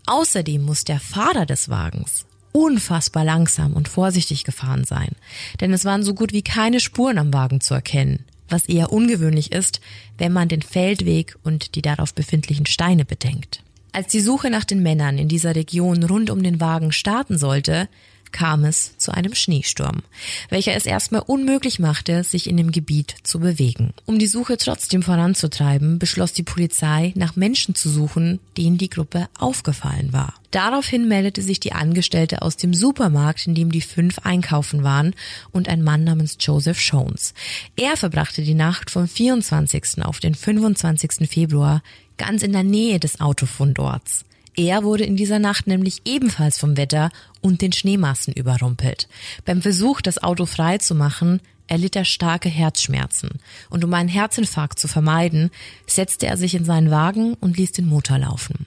Außerdem 0.04 0.62
muss 0.62 0.84
der 0.84 1.00
Fahrer 1.00 1.46
des 1.46 1.70
Wagens 1.70 2.26
unfassbar 2.52 3.24
langsam 3.24 3.72
und 3.72 3.88
vorsichtig 3.88 4.44
gefahren 4.44 4.84
sein, 4.84 5.12
denn 5.60 5.72
es 5.72 5.84
waren 5.84 6.02
so 6.02 6.12
gut 6.12 6.32
wie 6.32 6.42
keine 6.42 6.80
Spuren 6.80 7.18
am 7.18 7.32
Wagen 7.32 7.60
zu 7.60 7.72
erkennen, 7.72 8.24
was 8.48 8.66
eher 8.66 8.92
ungewöhnlich 8.92 9.52
ist, 9.52 9.80
wenn 10.18 10.32
man 10.32 10.48
den 10.48 10.62
Feldweg 10.62 11.36
und 11.44 11.74
die 11.74 11.82
darauf 11.82 12.14
befindlichen 12.14 12.66
Steine 12.66 13.04
bedenkt. 13.04 13.62
Als 13.96 14.08
die 14.08 14.20
Suche 14.20 14.50
nach 14.50 14.64
den 14.64 14.82
Männern 14.82 15.16
in 15.16 15.26
dieser 15.26 15.56
Region 15.56 16.02
rund 16.02 16.28
um 16.28 16.42
den 16.42 16.60
Wagen 16.60 16.92
starten 16.92 17.38
sollte, 17.38 17.88
kam 18.30 18.66
es 18.66 18.98
zu 18.98 19.10
einem 19.10 19.34
Schneesturm, 19.34 20.02
welcher 20.50 20.74
es 20.74 20.84
erstmal 20.84 21.22
unmöglich 21.22 21.78
machte, 21.78 22.22
sich 22.22 22.46
in 22.46 22.58
dem 22.58 22.72
Gebiet 22.72 23.14
zu 23.22 23.40
bewegen. 23.40 23.94
Um 24.04 24.18
die 24.18 24.26
Suche 24.26 24.58
trotzdem 24.58 25.02
voranzutreiben, 25.02 25.98
beschloss 25.98 26.34
die 26.34 26.42
Polizei, 26.42 27.14
nach 27.16 27.36
Menschen 27.36 27.74
zu 27.74 27.88
suchen, 27.88 28.38
denen 28.58 28.76
die 28.76 28.90
Gruppe 28.90 29.30
aufgefallen 29.38 30.12
war. 30.12 30.34
Daraufhin 30.50 31.08
meldete 31.08 31.40
sich 31.40 31.60
die 31.60 31.72
Angestellte 31.72 32.42
aus 32.42 32.58
dem 32.58 32.74
Supermarkt, 32.74 33.46
in 33.46 33.54
dem 33.54 33.72
die 33.72 33.80
fünf 33.80 34.18
einkaufen 34.24 34.82
waren, 34.84 35.14
und 35.52 35.70
ein 35.70 35.82
Mann 35.82 36.04
namens 36.04 36.36
Joseph 36.38 36.80
Jones. 36.80 37.32
Er 37.76 37.96
verbrachte 37.96 38.42
die 38.42 38.54
Nacht 38.54 38.90
vom 38.90 39.08
24. 39.08 40.04
auf 40.04 40.20
den 40.20 40.34
25. 40.34 41.28
Februar 41.28 41.82
ganz 42.16 42.42
in 42.42 42.52
der 42.52 42.62
Nähe 42.62 43.00
des 43.00 43.20
Autofundorts. 43.20 44.24
Er 44.56 44.84
wurde 44.84 45.04
in 45.04 45.16
dieser 45.16 45.38
Nacht 45.38 45.66
nämlich 45.66 46.02
ebenfalls 46.06 46.58
vom 46.58 46.76
Wetter 46.76 47.10
und 47.42 47.60
den 47.60 47.72
Schneemassen 47.72 48.32
überrumpelt. 48.32 49.06
Beim 49.44 49.60
Versuch, 49.60 50.00
das 50.00 50.22
Auto 50.22 50.46
frei 50.46 50.78
zu 50.78 50.94
machen, 50.94 51.40
erlitt 51.66 51.94
er 51.96 52.04
starke 52.04 52.48
Herzschmerzen. 52.48 53.30
Und 53.68 53.84
um 53.84 53.92
einen 53.92 54.08
Herzinfarkt 54.08 54.78
zu 54.78 54.88
vermeiden, 54.88 55.50
setzte 55.86 56.26
er 56.26 56.36
sich 56.36 56.54
in 56.54 56.64
seinen 56.64 56.90
Wagen 56.90 57.34
und 57.34 57.56
ließ 57.56 57.72
den 57.72 57.86
Motor 57.86 58.18
laufen. 58.18 58.66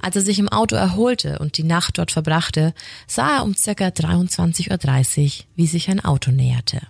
Als 0.00 0.16
er 0.16 0.22
sich 0.22 0.38
im 0.38 0.48
Auto 0.48 0.76
erholte 0.76 1.38
und 1.38 1.58
die 1.58 1.64
Nacht 1.64 1.98
dort 1.98 2.12
verbrachte, 2.12 2.72
sah 3.06 3.38
er 3.38 3.44
um 3.44 3.54
circa 3.54 3.88
23.30 3.88 5.24
Uhr, 5.24 5.44
wie 5.56 5.66
sich 5.66 5.90
ein 5.90 6.02
Auto 6.02 6.30
näherte. 6.30 6.80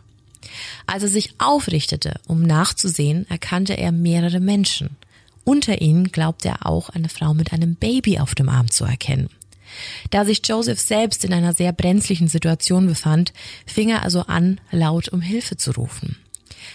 Als 0.86 1.02
er 1.02 1.08
sich 1.08 1.34
aufrichtete, 1.38 2.20
um 2.28 2.42
nachzusehen, 2.42 3.28
erkannte 3.28 3.76
er 3.76 3.90
mehrere 3.90 4.40
Menschen. 4.40 4.96
Unter 5.48 5.80
ihnen 5.80 6.10
glaubte 6.10 6.48
er 6.48 6.66
auch 6.66 6.88
eine 6.88 7.08
Frau 7.08 7.32
mit 7.32 7.52
einem 7.52 7.76
Baby 7.76 8.18
auf 8.18 8.34
dem 8.34 8.48
Arm 8.48 8.68
zu 8.68 8.84
erkennen. 8.84 9.28
Da 10.10 10.24
sich 10.24 10.42
Joseph 10.44 10.80
selbst 10.80 11.24
in 11.24 11.32
einer 11.32 11.52
sehr 11.52 11.72
brenzlichen 11.72 12.26
Situation 12.26 12.88
befand, 12.88 13.32
fing 13.64 13.90
er 13.90 14.02
also 14.02 14.22
an, 14.22 14.60
laut 14.72 15.08
um 15.08 15.20
Hilfe 15.20 15.56
zu 15.56 15.70
rufen. 15.70 16.16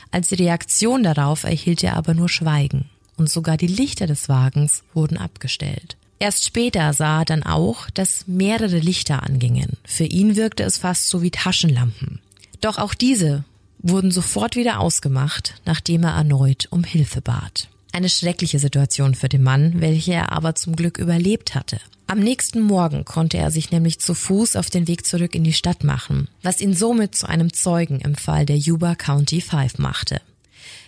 Als 0.10 0.31
Reaktion 0.31 1.03
darauf 1.03 1.43
erhielt 1.43 1.84
er 1.84 1.97
aber 1.97 2.13
nur 2.13 2.29
Schweigen 2.29 2.89
und 3.17 3.29
sogar 3.29 3.57
die 3.57 3.67
Lichter 3.67 4.07
des 4.07 4.29
Wagens 4.29 4.84
wurden 4.93 5.17
abgestellt. 5.17 5.97
Erst 6.19 6.45
später 6.45 6.93
sah 6.93 7.19
er 7.19 7.25
dann 7.25 7.43
auch, 7.43 7.89
dass 7.89 8.25
mehrere 8.25 8.79
Lichter 8.79 9.21
angingen. 9.23 9.75
Für 9.84 10.05
ihn 10.05 10.38
wirkte 10.38 10.63
es 10.63 10.77
fast 10.77 11.10
so 11.10 11.21
wie 11.21 11.31
Taschenlampen. 11.31 12.21
Doch 12.62 12.77
auch 12.77 12.93
diese 12.93 13.43
wurden 13.79 14.12
sofort 14.12 14.55
wieder 14.55 14.79
ausgemacht, 14.79 15.55
nachdem 15.65 16.03
er 16.05 16.15
erneut 16.15 16.69
um 16.69 16.86
Hilfe 16.86 17.21
bat. 17.21 17.67
Eine 17.93 18.10
schreckliche 18.10 18.60
Situation 18.60 19.15
für 19.15 19.27
den 19.27 19.43
Mann, 19.43 19.82
welche 19.82 20.13
er 20.13 20.32
aber 20.32 20.56
zum 20.56 20.75
Glück 20.75 20.97
überlebt 20.97 21.56
hatte. 21.56 21.80
Am 22.08 22.19
nächsten 22.19 22.62
Morgen 22.62 23.06
konnte 23.06 23.38
er 23.38 23.51
sich 23.51 23.71
nämlich 23.71 23.99
zu 23.99 24.13
Fuß 24.13 24.56
auf 24.56 24.69
den 24.69 24.88
Weg 24.88 25.06
zurück 25.06 25.36
in 25.36 25.43
die 25.43 25.54
Stadt 25.54 25.84
machen, 25.84 26.27
was 26.41 26.62
ihn 26.62 26.73
somit 26.73 27.15
zu 27.15 27.27
einem 27.27 27.54
Zeugen 27.54 27.99
im 28.01 28.15
Fall 28.15 28.45
der 28.45 28.58
Yuba 28.58 28.95
County 28.95 29.41
Five 29.41 29.77
machte. 29.77 30.21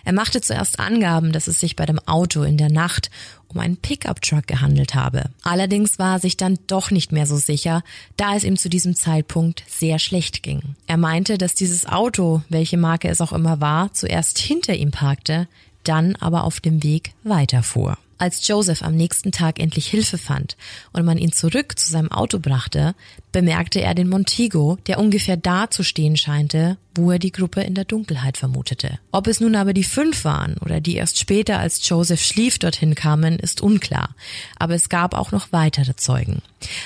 Er 0.06 0.14
machte 0.14 0.42
zuerst 0.42 0.80
Angaben, 0.80 1.32
dass 1.32 1.48
es 1.48 1.60
sich 1.60 1.76
bei 1.76 1.86
dem 1.86 2.00
Auto 2.00 2.44
in 2.44 2.58
der 2.58 2.70
Nacht 2.70 3.10
um 3.48 3.60
einen 3.60 3.78
Pickup-Truck 3.78 4.48
gehandelt 4.48 4.96
habe. 4.96 5.30
Allerdings 5.44 6.00
war 6.00 6.16
er 6.16 6.20
sich 6.20 6.36
dann 6.36 6.60
doch 6.68 6.92
nicht 6.92 7.12
mehr 7.12 7.26
so 7.26 7.38
sicher, 7.38 7.84
da 8.18 8.36
es 8.36 8.44
ihm 8.44 8.58
zu 8.58 8.70
diesem 8.70 8.96
Zeitpunkt 8.96 9.64
sehr 9.68 10.00
schlecht 10.00 10.44
ging. 10.44 10.76
Er 10.88 10.98
meinte, 10.98 11.38
dass 11.38 11.54
dieses 11.54 11.86
Auto, 11.86 12.42
welche 12.50 12.78
Marke 12.78 13.08
es 13.08 13.22
auch 13.22 13.32
immer 13.32 13.62
war, 13.62 13.94
zuerst 13.94 14.40
hinter 14.40 14.76
ihm 14.76 14.92
parkte, 14.92 15.48
dann 15.84 16.16
aber 16.18 16.44
auf 16.44 16.60
dem 16.60 16.84
Weg 16.84 17.14
weiterfuhr. 17.24 17.98
Als 18.24 18.48
Joseph 18.48 18.84
am 18.84 18.96
nächsten 18.96 19.34
Tag 19.34 19.60
endlich 19.60 19.88
Hilfe 19.88 20.18
fand 20.18 20.56
und 20.94 21.04
man 21.04 21.18
ihn 21.18 21.34
zurück 21.34 21.78
zu 21.78 21.92
seinem 21.92 22.10
Auto 22.10 22.40
brachte, 22.40 22.96
bemerkte 23.34 23.82
er 23.82 23.96
den 23.96 24.08
Montego, 24.08 24.78
der 24.88 25.00
ungefähr 25.00 25.36
da 25.36 25.70
zu 25.70 25.84
stehen 25.84 26.16
scheinte, 26.16 26.78
wo 26.96 27.12
er 27.12 27.20
die 27.20 27.34
Gruppe 27.34 27.64
in 27.64 27.74
der 27.74 27.84
Dunkelheit 27.84 28.38
vermutete. 28.38 28.98
Ob 29.12 29.28
es 29.28 29.42
nun 29.42 29.58
aber 29.58 29.74
die 29.74 29.84
fünf 29.84 30.24
waren 30.24 30.56
oder 30.60 30.80
die 30.80 30.96
erst 30.96 31.20
später, 31.20 31.60
als 31.60 31.86
Joseph 31.90 32.24
schlief, 32.24 32.60
dorthin 32.60 32.96
kamen, 32.96 33.40
ist 33.40 33.60
unklar. 33.60 34.16
Aber 34.58 34.76
es 34.76 34.88
gab 34.88 35.16
auch 35.16 35.34
noch 35.34 35.52
weitere 35.52 35.96
Zeugen. 35.98 36.42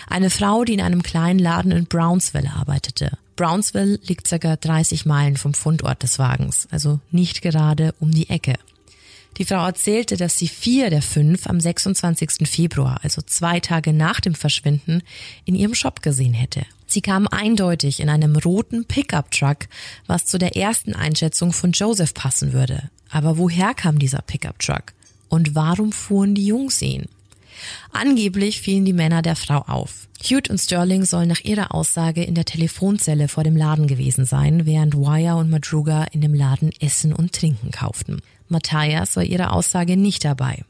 Eine 0.10 0.32
Frau, 0.32 0.64
die 0.64 0.74
in 0.74 0.82
einem 0.82 1.04
kleinen 1.04 1.40
Laden 1.40 1.72
in 1.72 1.86
Brownsville 1.86 2.52
arbeitete. 2.52 3.12
Brownsville 3.36 4.00
liegt 4.02 4.28
circa 4.28 4.56
30 4.56 5.06
Meilen 5.06 5.38
vom 5.38 5.54
Fundort 5.54 6.02
des 6.02 6.18
Wagens, 6.18 6.68
also 6.72 7.00
nicht 7.12 7.44
gerade 7.44 7.94
um 8.00 8.10
die 8.10 8.32
Ecke. 8.32 8.56
Die 9.38 9.46
Frau 9.46 9.66
erzählte, 9.66 10.18
dass 10.18 10.38
sie 10.38 10.48
vier 10.48 10.90
der 10.90 11.02
fünf 11.02 11.48
am 11.48 11.60
26. 11.60 12.48
Februar, 12.48 13.00
also 13.04 13.22
zwei 13.22 13.60
Tage 13.60 13.94
nach 13.94 14.20
dem 14.20 14.34
Verschwinden, 14.34 15.04
in 15.46 15.56
ihrem 15.56 15.76
Shop 15.76 16.02
gesehen 16.02 16.34
hätte. 16.34 16.66
Sie 16.88 17.02
kamen 17.02 17.28
eindeutig 17.28 18.00
in 18.00 18.10
einem 18.10 18.36
roten 18.36 18.86
Pickup-Truck, 18.86 19.68
was 20.08 20.26
zu 20.26 20.38
der 20.38 20.56
ersten 20.56 20.96
Einschätzung 20.96 21.54
von 21.54 21.72
Joseph 21.72 22.14
passen 22.14 22.54
würde. 22.54 22.90
Aber 23.10 23.38
woher 23.38 23.74
kam 23.74 24.00
dieser 24.00 24.22
Pickup-Truck? 24.22 24.94
Und 25.30 25.54
warum 25.54 25.92
fuhren 25.92 26.34
die 26.34 26.48
Jungs 26.48 26.82
ihn? 26.82 27.06
Angeblich 27.92 28.62
fielen 28.62 28.86
die 28.86 28.94
Männer 28.94 29.22
der 29.22 29.36
Frau 29.36 29.60
auf. 29.60 30.08
Hugh 30.24 30.50
und 30.50 30.60
Sterling 30.60 31.06
sollen 31.06 31.28
nach 31.28 31.42
ihrer 31.42 31.74
Aussage 31.74 32.24
in 32.24 32.36
der 32.36 32.46
Telefonzelle 32.46 33.28
vor 33.28 33.44
dem 33.44 33.58
Laden 33.58 33.88
gewesen 33.88 34.26
sein, 34.26 34.66
während 34.66 34.96
Wire 34.96 35.36
und 35.36 35.50
Madruga 35.50 36.06
in 36.06 36.22
dem 36.22 36.34
Laden 36.34 36.72
Essen 36.80 37.14
und 37.14 37.34
Trinken 37.34 37.72
kauften. 37.72 38.22
Matthias 38.50 39.16
war 39.16 39.24
ihrer 39.24 39.54
Aussage 39.54 39.98
nicht 39.98 40.26
dabei. 40.26 40.64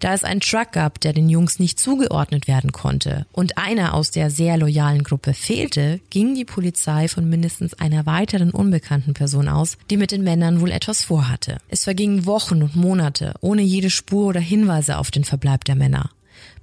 Da 0.00 0.12
es 0.14 0.24
einen 0.24 0.40
Truck 0.40 0.72
gab, 0.72 1.00
der 1.00 1.12
den 1.12 1.28
Jungs 1.28 1.58
nicht 1.58 1.78
zugeordnet 1.78 2.48
werden 2.48 2.72
konnte 2.72 3.26
und 3.32 3.58
einer 3.58 3.94
aus 3.94 4.10
der 4.10 4.30
sehr 4.30 4.56
loyalen 4.56 5.04
Gruppe 5.04 5.34
fehlte, 5.34 6.00
ging 6.10 6.34
die 6.34 6.44
Polizei 6.44 7.08
von 7.08 7.28
mindestens 7.28 7.74
einer 7.74 8.06
weiteren 8.06 8.50
unbekannten 8.50 9.14
Person 9.14 9.48
aus, 9.48 9.78
die 9.90 9.96
mit 9.96 10.10
den 10.10 10.24
Männern 10.24 10.60
wohl 10.60 10.70
etwas 10.70 11.02
vorhatte. 11.02 11.58
Es 11.68 11.84
vergingen 11.84 12.26
Wochen 12.26 12.62
und 12.62 12.76
Monate 12.76 13.34
ohne 13.40 13.62
jede 13.62 13.90
Spur 13.90 14.26
oder 14.26 14.40
Hinweise 14.40 14.98
auf 14.98 15.10
den 15.10 15.24
Verbleib 15.24 15.64
der 15.64 15.76
Männer. 15.76 16.10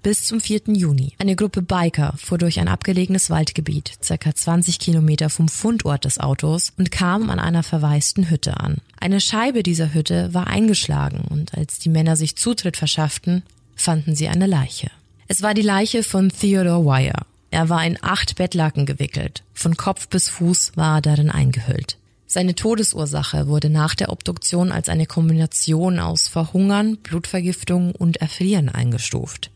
Bis 0.02 0.26
zum 0.26 0.40
4. 0.40 0.62
Juni. 0.68 1.14
Eine 1.20 1.36
Gruppe 1.36 1.62
Biker 1.62 2.14
fuhr 2.18 2.38
durch 2.38 2.60
ein 2.60 2.68
abgelegenes 2.68 3.30
Waldgebiet, 3.30 3.94
circa 4.04 4.34
20 4.34 4.80
Kilometer 4.80 5.30
vom 5.30 5.48
Fundort 5.48 6.06
des 6.06 6.20
Autos 6.20 6.74
und 6.78 6.92
kam 6.92 7.30
an 7.30 7.40
einer 7.40 7.64
verwaisten 7.64 8.30
Hütte 8.30 8.60
an. 8.60 8.78
Eine 9.00 9.22
Scheibe 9.22 9.64
dieser 9.64 9.94
Hütte 9.94 10.34
war 10.34 10.48
eingeschlagen 10.48 11.22
und 11.30 11.54
als 11.56 11.80
die 11.80 11.90
Männer 11.90 12.16
sich 12.16 12.36
Zutritt 12.36 12.78
verschafften, 12.78 13.44
fanden 13.76 14.15
sie 14.15 14.28
eine 14.28 14.48
Leiche. 14.48 14.92
Es 15.28 15.42
war 15.42 15.54
die 15.54 15.62
Leiche 15.62 16.04
von 16.04 16.30
Theodore 16.30 16.86
Wire. 16.86 17.26
Er 17.52 17.69
war 17.69 17.86
in 17.86 17.98
acht 18.02 18.36
Bettlaken 18.36 18.86
gewickelt. 18.86 19.44
Von 19.54 19.76
Kopf 19.78 20.08
bis 20.08 20.30
Fuß 20.30 20.73
war 20.76 20.98
er 20.98 21.02
darin 21.02 21.30
eingehüllt. 21.30 21.98
Seine 22.32 22.54
Todesursache 22.54 23.48
wurde 23.48 23.71
nach 23.71 23.96
der 23.96 24.12
Obduktion 24.12 24.71
als 24.71 24.88
eine 24.88 25.08
Kombination 25.08 26.00
aus 26.00 26.28
Verhungern, 26.28 26.98
Blutvergiftung 26.98 27.96
und 27.96 28.17
Erfrieren 28.17 28.69
eingestuft. 28.69 29.50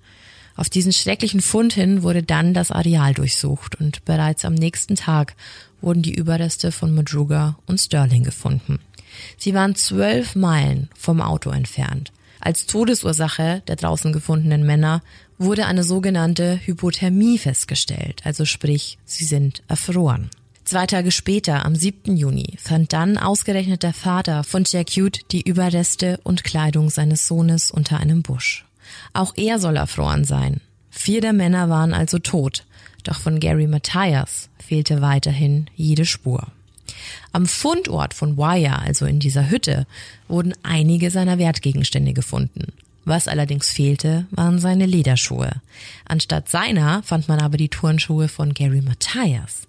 Auf 0.56 0.70
diesen 0.70 0.94
schrecklichen 0.94 1.42
Fund 1.42 1.74
hin 1.74 2.04
wurde 2.04 2.24
dann 2.24 2.54
das 2.54 2.72
Areal 2.72 3.14
durchsucht 3.14 3.80
und 3.80 4.06
bereits 4.06 4.46
am 4.46 4.54
nächsten 4.54 4.96
Tag 4.96 5.36
wurden 5.82 6.02
die 6.02 6.14
Überreste 6.14 6.72
von 6.72 6.94
Madruga 6.94 7.58
und 7.66 7.80
Sterling 7.80 8.24
gefunden. 8.24 8.80
Sie 9.38 9.54
waren 9.54 9.76
zwölf 9.76 10.36
Meilen 10.36 10.90
vom 10.96 11.22
Auto 11.22 11.50
entfernt. 11.52 12.12
Als 12.40 12.66
Todesursache 12.66 13.64
der 13.68 13.76
draußen 13.76 14.12
gefundenen 14.12 14.66
Männer 14.66 15.02
wurde 15.38 15.66
eine 15.66 15.84
sogenannte 15.84 16.60
Hypothermie 16.64 17.38
festgestellt, 17.38 18.22
also 18.26 18.46
sprich, 18.46 18.98
sie 19.06 19.26
sind 19.26 19.64
erfroren. 19.68 20.30
Zwei 20.66 20.86
Tage 20.86 21.12
später, 21.12 21.66
am 21.66 21.76
7. 21.76 22.16
Juni, 22.16 22.58
fand 22.58 22.94
dann 22.94 23.18
ausgerechnet 23.18 23.84
der 23.84 23.94
Vater 23.94 24.44
von 24.44 24.64
Jacute 24.66 25.22
die 25.32 25.42
Überreste 25.42 26.20
und 26.24 26.44
Kleidung 26.44 26.90
seines 26.90 27.28
Sohnes 27.28 27.70
unter 27.70 28.00
einem 28.00 28.22
Busch. 28.24 28.66
Auch 29.14 29.34
er 29.36 29.60
soll 29.60 29.78
erfroren 29.78 30.26
sein. 30.26 30.62
Vier 30.90 31.22
der 31.22 31.34
Männer 31.34 31.70
waren 31.70 31.94
also 31.94 32.20
tot, 32.20 32.66
doch 33.04 33.20
von 33.20 33.40
Gary 33.40 33.68
Matthias 33.68 34.50
fehlte 34.60 35.02
weiterhin 35.02 35.70
jede 35.76 36.06
Spur. 36.06 36.48
Am 37.32 37.46
Fundort 37.46 38.14
von 38.14 38.38
Wire, 38.38 38.80
also 38.80 39.06
in 39.06 39.20
dieser 39.20 39.50
Hütte, 39.50 39.88
wurden 40.28 40.54
einige 40.64 41.12
seiner 41.12 41.38
Wertgegenstände 41.38 42.14
gefunden. 42.14 42.74
Was 43.06 43.28
allerdings 43.28 43.70
fehlte, 43.70 44.28
waren 44.32 44.60
seine 44.60 44.86
Lederschuhe. 44.86 45.52
Anstatt 46.06 46.48
seiner 46.48 47.04
fand 47.04 47.28
man 47.28 47.42
aber 47.42 47.58
die 47.58 47.70
Turnschuhe 47.70 48.30
von 48.30 48.54
Gary 48.54 48.82
Matthias. 48.82 49.68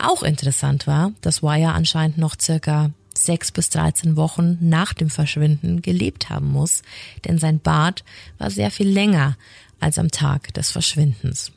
Auch 0.00 0.22
interessant 0.22 0.86
war, 0.86 1.12
dass 1.20 1.42
Wire 1.42 1.72
anscheinend 1.72 2.18
noch 2.18 2.36
circa 2.40 2.90
sechs 3.24 3.52
bis 3.52 3.70
dreizehn 3.70 4.16
Wochen 4.16 4.58
nach 4.60 4.92
dem 4.92 5.10
Verschwinden 5.10 5.82
gelebt 5.82 6.30
haben 6.30 6.50
muss, 6.50 6.82
denn 7.24 7.38
sein 7.38 7.60
Bart 7.60 8.04
war 8.38 8.50
sehr 8.50 8.70
viel 8.70 8.88
länger 8.88 9.36
als 9.80 9.98
am 9.98 10.10
Tag 10.10 10.52
des 10.54 10.70
Verschwindens. 10.70 11.52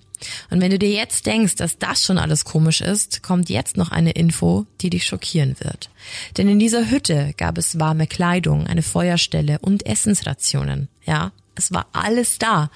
Und 0.49 0.61
wenn 0.61 0.71
du 0.71 0.77
dir 0.77 0.91
jetzt 0.91 1.25
denkst, 1.25 1.55
dass 1.55 1.79
das 1.79 2.03
schon 2.03 2.17
alles 2.17 2.45
komisch 2.45 2.81
ist, 2.81 3.23
kommt 3.23 3.49
jetzt 3.49 3.77
noch 3.77 3.89
eine 3.89 4.11
Info, 4.11 4.67
die 4.81 4.89
dich 4.89 5.05
schockieren 5.05 5.55
wird. 5.59 5.89
Denn 6.37 6.47
in 6.47 6.59
dieser 6.59 6.91
Hütte 6.91 7.33
gab 7.37 7.57
es 7.57 7.79
warme 7.79 8.07
Kleidung, 8.07 8.67
eine 8.67 8.83
Feuerstelle 8.83 9.57
und 9.59 9.85
Essensrationen. 9.85 10.89
Ja, 11.05 11.31
es 11.55 11.71
war 11.71 11.87
alles 11.93 12.37
da. 12.37 12.69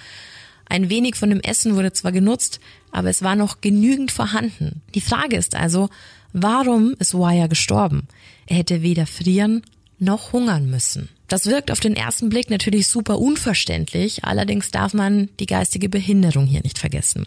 Ein 0.68 0.90
wenig 0.90 1.16
von 1.16 1.30
dem 1.30 1.42
Essen 1.42 1.76
wurde 1.76 1.94
zwar 1.94 2.12
genutzt, 2.12 2.60
aber 2.92 3.10
es 3.10 3.22
war 3.22 3.36
noch 3.36 3.62
genügend 3.62 4.12
vorhanden. 4.12 4.82
Die 4.96 5.02
Frage 5.02 5.36
ist 5.36 5.56
also, 5.56 5.90
warum 6.34 6.96
ist 6.98 7.14
Wire 7.14 7.48
gestorben? 7.48 8.08
Er 8.48 8.58
hätte 8.58 8.82
weder 8.82 9.06
frieren 9.06 9.64
noch 10.00 10.34
hungern 10.34 10.70
müssen. 10.70 11.10
Das 11.28 11.48
wirkt 11.48 11.72
auf 11.72 11.80
den 11.80 11.96
ersten 11.96 12.30
Blick 12.30 12.52
natürlich 12.52 12.88
super 12.88 13.18
unverständlich, 13.18 14.26
allerdings 14.26 14.70
darf 14.70 14.94
man 14.94 15.30
die 15.40 15.48
geistige 15.48 15.90
Behinderung 15.90 16.46
hier 16.46 16.62
nicht 16.62 16.78
vergessen. 16.78 17.26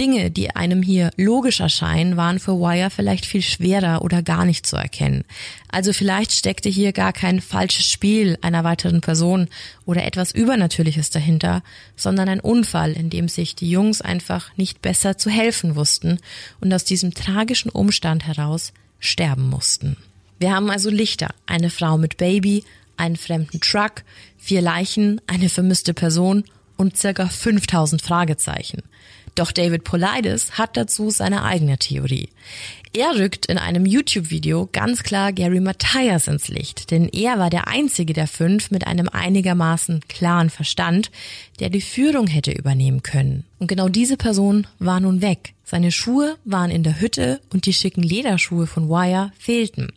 Dinge, 0.00 0.32
die 0.32 0.56
einem 0.56 0.82
hier 0.82 1.12
logisch 1.16 1.60
erscheinen, 1.60 2.16
waren 2.16 2.40
für 2.40 2.58
Wire 2.58 2.90
vielleicht 2.90 3.26
viel 3.26 3.42
schwerer 3.42 4.02
oder 4.02 4.22
gar 4.22 4.44
nicht 4.44 4.66
zu 4.66 4.74
erkennen. 4.74 5.22
Also 5.68 5.92
vielleicht 5.92 6.32
steckte 6.32 6.68
hier 6.68 6.92
gar 6.92 7.12
kein 7.12 7.40
falsches 7.40 7.86
Spiel 7.86 8.38
einer 8.40 8.64
weiteren 8.64 9.02
Person 9.02 9.46
oder 9.86 10.04
etwas 10.04 10.32
Übernatürliches 10.32 11.10
dahinter, 11.10 11.62
sondern 11.94 12.28
ein 12.28 12.40
Unfall, 12.40 12.92
in 12.92 13.08
dem 13.08 13.28
sich 13.28 13.54
die 13.54 13.70
Jungs 13.70 14.00
einfach 14.00 14.50
nicht 14.56 14.82
besser 14.82 15.16
zu 15.16 15.30
helfen 15.30 15.76
wussten 15.76 16.18
und 16.60 16.74
aus 16.74 16.82
diesem 16.82 17.14
tragischen 17.14 17.70
Umstand 17.70 18.26
heraus 18.26 18.72
sterben 18.98 19.48
mussten. 19.48 19.96
Wir 20.38 20.54
haben 20.54 20.70
also 20.70 20.90
Lichter, 20.90 21.30
eine 21.46 21.70
Frau 21.70 21.98
mit 21.98 22.16
Baby, 22.16 22.64
einen 22.96 23.16
fremden 23.16 23.60
Truck, 23.60 24.04
vier 24.36 24.62
Leichen, 24.62 25.20
eine 25.26 25.48
vermisste 25.48 25.94
Person 25.94 26.44
und 26.76 26.96
circa 26.96 27.28
5000 27.28 28.00
Fragezeichen. 28.02 28.82
Doch 29.34 29.52
David 29.52 29.84
Polides 29.84 30.58
hat 30.58 30.76
dazu 30.76 31.10
seine 31.10 31.44
eigene 31.44 31.78
Theorie. 31.78 32.28
Er 32.98 33.16
rückt 33.16 33.46
in 33.46 33.58
einem 33.58 33.86
YouTube-Video 33.86 34.68
ganz 34.72 35.04
klar 35.04 35.32
Gary 35.32 35.60
Matthias 35.60 36.26
ins 36.26 36.48
Licht, 36.48 36.90
denn 36.90 37.08
er 37.08 37.38
war 37.38 37.48
der 37.48 37.68
einzige 37.68 38.12
der 38.12 38.26
fünf 38.26 38.72
mit 38.72 38.88
einem 38.88 39.08
einigermaßen 39.08 40.00
klaren 40.08 40.50
Verstand, 40.50 41.12
der 41.60 41.70
die 41.70 41.80
Führung 41.80 42.26
hätte 42.26 42.50
übernehmen 42.50 43.04
können. 43.04 43.44
Und 43.60 43.68
genau 43.68 43.88
diese 43.88 44.16
Person 44.16 44.66
war 44.80 44.98
nun 44.98 45.22
weg. 45.22 45.54
Seine 45.62 45.92
Schuhe 45.92 46.38
waren 46.44 46.72
in 46.72 46.82
der 46.82 47.00
Hütte 47.00 47.40
und 47.52 47.66
die 47.66 47.72
schicken 47.72 48.02
Lederschuhe 48.02 48.66
von 48.66 48.88
Wire 48.88 49.30
fehlten. 49.38 49.92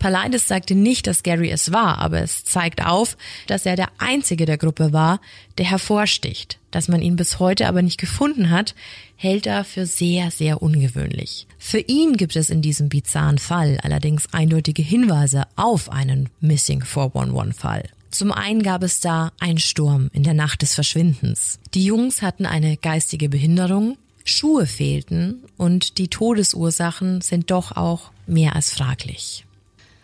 Palides 0.00 0.48
sagte 0.48 0.74
nicht, 0.74 1.06
dass 1.06 1.22
Gary 1.22 1.52
es 1.52 1.72
war, 1.72 1.98
aber 1.98 2.20
es 2.20 2.42
zeigt 2.42 2.84
auf, 2.84 3.16
dass 3.46 3.64
er 3.64 3.76
der 3.76 3.90
einzige 3.98 4.44
der 4.44 4.58
Gruppe 4.58 4.92
war, 4.92 5.20
der 5.56 5.66
hervorsticht. 5.66 6.58
Dass 6.72 6.88
man 6.88 7.00
ihn 7.00 7.14
bis 7.14 7.38
heute 7.38 7.68
aber 7.68 7.82
nicht 7.82 8.00
gefunden 8.00 8.50
hat, 8.50 8.74
hält 9.16 9.46
er 9.46 9.64
für 9.64 9.86
sehr, 9.86 10.30
sehr 10.30 10.62
ungewöhnlich. 10.62 11.46
Für 11.58 11.78
ihn 11.78 12.16
gibt 12.16 12.36
es 12.36 12.50
in 12.50 12.62
diesem 12.62 12.88
bizarren 12.88 13.38
Fall 13.38 13.78
allerdings 13.82 14.32
eindeutige 14.32 14.82
Hinweise 14.82 15.44
auf 15.56 15.90
einen 15.90 16.28
Missing 16.40 16.84
411 16.84 17.56
Fall. 17.56 17.84
Zum 18.10 18.30
einen 18.30 18.62
gab 18.62 18.82
es 18.84 19.00
da 19.00 19.32
einen 19.40 19.58
Sturm 19.58 20.08
in 20.12 20.22
der 20.22 20.34
Nacht 20.34 20.62
des 20.62 20.74
Verschwindens. 20.74 21.58
Die 21.74 21.84
Jungs 21.84 22.22
hatten 22.22 22.46
eine 22.46 22.76
geistige 22.76 23.28
Behinderung, 23.28 23.96
Schuhe 24.24 24.66
fehlten 24.66 25.42
und 25.56 25.98
die 25.98 26.08
Todesursachen 26.08 27.20
sind 27.22 27.50
doch 27.50 27.72
auch 27.72 28.12
mehr 28.26 28.54
als 28.54 28.70
fraglich. 28.70 29.44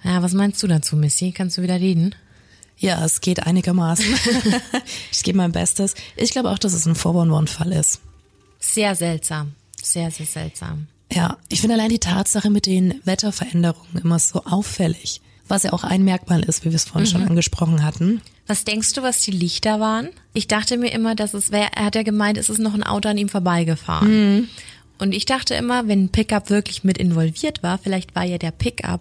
Ja, 0.02 0.22
was 0.22 0.34
meinst 0.34 0.62
du 0.62 0.66
dazu, 0.66 0.96
Missy? 0.96 1.32
Kannst 1.32 1.58
du 1.58 1.62
wieder 1.62 1.78
reden? 1.78 2.14
Ja, 2.78 3.04
es 3.04 3.20
geht 3.20 3.46
einigermaßen. 3.46 4.06
ich 5.12 5.22
gebe 5.22 5.36
mein 5.38 5.52
Bestes. 5.52 5.94
Ich 6.16 6.30
glaube 6.32 6.50
auch, 6.50 6.58
dass 6.58 6.72
es 6.72 6.86
ein 6.86 6.96
411-Fall 6.96 7.72
ist. 7.72 8.00
Sehr 8.60 8.94
seltsam. 8.94 9.52
Sehr, 9.82 10.10
sehr 10.10 10.26
seltsam. 10.26 10.86
Ja, 11.12 11.38
ich 11.48 11.60
finde 11.60 11.74
allein 11.74 11.88
die 11.88 11.98
Tatsache 11.98 12.50
mit 12.50 12.66
den 12.66 13.00
Wetterveränderungen 13.04 14.02
immer 14.02 14.18
so 14.18 14.44
auffällig. 14.44 15.20
Was 15.48 15.64
ja 15.64 15.72
auch 15.72 15.82
ein 15.82 16.04
Merkmal 16.04 16.44
ist, 16.44 16.64
wie 16.64 16.68
wir 16.68 16.76
es 16.76 16.84
vorhin 16.84 17.08
mhm. 17.08 17.12
schon 17.12 17.28
angesprochen 17.28 17.84
hatten. 17.84 18.20
Was 18.46 18.62
denkst 18.62 18.92
du, 18.92 19.02
was 19.02 19.22
die 19.22 19.32
Lichter 19.32 19.80
waren? 19.80 20.10
Ich 20.32 20.46
dachte 20.46 20.76
mir 20.76 20.92
immer, 20.92 21.16
dass 21.16 21.34
es 21.34 21.50
wäre, 21.50 21.70
er 21.74 21.86
hat 21.86 21.96
ja 21.96 22.04
gemeint, 22.04 22.38
es 22.38 22.48
ist 22.48 22.58
noch 22.58 22.74
ein 22.74 22.84
Auto 22.84 23.08
an 23.08 23.18
ihm 23.18 23.28
vorbeigefahren. 23.28 24.36
Mhm. 24.36 24.48
Und 24.98 25.12
ich 25.12 25.24
dachte 25.24 25.54
immer, 25.54 25.88
wenn 25.88 26.04
ein 26.04 26.08
Pickup 26.10 26.50
wirklich 26.50 26.84
mit 26.84 26.98
involviert 26.98 27.62
war, 27.62 27.78
vielleicht 27.78 28.14
war 28.14 28.24
ja 28.24 28.38
der 28.38 28.50
Pickup 28.52 29.00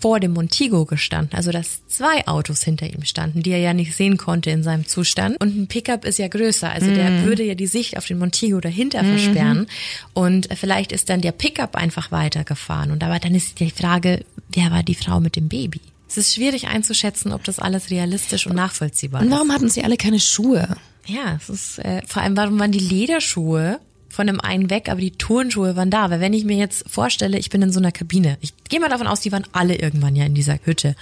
vor 0.00 0.20
dem 0.20 0.32
Montigo 0.32 0.84
gestanden, 0.84 1.36
also 1.36 1.50
dass 1.50 1.86
zwei 1.86 2.26
Autos 2.26 2.62
hinter 2.62 2.86
ihm 2.86 3.04
standen, 3.04 3.42
die 3.42 3.50
er 3.50 3.58
ja 3.58 3.74
nicht 3.74 3.94
sehen 3.94 4.16
konnte 4.16 4.50
in 4.50 4.62
seinem 4.62 4.86
Zustand. 4.86 5.40
Und 5.40 5.56
ein 5.56 5.66
Pickup 5.66 6.04
ist 6.04 6.18
ja 6.18 6.28
größer, 6.28 6.70
also 6.70 6.90
mhm. 6.90 6.94
der 6.94 7.24
würde 7.24 7.44
ja 7.44 7.54
die 7.54 7.66
Sicht 7.66 7.96
auf 7.96 8.06
den 8.06 8.18
Montigo 8.18 8.60
dahinter 8.60 9.02
mhm. 9.02 9.18
versperren. 9.18 9.66
Und 10.14 10.48
vielleicht 10.54 10.92
ist 10.92 11.10
dann 11.10 11.20
der 11.20 11.32
Pickup 11.32 11.76
einfach 11.76 12.10
weitergefahren. 12.10 12.90
Und 12.90 13.04
aber 13.04 13.18
dann 13.18 13.34
ist 13.34 13.60
die 13.60 13.70
Frage, 13.70 14.24
wer 14.52 14.70
war 14.70 14.82
die 14.82 14.94
Frau 14.94 15.20
mit 15.20 15.36
dem 15.36 15.48
Baby? 15.48 15.80
Es 16.08 16.16
ist 16.16 16.34
schwierig 16.34 16.66
einzuschätzen, 16.66 17.32
ob 17.32 17.44
das 17.44 17.60
alles 17.60 17.90
realistisch 17.90 18.46
und 18.46 18.56
nachvollziehbar 18.56 19.22
ist. 19.22 19.30
warum 19.30 19.52
hatten 19.52 19.68
sie 19.68 19.84
alle 19.84 19.96
keine 19.96 20.18
Schuhe? 20.18 20.76
Ja, 21.06 21.38
es 21.40 21.48
ist 21.48 21.78
äh, 21.78 22.02
vor 22.06 22.22
allem, 22.22 22.36
warum 22.36 22.58
waren 22.58 22.72
die 22.72 22.80
Lederschuhe 22.80 23.78
von 24.10 24.26
dem 24.26 24.40
einen 24.40 24.68
weg, 24.68 24.88
aber 24.88 25.00
die 25.00 25.12
Turnschuhe 25.12 25.76
waren 25.76 25.90
da. 25.90 26.10
Weil 26.10 26.20
wenn 26.20 26.34
ich 26.34 26.44
mir 26.44 26.56
jetzt 26.56 26.88
vorstelle, 26.88 27.38
ich 27.38 27.48
bin 27.48 27.62
in 27.62 27.72
so 27.72 27.80
einer 27.80 27.92
Kabine, 27.92 28.36
ich 28.40 28.52
gehe 28.68 28.80
mal 28.80 28.88
davon 28.88 29.06
aus, 29.06 29.20
die 29.20 29.32
waren 29.32 29.46
alle 29.52 29.76
irgendwann 29.76 30.16
ja 30.16 30.24
in 30.26 30.34
dieser 30.34 30.58
Hütte. 30.64 30.96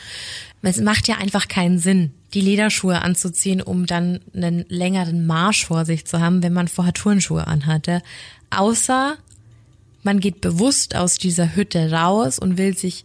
Es 0.63 0.79
macht 0.81 1.09
ja 1.09 1.17
einfach 1.17 1.49
keinen 1.49 1.79
Sinn, 1.79 2.13
die 2.35 2.41
Lederschuhe 2.41 3.01
anzuziehen, 3.03 3.63
um 3.63 3.87
dann 3.87 4.21
einen 4.35 4.65
längeren 4.69 5.27
Marsch 5.27 5.67
vor 5.67 5.85
sich 5.85 6.05
zu 6.05 6.21
haben, 6.21 6.43
wenn 6.43 6.53
man 6.53 6.69
vorher 6.69 6.93
Turnschuhe 6.93 7.47
anhatte. 7.47 8.03
Außer 8.51 9.17
man 10.03 10.21
geht 10.21 10.41
bewusst 10.41 10.95
aus 10.95 11.19
dieser 11.19 11.57
Hütte 11.57 11.91
raus 11.91 12.39
und 12.39 12.59
will 12.59 12.77
sich 12.77 13.05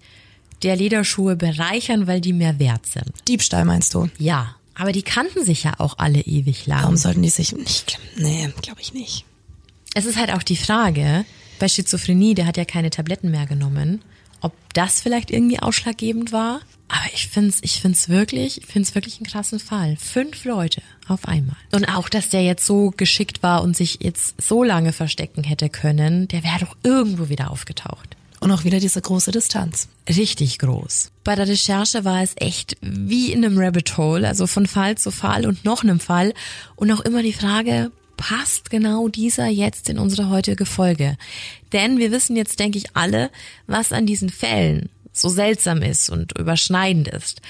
der 0.64 0.76
Lederschuhe 0.76 1.36
bereichern, 1.36 2.08
weil 2.08 2.22
die 2.22 2.34
mehr 2.34 2.60
wert 2.60 2.86
sind. 2.86 3.12
Diebstahl 3.28 3.66
meinst 3.66 3.94
du? 3.94 4.10
Ja. 4.18 4.56
Aber 4.76 4.92
die 4.92 5.04
kannten 5.04 5.44
sich 5.46 5.64
ja 5.64 5.74
auch 5.78 6.00
alle 6.00 6.22
ewig 6.22 6.66
lang. 6.66 6.82
Warum 6.82 6.98
sollten 6.98 7.22
die 7.22 7.30
sich 7.30 7.52
nicht? 7.52 8.00
Nee, 8.16 8.50
glaube 8.62 8.82
ich 8.82 8.94
nicht. 8.94 9.26
Es 9.94 10.06
ist 10.06 10.18
halt 10.18 10.32
auch 10.32 10.44
die 10.44 10.58
Frage, 10.58 11.26
bei 11.60 11.68
Schizophrenie, 11.68 12.34
der 12.34 12.48
hat 12.48 12.58
ja 12.58 12.66
keine 12.66 12.90
Tabletten 12.90 13.30
mehr 13.30 13.46
genommen, 13.46 14.02
ob 14.42 14.54
das 14.74 15.02
vielleicht 15.02 15.32
irgendwie 15.32 15.60
ausschlaggebend 15.60 16.32
war. 16.32 16.62
Aber 16.88 17.06
ich 17.14 17.28
find's, 17.28 17.60
ich 17.62 17.80
find's 17.80 18.10
wirklich, 18.10 18.62
ich 18.62 18.66
find's 18.68 18.94
wirklich 18.94 19.18
einen 19.18 19.26
krassen 19.26 19.60
Fall. 19.60 19.96
Fünf 19.98 20.46
Leute 20.46 20.82
auf 21.08 21.28
einmal. 21.28 21.56
Und 21.72 21.86
auch, 21.86 22.10
dass 22.10 22.30
der 22.30 22.44
jetzt 22.44 22.66
so 22.66 22.92
geschickt 22.96 23.42
war 23.42 23.64
und 23.64 23.78
sich 23.78 24.00
jetzt 24.02 24.42
so 24.42 24.64
lange 24.64 24.94
verstecken 24.94 25.44
hätte 25.44 25.70
können, 25.70 26.28
der 26.28 26.44
wäre 26.44 26.60
doch 26.60 26.76
irgendwo 26.84 27.30
wieder 27.30 27.52
aufgetaucht. 27.52 28.18
Und 28.40 28.52
auch 28.52 28.66
wieder 28.66 28.80
diese 28.80 29.02
große 29.02 29.32
Distanz. 29.32 29.88
Richtig 30.10 30.60
groß. 30.60 31.12
Bei 31.24 31.36
der 31.36 31.48
Recherche 31.48 32.04
war 32.04 32.22
es 32.22 32.34
echt 32.36 32.76
wie 32.82 33.32
in 33.32 33.46
einem 33.46 33.58
Rabbit 33.58 33.96
Hole, 33.96 34.28
also 34.28 34.48
von 34.48 34.68
Fall 34.68 34.98
zu 34.98 35.12
Fall 35.12 35.46
und 35.46 35.64
noch 35.64 35.84
einem 35.84 36.02
Fall. 36.02 36.34
Und 36.76 36.92
auch 36.92 37.00
immer 37.00 37.24
die 37.24 37.32
Frage, 37.32 37.92
passt 38.18 38.70
genau 38.70 39.08
dieser 39.08 39.48
jetzt 39.48 39.90
in 39.90 40.00
unsere 40.00 40.30
heutige 40.30 40.66
Folge? 40.66 41.18
Denn 41.72 41.98
wir 41.98 42.12
wissen 42.12 42.36
jetzt, 42.36 42.60
denke 42.60 42.78
ich, 42.78 42.96
alle, 42.96 43.32
was 43.68 43.92
an 43.92 44.06
diesen 44.06 44.30
Fällen 44.30 44.90
so 45.12 45.30
seltsam 45.30 45.82
ist 45.82 46.10
und 46.10 46.38
überschneidend 46.38 47.08
ist. 47.08 47.42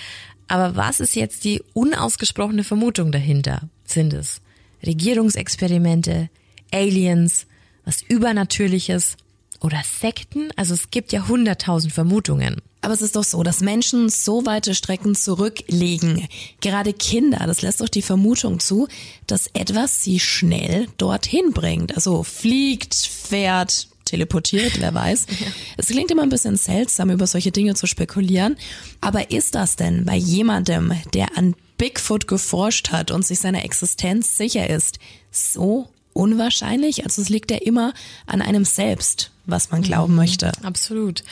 Aber 0.47 0.76
was 0.76 0.99
ist 0.99 1.16
jetzt 1.16 1.45
die 1.45 1.61
unausgesprochene 1.74 2.64
Vermutung 2.64 3.11
dahinter? 3.11 3.70
Sind 3.86 4.14
es 4.14 4.41
Regierungsexperimente, 4.86 6.30
Aliens, 6.72 7.47
was 7.86 8.01
Übernatürliches 8.01 9.18
oder 9.64 9.82
Sekten? 9.84 10.49
Also 10.55 10.74
es 10.74 10.91
gibt 10.91 11.11
ja 11.11 11.28
hunderttausend 11.28 11.93
Vermutungen. 11.93 12.61
Aber 12.82 12.93
es 12.93 13.01
ist 13.01 13.16
doch 13.16 13.24
so, 13.24 13.43
dass 13.43 13.61
Menschen 13.61 14.09
so 14.09 14.45
weite 14.45 14.76
Strecken 14.76 15.16
zurücklegen. 15.16 16.28
Gerade 16.59 16.91
Kinder, 16.91 17.41
das 17.47 17.61
lässt 17.61 17.80
doch 17.80 17.88
die 17.88 18.01
Vermutung 18.01 18.59
zu, 18.59 18.89
dass 19.26 19.47
etwas 19.53 20.03
sie 20.03 20.20
schnell 20.20 20.88
dorthin 20.97 21.51
bringt. 21.53 21.95
Also 21.95 22.24
fliegt, 22.24 22.93
fährt, 22.93 23.88
teleportiert, 24.03 24.82
wer 24.82 24.93
weiß. 24.93 25.26
Ja. 25.39 25.47
Es 25.78 25.88
klingt 25.88 26.11
immer 26.11 26.24
ein 26.24 26.30
bisschen 26.30 26.57
seltsam, 26.57 27.09
über 27.09 27.26
solche 27.26 27.51
Dinge 27.51 27.74
zu 27.76 27.88
spekulieren. 27.88 28.57
Aber 29.01 29.32
ist 29.32 29.55
das 29.55 29.78
denn 29.78 30.05
bei 30.05 30.16
jemandem, 30.16 30.93
der 31.14 31.38
an 31.38 31.55
Bigfoot 31.78 32.28
geforscht 32.28 32.91
hat 32.91 33.11
und 33.11 33.26
sich 33.26 33.39
seiner 33.39 33.64
Existenz 33.64 34.38
sicher 34.38 34.70
ist, 34.70 34.99
so 35.32 35.89
unwahrscheinlich? 36.14 37.03
Also 37.03 37.22
es 37.22 37.30
liegt 37.30 37.51
ja 37.51 37.57
immer 37.57 37.93
an 38.26 38.41
einem 38.41 38.66
selbst, 38.66 39.32
was 39.45 39.72
man 39.72 39.82
glauben 39.82 40.14
mhm, 40.14 40.20
möchte. 40.20 40.51
Absolut. 40.64 41.24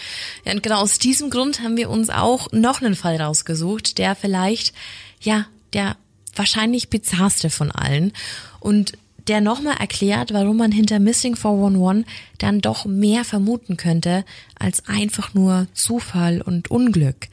Ja, 0.46 0.54
und 0.54 0.64
genau 0.64 0.82
aus 0.82 0.98
diesem 0.98 1.30
Grund 1.30 1.62
haben 1.62 1.78
wir 1.78 1.90
uns 1.90 2.10
auch 2.10 2.52
noch 2.52 2.82
einen 2.82 2.96
Fall 2.96 3.22
rausgesucht, 3.22 3.98
der 3.98 4.16
vielleicht, 4.16 4.74
ja, 5.22 5.46
der 5.74 5.96
wahrscheinlich 6.36 6.90
bizarrste 6.90 7.50
von 7.50 7.72
allen. 7.72 8.14
Und 8.60 8.94
der 9.28 9.42
nochmal 9.42 9.78
erklärt, 9.78 10.34
warum 10.34 10.58
man 10.58 10.72
hinter 10.72 11.00
Missing 11.00 11.36
411 11.36 12.06
dann 12.40 12.60
doch 12.60 12.86
mehr 12.86 13.24
vermuten 13.24 13.78
könnte 13.78 14.26
als 14.58 14.88
einfach 14.88 15.34
nur 15.34 15.68
Zufall 15.74 16.42
und 16.42 16.72
Unglück. 16.72 17.28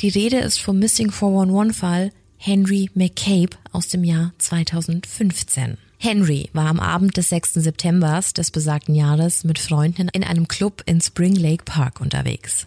Die 0.00 0.08
Rede 0.08 0.38
ist 0.38 0.60
vom 0.60 0.78
Missing 0.78 1.10
411 1.10 1.76
Fall 1.76 2.12
Henry 2.36 2.90
McCabe 2.94 3.56
aus 3.72 3.88
dem 3.88 4.04
Jahr 4.04 4.32
2015. 4.38 5.78
Henry 6.02 6.48
war 6.54 6.64
am 6.64 6.80
Abend 6.80 7.18
des 7.18 7.28
6. 7.28 7.52
Septembers 7.54 8.32
des 8.32 8.50
besagten 8.50 8.94
Jahres 8.94 9.44
mit 9.44 9.58
Freunden 9.58 10.08
in 10.08 10.24
einem 10.24 10.48
Club 10.48 10.82
in 10.86 11.02
Spring 11.02 11.36
Lake 11.36 11.64
Park 11.66 12.00
unterwegs. 12.00 12.66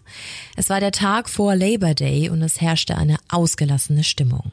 Es 0.55 0.69
war 0.69 0.79
der 0.79 0.91
Tag 0.91 1.27
vor 1.27 1.55
Labor 1.55 1.95
Day 1.95 2.29
und 2.29 2.43
es 2.43 2.61
herrschte 2.61 2.95
eine 2.95 3.17
ausgelassene 3.29 4.03
Stimmung. 4.03 4.51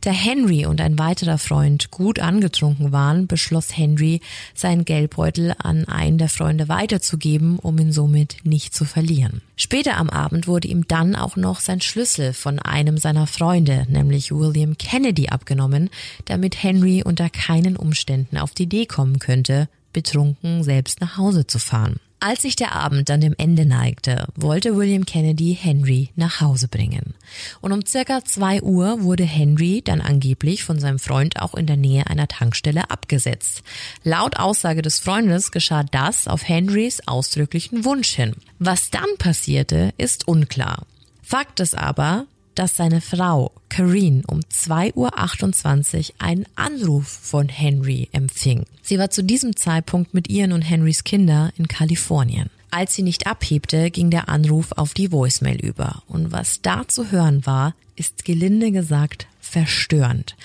Da 0.00 0.10
Henry 0.10 0.66
und 0.66 0.80
ein 0.80 0.98
weiterer 0.98 1.38
Freund 1.38 1.90
gut 1.90 2.18
angetrunken 2.18 2.92
waren, 2.92 3.26
beschloss 3.26 3.76
Henry, 3.76 4.20
seinen 4.54 4.84
Geldbeutel 4.84 5.54
an 5.58 5.86
einen 5.86 6.18
der 6.18 6.28
Freunde 6.28 6.68
weiterzugeben, 6.68 7.58
um 7.58 7.78
ihn 7.78 7.92
somit 7.92 8.36
nicht 8.44 8.74
zu 8.74 8.84
verlieren. 8.84 9.42
Später 9.56 9.96
am 9.96 10.10
Abend 10.10 10.46
wurde 10.46 10.68
ihm 10.68 10.86
dann 10.86 11.16
auch 11.16 11.36
noch 11.36 11.60
sein 11.60 11.80
Schlüssel 11.80 12.32
von 12.32 12.58
einem 12.58 12.98
seiner 12.98 13.26
Freunde, 13.26 13.86
nämlich 13.88 14.32
William 14.32 14.76
Kennedy, 14.76 15.28
abgenommen, 15.28 15.90
damit 16.26 16.62
Henry 16.62 17.02
unter 17.02 17.30
keinen 17.30 17.76
Umständen 17.76 18.36
auf 18.38 18.52
die 18.52 18.64
Idee 18.64 18.86
kommen 18.86 19.18
könnte, 19.18 19.68
betrunken 19.92 20.62
selbst 20.62 21.00
nach 21.00 21.16
Hause 21.16 21.46
zu 21.46 21.58
fahren. 21.58 21.96
Als 22.18 22.42
sich 22.42 22.56
der 22.56 22.74
Abend 22.74 23.10
dann 23.10 23.20
dem 23.20 23.34
Ende 23.36 23.66
neigte, 23.66 24.26
wollte 24.36 24.74
William 24.74 25.04
Kennedy 25.04 25.56
Henry 25.60 26.10
nach 26.16 26.40
Hause 26.40 26.66
bringen. 26.66 27.14
Und 27.60 27.72
um 27.72 27.84
circa 27.84 28.24
zwei 28.24 28.62
Uhr 28.62 29.02
wurde 29.02 29.24
Henry 29.24 29.82
dann 29.84 30.00
angeblich 30.00 30.64
von 30.64 30.78
seinem 30.78 30.98
Freund 30.98 31.40
auch 31.42 31.54
in 31.54 31.66
der 31.66 31.76
Nähe 31.76 32.06
einer 32.06 32.26
Tankstelle 32.26 32.90
abgesetzt. 32.90 33.62
Laut 34.02 34.38
Aussage 34.38 34.80
des 34.80 34.98
Freundes 34.98 35.50
geschah 35.50 35.84
das 35.84 36.26
auf 36.26 36.48
Henrys 36.48 37.02
ausdrücklichen 37.06 37.84
Wunsch 37.84 38.14
hin. 38.14 38.34
Was 38.58 38.90
dann 38.90 39.18
passierte, 39.18 39.92
ist 39.98 40.26
unklar. 40.26 40.86
Fakt 41.22 41.60
ist 41.60 41.76
aber, 41.76 42.26
dass 42.56 42.76
seine 42.76 43.00
Frau 43.00 43.52
Karine 43.68 44.22
um 44.26 44.40
2.28 44.40 44.94
Uhr 44.96 46.14
einen 46.18 46.46
Anruf 46.56 47.06
von 47.06 47.48
Henry 47.48 48.08
empfing. 48.12 48.64
Sie 48.82 48.98
war 48.98 49.10
zu 49.10 49.22
diesem 49.22 49.56
Zeitpunkt 49.56 50.14
mit 50.14 50.28
ihren 50.28 50.52
und 50.52 50.62
Henrys 50.62 51.04
Kinder 51.04 51.52
in 51.56 51.68
Kalifornien. 51.68 52.50
Als 52.70 52.94
sie 52.94 53.02
nicht 53.02 53.26
abhebte, 53.26 53.90
ging 53.90 54.10
der 54.10 54.28
Anruf 54.28 54.72
auf 54.72 54.92
die 54.92 55.12
Voicemail 55.12 55.64
über. 55.64 56.02
Und 56.08 56.32
was 56.32 56.60
da 56.62 56.86
zu 56.88 57.10
hören 57.10 57.46
war, 57.46 57.74
ist 57.94 58.24
gelinde 58.24 58.72
gesagt 58.72 59.26
verstörend. 59.46 60.36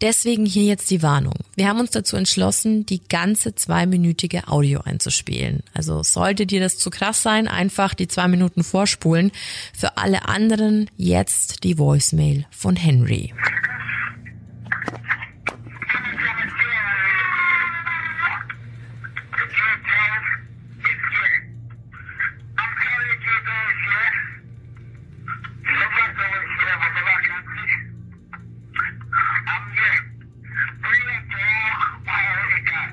Deswegen 0.00 0.46
hier 0.46 0.64
jetzt 0.64 0.90
die 0.90 1.02
Warnung. 1.02 1.34
Wir 1.54 1.68
haben 1.68 1.80
uns 1.80 1.90
dazu 1.90 2.16
entschlossen, 2.16 2.86
die 2.86 3.02
ganze 3.06 3.54
zweiminütige 3.54 4.48
Audio 4.48 4.80
einzuspielen. 4.80 5.62
Also 5.74 6.02
sollte 6.02 6.46
dir 6.46 6.60
das 6.60 6.78
zu 6.78 6.90
krass 6.90 7.22
sein, 7.22 7.48
einfach 7.48 7.94
die 7.94 8.08
zwei 8.08 8.28
Minuten 8.28 8.64
vorspulen. 8.64 9.32
Für 9.72 9.96
alle 9.96 10.28
anderen 10.28 10.90
jetzt 10.96 11.64
die 11.64 11.78
Voicemail 11.78 12.46
von 12.50 12.76
Henry. 12.76 13.32
I'm 29.46 29.64
just 29.76 30.04
bringing 30.82 31.24
forth 31.30 32.06
my 32.06 32.22
holy 32.34 32.62
God 32.66 32.90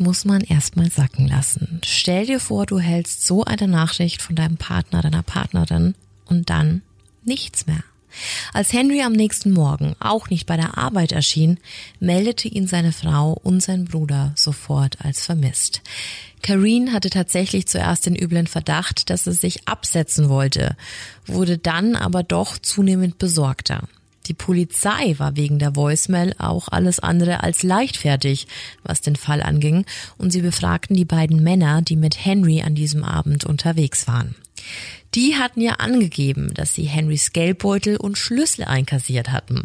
muss 0.00 0.24
man 0.24 0.40
erstmal 0.40 0.90
sacken 0.90 1.28
lassen. 1.28 1.80
Stell 1.84 2.26
dir 2.26 2.40
vor, 2.40 2.66
du 2.66 2.78
hältst 2.78 3.26
so 3.26 3.44
eine 3.44 3.68
Nachricht 3.68 4.22
von 4.22 4.36
deinem 4.36 4.56
Partner, 4.56 5.02
deiner 5.02 5.22
Partnerin 5.22 5.94
und 6.26 6.50
dann 6.50 6.82
nichts 7.24 7.66
mehr. 7.66 7.84
Als 8.52 8.72
Henry 8.72 9.02
am 9.02 9.12
nächsten 9.12 9.52
Morgen 9.52 9.94
auch 10.00 10.30
nicht 10.30 10.46
bei 10.46 10.56
der 10.56 10.76
Arbeit 10.76 11.12
erschien, 11.12 11.58
meldete 12.00 12.48
ihn 12.48 12.66
seine 12.66 12.92
Frau 12.92 13.38
und 13.42 13.62
sein 13.62 13.84
Bruder 13.84 14.32
sofort 14.36 15.04
als 15.04 15.24
vermisst. 15.24 15.82
Kareen 16.42 16.92
hatte 16.92 17.10
tatsächlich 17.10 17.68
zuerst 17.68 18.06
den 18.06 18.16
üblen 18.16 18.46
Verdacht, 18.46 19.10
dass 19.10 19.26
er 19.26 19.34
sich 19.34 19.68
absetzen 19.68 20.28
wollte, 20.28 20.76
wurde 21.26 21.58
dann 21.58 21.94
aber 21.94 22.22
doch 22.22 22.58
zunehmend 22.58 23.18
besorgter. 23.18 23.84
Die 24.30 24.34
Polizei 24.34 25.16
war 25.18 25.34
wegen 25.34 25.58
der 25.58 25.74
Voicemail 25.74 26.36
auch 26.38 26.68
alles 26.68 27.00
andere 27.00 27.42
als 27.42 27.64
leichtfertig, 27.64 28.46
was 28.84 29.00
den 29.00 29.16
Fall 29.16 29.42
anging, 29.42 29.84
und 30.18 30.30
sie 30.30 30.40
befragten 30.40 30.94
die 30.94 31.04
beiden 31.04 31.42
Männer, 31.42 31.82
die 31.82 31.96
mit 31.96 32.24
Henry 32.24 32.62
an 32.62 32.76
diesem 32.76 33.02
Abend 33.02 33.44
unterwegs 33.44 34.06
waren. 34.06 34.36
Die 35.16 35.34
hatten 35.34 35.60
ja 35.60 35.72
angegeben, 35.80 36.54
dass 36.54 36.76
sie 36.76 36.84
Henrys 36.84 37.32
Geldbeutel 37.32 37.96
und 37.96 38.18
Schlüssel 38.18 38.66
einkassiert 38.66 39.32
hatten. 39.32 39.62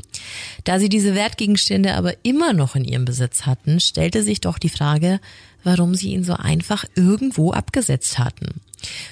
Da 0.64 0.80
sie 0.80 0.90
diese 0.90 1.14
Wertgegenstände 1.14 1.94
aber 1.94 2.16
immer 2.24 2.54
noch 2.54 2.76
in 2.76 2.86
ihrem 2.86 3.06
Besitz 3.06 3.46
hatten, 3.46 3.80
stellte 3.80 4.24
sich 4.24 4.42
doch 4.42 4.58
die 4.58 4.70
Frage, 4.70 5.20
warum 5.64 5.94
sie 5.94 6.10
ihn 6.10 6.24
so 6.24 6.34
einfach 6.34 6.86
irgendwo 6.96 7.52
abgesetzt 7.52 8.18
hatten. 8.18 8.62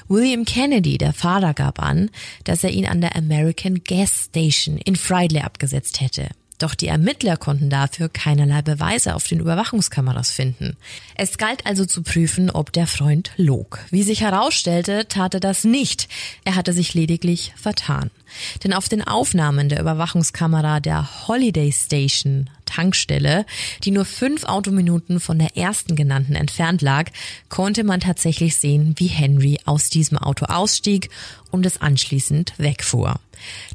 William 0.07 0.45
Kennedy, 0.45 0.97
der 0.97 1.13
Fahrer, 1.13 1.53
gab 1.53 1.82
an, 1.82 2.09
dass 2.43 2.63
er 2.63 2.71
ihn 2.71 2.86
an 2.86 3.01
der 3.01 3.15
American 3.15 3.84
Gas 3.84 4.26
Station 4.26 4.78
in 4.78 4.95
Friday 4.95 5.41
abgesetzt 5.41 6.01
hätte. 6.01 6.30
Doch 6.63 6.76
die 6.76 6.88
Ermittler 6.88 7.36
konnten 7.36 7.69
dafür 7.69 8.07
keinerlei 8.07 8.61
Beweise 8.61 9.15
auf 9.15 9.28
den 9.28 9.41
Überwachungskameras 9.41 10.32
finden. 10.32 10.78
Es 11.15 11.38
galt 11.38 11.65
also 11.65 11.86
zu 11.86 12.03
prüfen, 12.03 12.49
ob 12.49 12.71
der 12.71 12.88
Freund 12.88 13.32
log. 13.36 13.80
Wie 13.89 14.03
sich 14.03 14.21
herausstellte, 14.21 15.07
tat 15.09 15.34
er 15.34 15.39
das 15.41 15.65
nicht. 15.65 16.07
Er 16.45 16.55
hatte 16.55 16.71
sich 16.71 16.93
lediglich 16.93 17.51
vertan. 17.57 18.11
Denn 18.63 18.71
auf 18.74 18.88
den 18.88 19.03
Aufnahmen 19.03 19.67
der 19.67 19.82
Überwachungskamera 19.82 20.80
der 20.80 21.28
Holiday 21.28 21.71
Station 21.71 22.49
Tankstelle, 22.74 23.45
die 23.84 23.91
nur 23.91 24.05
fünf 24.05 24.45
Autominuten 24.45 25.19
von 25.19 25.38
der 25.38 25.55
ersten 25.55 25.95
genannten 25.95 26.36
entfernt 26.36 26.82
lag, 26.82 27.11
konnte 27.49 27.84
man 27.84 27.99
tatsächlich 27.99 28.55
sehen, 28.55 28.95
wie 28.97 29.07
Henry 29.07 29.59
aus 29.65 29.89
diesem 29.89 30.17
Auto 30.17 30.45
ausstieg 30.45 31.09
und 31.51 31.65
es 31.65 31.82
anschließend 31.82 32.53
wegfuhr. 32.57 33.19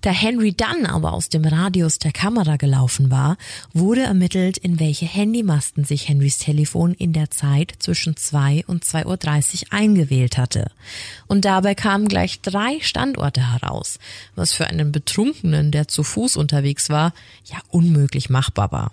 Da 0.01 0.11
Henry 0.11 0.53
dann 0.53 0.87
aber 0.87 1.13
aus 1.13 1.29
dem 1.29 1.45
Radius 1.45 1.99
der 1.99 2.13
Kamera 2.13 2.57
gelaufen 2.57 3.11
war, 3.11 3.37
wurde 3.73 4.03
ermittelt, 4.03 4.59
in 4.59 4.81
welche 4.81 5.07
Handymasten 5.07 5.85
sich 5.85 6.09
Henrys 6.09 6.39
Telefon 6.39 6.95
in 6.95 7.13
der 7.13 7.31
Zeit 7.31 7.75
zwischen 7.79 8.17
2 8.17 8.65
und 8.67 8.85
2.30 8.85 9.07
Uhr 9.07 9.73
eingewählt 9.73 10.39
hatte. 10.39 10.71
Und 11.27 11.45
dabei 11.45 11.75
kamen 11.75 12.09
gleich 12.09 12.41
drei 12.41 12.79
Standorte 12.81 13.53
heraus, 13.53 13.99
was 14.35 14.53
für 14.53 14.67
einen 14.67 14.93
Betrunkenen, 14.93 15.71
der 15.71 15.89
zu 15.89 16.03
Fuß 16.03 16.37
unterwegs 16.37 16.91
war, 16.91 17.13
ja 17.45 17.59
unmöglich 17.71 18.31
machbar 18.31 18.73
war. 18.73 18.93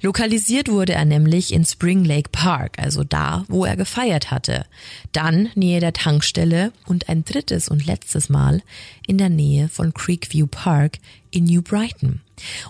Lokalisiert 0.00 0.68
wurde 0.68 0.94
er 0.94 1.04
nämlich 1.04 1.52
in 1.52 1.64
Spring 1.64 2.04
Lake 2.04 2.30
Park, 2.30 2.78
also 2.78 3.04
da, 3.04 3.44
wo 3.48 3.64
er 3.64 3.76
gefeiert 3.76 4.30
hatte. 4.30 4.66
Dann 5.12 5.50
Nähe 5.54 5.80
der 5.80 5.92
Tankstelle 5.92 6.72
und 6.86 7.08
ein 7.08 7.24
drittes 7.24 7.68
und 7.68 7.86
letztes 7.86 8.28
Mal 8.28 8.62
in 9.06 9.18
der 9.18 9.28
Nähe 9.28 9.68
von 9.68 9.94
Creekview 9.94 10.46
Park 10.46 10.98
in 11.30 11.44
New 11.44 11.62
Brighton. 11.62 12.20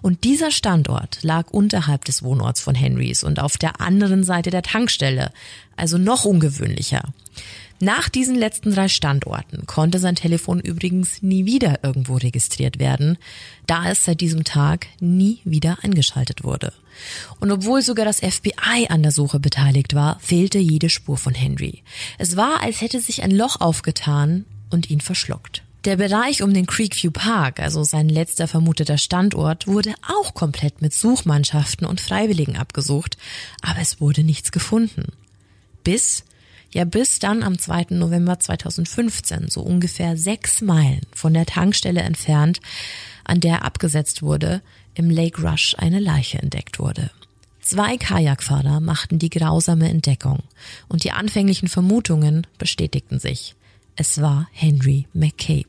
Und 0.02 0.24
dieser 0.24 0.50
Standort 0.50 1.18
lag 1.22 1.50
unterhalb 1.50 2.04
des 2.04 2.22
Wohnorts 2.22 2.60
von 2.60 2.74
Henrys 2.74 3.24
und 3.24 3.40
auf 3.40 3.56
der 3.56 3.80
anderen 3.80 4.24
Seite 4.24 4.50
der 4.50 4.62
Tankstelle, 4.62 5.32
also 5.76 5.98
noch 5.98 6.24
ungewöhnlicher. 6.24 7.02
Nach 7.82 8.08
diesen 8.08 8.36
letzten 8.36 8.72
drei 8.72 8.86
Standorten 8.86 9.66
konnte 9.66 9.98
sein 9.98 10.14
Telefon 10.14 10.60
übrigens 10.60 11.20
nie 11.20 11.46
wieder 11.46 11.80
irgendwo 11.82 12.14
registriert 12.14 12.78
werden, 12.78 13.18
da 13.66 13.90
es 13.90 14.04
seit 14.04 14.20
diesem 14.20 14.44
Tag 14.44 14.86
nie 15.00 15.40
wieder 15.42 15.78
eingeschaltet 15.82 16.44
wurde. 16.44 16.72
Und 17.40 17.50
obwohl 17.50 17.82
sogar 17.82 18.04
das 18.04 18.20
FBI 18.20 18.86
an 18.88 19.02
der 19.02 19.10
Suche 19.10 19.40
beteiligt 19.40 19.96
war, 19.96 20.20
fehlte 20.20 20.60
jede 20.60 20.90
Spur 20.90 21.16
von 21.16 21.34
Henry. 21.34 21.82
Es 22.18 22.36
war, 22.36 22.62
als 22.62 22.82
hätte 22.82 23.00
sich 23.00 23.24
ein 23.24 23.32
Loch 23.32 23.60
aufgetan 23.60 24.44
und 24.70 24.88
ihn 24.88 25.00
verschluckt. 25.00 25.64
Der 25.84 25.96
Bereich 25.96 26.44
um 26.44 26.54
den 26.54 26.66
Creekview 26.66 27.10
Park, 27.10 27.58
also 27.58 27.82
sein 27.82 28.08
letzter 28.08 28.46
vermuteter 28.46 28.96
Standort, 28.96 29.66
wurde 29.66 29.92
auch 30.08 30.34
komplett 30.34 30.82
mit 30.82 30.94
Suchmannschaften 30.94 31.84
und 31.84 32.00
Freiwilligen 32.00 32.56
abgesucht, 32.56 33.16
aber 33.60 33.80
es 33.80 34.00
wurde 34.00 34.22
nichts 34.22 34.52
gefunden. 34.52 35.06
Bis 35.82 36.22
ja 36.72 36.84
bis 36.84 37.18
dann 37.18 37.42
am 37.42 37.58
2. 37.58 37.86
November 37.90 38.38
2015, 38.38 39.48
so 39.48 39.60
ungefähr 39.62 40.16
sechs 40.16 40.60
Meilen 40.60 41.02
von 41.14 41.34
der 41.34 41.46
Tankstelle 41.46 42.00
entfernt, 42.00 42.60
an 43.24 43.40
der 43.40 43.64
abgesetzt 43.64 44.22
wurde, 44.22 44.62
im 44.94 45.10
Lake 45.10 45.42
Rush 45.42 45.74
eine 45.78 46.00
Leiche 46.00 46.38
entdeckt 46.38 46.78
wurde. 46.78 47.10
Zwei 47.60 47.96
Kajakfahrer 47.96 48.80
machten 48.80 49.18
die 49.18 49.30
grausame 49.30 49.88
Entdeckung 49.88 50.40
und 50.88 51.04
die 51.04 51.12
anfänglichen 51.12 51.68
Vermutungen 51.68 52.46
bestätigten 52.58 53.20
sich. 53.20 53.54
Es 53.94 54.20
war 54.20 54.48
Henry 54.52 55.06
McCabe. 55.12 55.68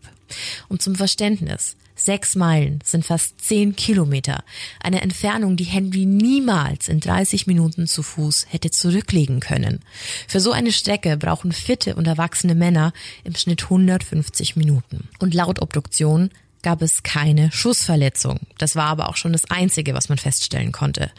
Und 0.69 0.81
zum 0.81 0.95
Verständnis, 0.95 1.75
Sechs 2.03 2.35
Meilen 2.35 2.79
sind 2.83 3.05
fast 3.05 3.39
zehn 3.39 3.77
Kilometer. 3.77 4.43
Eine 4.81 4.99
Entfernung, 4.99 5.55
die 5.55 5.63
Henry 5.63 6.05
niemals 6.05 6.89
in 6.89 6.99
30 6.99 7.47
Minuten 7.47 7.87
zu 7.87 8.03
Fuß 8.03 8.47
hätte 8.49 8.71
zurücklegen 8.71 9.39
können. 9.39 9.79
Für 10.27 10.41
so 10.41 10.51
eine 10.51 10.73
Strecke 10.73 11.15
brauchen 11.15 11.53
fitte 11.53 11.95
und 11.95 12.05
erwachsene 12.05 12.55
Männer 12.55 12.91
im 13.23 13.33
Schnitt 13.35 13.63
150 13.63 14.57
Minuten. 14.57 15.07
Und 15.19 15.33
laut 15.33 15.61
Obduktion 15.61 16.29
gab 16.61 16.81
es 16.81 17.03
keine 17.03 17.53
Schussverletzung. 17.53 18.41
Das 18.57 18.75
war 18.75 18.87
aber 18.87 19.07
auch 19.07 19.15
schon 19.15 19.31
das 19.31 19.49
Einzige, 19.49 19.93
was 19.93 20.09
man 20.09 20.17
feststellen 20.17 20.73
konnte. 20.73 21.09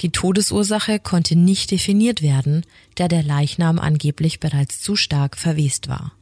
Die 0.00 0.10
Todesursache 0.10 1.00
konnte 1.00 1.36
nicht 1.36 1.70
definiert 1.70 2.22
werden, 2.22 2.64
da 2.94 3.08
der 3.08 3.22
Leichnam 3.22 3.78
angeblich 3.78 4.40
bereits 4.40 4.80
zu 4.80 4.96
stark 4.96 5.36
verwest 5.36 5.88
war. 5.88 6.12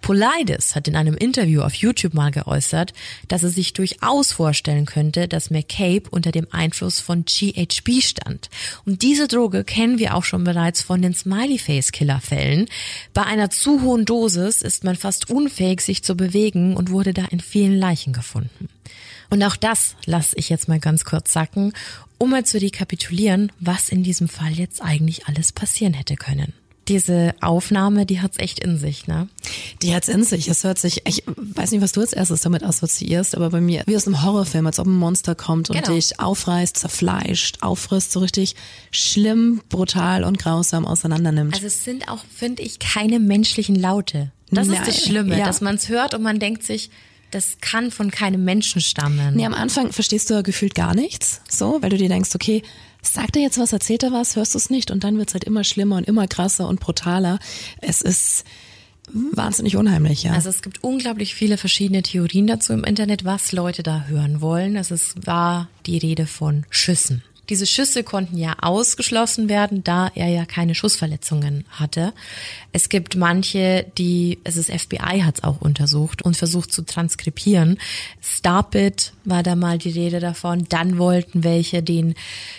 Polides 0.00 0.74
hat 0.74 0.88
in 0.88 0.96
einem 0.96 1.14
Interview 1.14 1.62
auf 1.62 1.74
YouTube 1.74 2.14
mal 2.14 2.30
geäußert, 2.30 2.92
dass 3.28 3.42
er 3.42 3.50
sich 3.50 3.72
durchaus 3.72 4.32
vorstellen 4.32 4.86
könnte, 4.86 5.28
dass 5.28 5.50
McCabe 5.50 6.08
unter 6.10 6.32
dem 6.32 6.46
Einfluss 6.50 7.00
von 7.00 7.24
GHB 7.24 8.02
stand. 8.02 8.50
Und 8.84 9.02
diese 9.02 9.28
Droge 9.28 9.64
kennen 9.64 9.98
wir 9.98 10.14
auch 10.14 10.24
schon 10.24 10.44
bereits 10.44 10.82
von 10.82 11.02
den 11.02 11.14
Smiley-Face-Killer-Fällen. 11.14 12.66
Bei 13.14 13.24
einer 13.24 13.50
zu 13.50 13.82
hohen 13.82 14.04
Dosis 14.04 14.62
ist 14.62 14.84
man 14.84 14.96
fast 14.96 15.30
unfähig, 15.30 15.80
sich 15.80 16.02
zu 16.02 16.16
bewegen 16.16 16.76
und 16.76 16.90
wurde 16.90 17.12
da 17.12 17.24
in 17.26 17.40
vielen 17.40 17.78
Leichen 17.78 18.12
gefunden. 18.12 18.68
Und 19.30 19.42
auch 19.42 19.56
das 19.56 19.94
lasse 20.06 20.36
ich 20.36 20.48
jetzt 20.48 20.68
mal 20.68 20.80
ganz 20.80 21.04
kurz 21.04 21.32
sacken, 21.32 21.72
um 22.16 22.30
mal 22.30 22.44
zu 22.44 22.60
rekapitulieren, 22.60 23.52
was 23.60 23.90
in 23.90 24.02
diesem 24.02 24.28
Fall 24.28 24.52
jetzt 24.52 24.82
eigentlich 24.82 25.26
alles 25.26 25.52
passieren 25.52 25.92
hätte 25.92 26.16
können 26.16 26.52
diese 26.88 27.34
Aufnahme, 27.40 28.06
die 28.06 28.20
hat's 28.20 28.38
echt 28.38 28.58
in 28.60 28.78
sich, 28.78 29.06
ne? 29.06 29.28
Die 29.82 29.94
hat's 29.94 30.08
in 30.08 30.24
sich. 30.24 30.48
Es 30.48 30.64
hört 30.64 30.78
sich, 30.78 31.02
ich 31.06 31.22
weiß 31.26 31.70
nicht, 31.70 31.82
was 31.82 31.92
du 31.92 32.00
als 32.00 32.12
erstes 32.12 32.40
damit 32.40 32.62
assoziierst, 32.62 33.36
aber 33.36 33.50
bei 33.50 33.60
mir 33.60 33.82
wie 33.86 33.96
aus 33.96 34.06
einem 34.06 34.22
Horrorfilm, 34.22 34.66
als 34.66 34.78
ob 34.78 34.86
ein 34.86 34.96
Monster 34.96 35.34
kommt 35.34 35.70
und 35.70 35.76
genau. 35.76 35.94
dich 35.94 36.18
aufreißt, 36.18 36.76
zerfleischt, 36.76 37.58
auffrisst, 37.62 38.12
so 38.12 38.20
richtig 38.20 38.54
schlimm, 38.90 39.60
brutal 39.68 40.24
und 40.24 40.38
grausam 40.38 40.86
auseinandernimmt. 40.86 41.54
Also 41.54 41.66
es 41.66 41.84
sind 41.84 42.08
auch, 42.08 42.24
finde 42.34 42.62
ich, 42.62 42.78
keine 42.78 43.18
menschlichen 43.18 43.76
Laute. 43.76 44.32
Das 44.50 44.66
Nein, 44.66 44.80
ist 44.80 44.88
das 44.88 45.04
Schlimme, 45.04 45.38
ja. 45.38 45.44
dass 45.44 45.60
man 45.60 45.74
es 45.76 45.88
hört 45.88 46.14
und 46.14 46.22
man 46.22 46.38
denkt 46.38 46.62
sich, 46.62 46.90
das 47.30 47.58
kann 47.60 47.90
von 47.90 48.10
keinem 48.10 48.44
Menschen 48.44 48.80
stammen. 48.80 49.36
Nee, 49.36 49.44
am 49.44 49.54
Anfang 49.54 49.92
verstehst 49.92 50.30
du 50.30 50.34
ja 50.34 50.40
gefühlt 50.40 50.74
gar 50.74 50.94
nichts, 50.94 51.42
so, 51.48 51.82
weil 51.82 51.90
du 51.90 51.98
dir 51.98 52.08
denkst, 52.08 52.30
okay, 52.34 52.62
sagt 53.02 53.36
er 53.36 53.42
jetzt 53.42 53.58
was, 53.58 53.72
erzählt 53.72 54.02
er 54.02 54.12
was, 54.12 54.36
hörst 54.36 54.54
du 54.54 54.58
es 54.58 54.70
nicht 54.70 54.90
und 54.90 55.04
dann 55.04 55.18
wird's 55.18 55.34
halt 55.34 55.44
immer 55.44 55.64
schlimmer 55.64 55.96
und 55.96 56.06
immer 56.06 56.26
krasser 56.26 56.68
und 56.68 56.80
brutaler. 56.80 57.38
Es 57.80 58.00
ist 58.00 58.44
wahnsinnig 59.12 59.76
unheimlich, 59.76 60.24
ja. 60.24 60.32
Also 60.32 60.50
es 60.50 60.62
gibt 60.62 60.82
unglaublich 60.84 61.34
viele 61.34 61.56
verschiedene 61.56 62.02
Theorien 62.02 62.46
dazu 62.46 62.72
im 62.72 62.84
Internet, 62.84 63.24
was 63.24 63.52
Leute 63.52 63.82
da 63.82 64.04
hören 64.04 64.40
wollen. 64.40 64.76
Also 64.76 64.94
es 64.94 65.14
war 65.24 65.68
die 65.86 65.98
Rede 65.98 66.26
von 66.26 66.66
Schüssen. 66.70 67.22
Diese 67.48 67.66
Schüsse 67.66 68.04
konnten 68.04 68.36
ja 68.36 68.56
ausgeschlossen 68.60 69.48
werden, 69.48 69.82
da 69.82 70.10
er 70.14 70.28
ja 70.28 70.44
keine 70.44 70.74
Schussverletzungen 70.74 71.64
hatte. 71.70 72.12
Es 72.72 72.88
gibt 72.88 73.16
manche, 73.16 73.86
die, 73.96 74.38
es 74.44 74.56
ist 74.56 74.70
FBI 74.70 75.22
hat 75.22 75.38
es 75.38 75.44
auch 75.44 75.60
untersucht 75.60 76.22
und 76.22 76.36
versucht 76.36 76.72
zu 76.72 76.82
transkribieren. 76.82 77.78
Starpit 78.20 79.12
war 79.24 79.42
da 79.42 79.56
mal 79.56 79.78
die 79.78 79.90
Rede 79.90 80.20
davon. 80.20 80.66
Dann 80.68 80.98
wollten 80.98 81.42
welche 81.42 81.82
den 81.82 82.14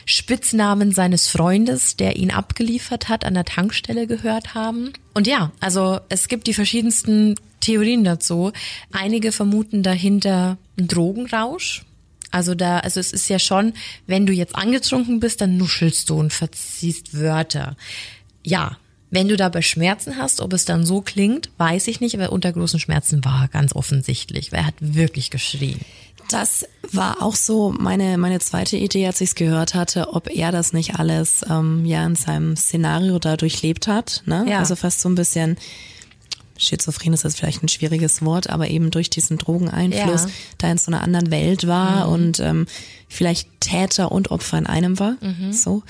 Spitznamen 0.06 0.92
seines 0.92 1.28
Freundes, 1.28 1.96
der 1.96 2.16
ihn 2.16 2.32
abgeliefert 2.32 3.10
hat, 3.10 3.26
an 3.26 3.36
der 3.36 3.46
Tankstelle 3.46 4.08
gehört 4.08 4.56
haben. 4.56 4.94
Und 5.14 5.28
ja, 5.28 5.52
also 5.60 6.00
es 6.10 6.28
gibt 6.28 6.48
die 6.48 6.54
verschiedensten 6.54 7.36
Theorien 7.60 8.04
dazu. 8.04 8.52
Einige 8.92 9.32
vermuten 9.32 9.84
dahinter 9.84 10.58
einen 10.78 10.88
Drogenrausch, 10.88 11.84
also 12.32 12.56
da, 12.56 12.80
also 12.80 13.00
es 13.00 13.12
ist 13.14 13.30
ja 13.30 13.40
schon, 13.40 13.74
wenn 14.08 14.26
du 14.26 14.34
jetzt 14.34 14.56
angetrunken 14.56 15.20
bist, 15.20 15.42
dann 15.42 15.58
nuschelst 15.58 16.10
du 16.10 16.20
und 16.20 16.34
verziehst 16.34 17.18
Wörter. 17.18 17.76
ja, 18.44 18.78
wenn 19.12 19.28
du 19.28 19.38
dabei 19.38 19.62
Schmerzen 19.62 20.18
hast, 20.18 20.40
ob 20.40 20.54
es 20.54 20.66
dann 20.66 20.86
so 20.86 21.02
klingt, 21.02 21.50
weiß 21.58 21.88
ich 21.88 22.00
nicht, 22.00 22.16
aber 22.16 22.32
unter 22.32 22.54
großen 22.54 22.80
Schmerzen 22.80 23.26
war 23.26 23.48
ganz 23.48 23.76
offensichtlich, 23.76 24.52
weil 24.52 24.60
er 24.60 24.68
hat 24.68 24.76
wirklich 24.80 25.32
geschrien. 25.32 25.80
Das 26.30 26.68
war 26.92 27.24
auch 27.24 27.36
so 27.36 27.74
meine, 27.76 28.20
meine 28.20 28.40
zweite 28.40 28.78
Idee, 28.78 29.08
als 29.08 29.20
ich 29.20 29.30
es 29.30 29.36
gehört 29.36 29.74
hatte, 29.74 30.14
ob 30.14 30.30
er 30.30 30.52
das 30.52 30.74
nicht 30.74 31.00
alles 31.00 31.44
ähm, 31.50 31.86
ja 31.86 32.06
in 32.06 32.14
seinem 32.14 32.56
Szenario 32.56 33.18
da 33.18 33.36
durchlebt 33.36 33.88
hat. 33.88 34.22
Ne? 34.28 34.46
Ja. 34.48 34.60
Also 34.60 34.76
fast 34.76 35.02
so 35.02 35.10
ein 35.10 35.16
bisschen 35.16 35.58
schizophren 36.60 37.14
ist 37.14 37.24
jetzt 37.24 37.38
vielleicht 37.38 37.64
ein 37.64 37.68
schwieriges 37.68 38.24
Wort, 38.24 38.50
aber 38.50 38.68
eben 38.70 38.92
durch 38.92 39.10
diesen 39.10 39.38
Drogeneinfluss 39.38 40.22
Ja. 40.22 40.28
Mhm. 40.28 40.32
da 40.60 40.72
in 40.72 40.78
so 40.78 40.92
einer 40.92 41.02
anderen 41.02 41.32
Welt 41.32 41.66
war 41.66 42.10
und 42.10 42.40
ähm, 42.40 42.68
vielleicht 43.08 43.50
Täter 43.60 44.12
und 44.12 44.30
Opfer 44.30 44.58
in 44.60 44.68
einem 44.68 45.00
war. 45.00 45.16
Mhm. 45.22 45.52
So. 45.52 45.84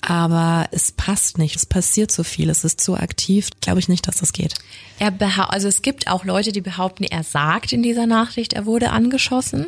Aber 0.00 0.66
es 0.70 0.92
passt 0.92 1.38
nicht. 1.38 1.56
Es 1.56 1.66
passiert 1.66 2.10
zu 2.12 2.22
viel. 2.24 2.50
Es 2.50 2.64
ist 2.64 2.80
zu 2.80 2.94
aktiv. 2.96 3.48
Glaube 3.60 3.80
ich 3.80 3.88
nicht, 3.88 4.06
dass 4.06 4.18
das 4.18 4.32
geht. 4.32 4.54
Er 4.98 5.12
also 5.50 5.66
es 5.68 5.82
gibt 5.82 6.08
auch 6.08 6.24
Leute, 6.24 6.52
die 6.52 6.60
behaupten, 6.60 7.04
er 7.04 7.24
sagt 7.24 7.72
in 7.72 7.82
dieser 7.82 8.06
Nachricht, 8.06 8.52
er 8.52 8.66
wurde 8.66 8.90
angeschossen. 8.90 9.66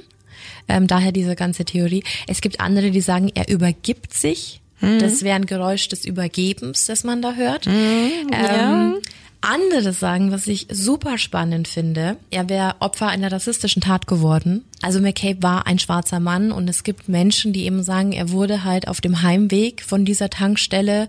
Ähm, 0.68 0.86
daher 0.86 1.12
diese 1.12 1.34
ganze 1.34 1.64
Theorie. 1.64 2.04
Es 2.26 2.40
gibt 2.40 2.60
andere, 2.60 2.90
die 2.90 3.00
sagen, 3.00 3.30
er 3.34 3.48
übergibt 3.48 4.14
sich. 4.14 4.60
Das 4.80 5.22
wäre 5.22 5.36
ein 5.36 5.44
Geräusch 5.44 5.88
des 5.88 6.06
Übergebens, 6.06 6.86
das 6.86 7.04
man 7.04 7.20
da 7.20 7.34
hört. 7.34 7.66
ähm, 7.66 8.94
Andere 9.40 9.92
sagen, 9.92 10.32
was 10.32 10.46
ich 10.46 10.66
super 10.70 11.16
spannend 11.16 11.66
finde, 11.66 12.16
er 12.30 12.48
wäre 12.48 12.76
Opfer 12.80 13.08
einer 13.08 13.32
rassistischen 13.32 13.80
Tat 13.80 14.06
geworden. 14.06 14.64
Also 14.82 15.00
McCabe 15.00 15.42
war 15.42 15.66
ein 15.66 15.78
schwarzer 15.78 16.20
Mann 16.20 16.52
und 16.52 16.68
es 16.68 16.84
gibt 16.84 17.08
Menschen, 17.08 17.52
die 17.52 17.64
eben 17.64 17.82
sagen, 17.82 18.12
er 18.12 18.30
wurde 18.30 18.64
halt 18.64 18.88
auf 18.88 19.00
dem 19.00 19.22
Heimweg 19.22 19.82
von 19.82 20.04
dieser 20.04 20.30
Tankstelle 20.30 21.08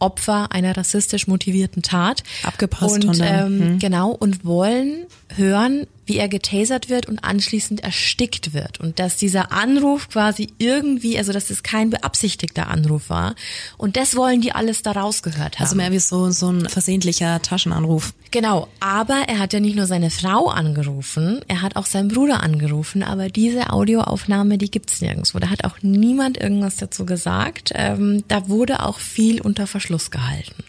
Opfer 0.00 0.50
einer 0.50 0.76
rassistisch 0.76 1.26
motivierten 1.26 1.82
Tat. 1.82 2.24
Abgepasst 2.42 3.04
und, 3.04 3.20
ähm, 3.22 3.78
genau 3.78 4.10
und 4.10 4.44
wollen 4.44 5.06
hören, 5.36 5.86
wie 6.06 6.16
er 6.16 6.28
getasert 6.28 6.88
wird 6.88 7.06
und 7.06 7.22
anschließend 7.22 7.84
erstickt 7.84 8.52
wird 8.52 8.80
und 8.80 8.98
dass 8.98 9.16
dieser 9.16 9.52
Anruf 9.52 10.08
quasi 10.08 10.48
irgendwie, 10.58 11.16
also 11.16 11.32
dass 11.32 11.50
es 11.50 11.62
kein 11.62 11.90
beabsichtigter 11.90 12.66
Anruf 12.66 13.10
war 13.10 13.36
und 13.76 13.96
das 13.96 14.16
wollen 14.16 14.40
die 14.40 14.50
alles 14.50 14.82
da 14.82 14.90
rausgehört 14.90 15.60
haben. 15.60 15.64
Also 15.64 15.76
mehr 15.76 15.92
wie 15.92 16.00
so, 16.00 16.32
so 16.32 16.50
ein 16.50 16.68
versehentlicher 16.68 17.40
Taschenanruf. 17.42 18.12
Genau, 18.32 18.66
aber 18.80 19.22
er 19.28 19.38
hat 19.38 19.52
ja 19.52 19.60
nicht 19.60 19.76
nur 19.76 19.86
seine 19.86 20.10
Frau 20.10 20.48
angerufen, 20.48 21.42
er 21.46 21.62
hat 21.62 21.76
auch 21.76 21.86
seinen 21.86 22.08
Bruder 22.08 22.42
angerufen, 22.42 23.04
aber 23.10 23.28
diese 23.28 23.70
Audioaufnahme, 23.70 24.56
die 24.58 24.70
gibt's 24.70 25.00
nirgendwo. 25.00 25.38
Da 25.38 25.50
hat 25.50 25.64
auch 25.64 25.76
niemand 25.82 26.38
irgendwas 26.38 26.76
dazu 26.76 27.04
gesagt. 27.04 27.72
Ähm, 27.74 28.24
da 28.28 28.48
wurde 28.48 28.84
auch 28.84 28.98
viel 28.98 29.40
unter 29.40 29.66
Verschluss 29.66 30.10
gehalten. 30.10 30.64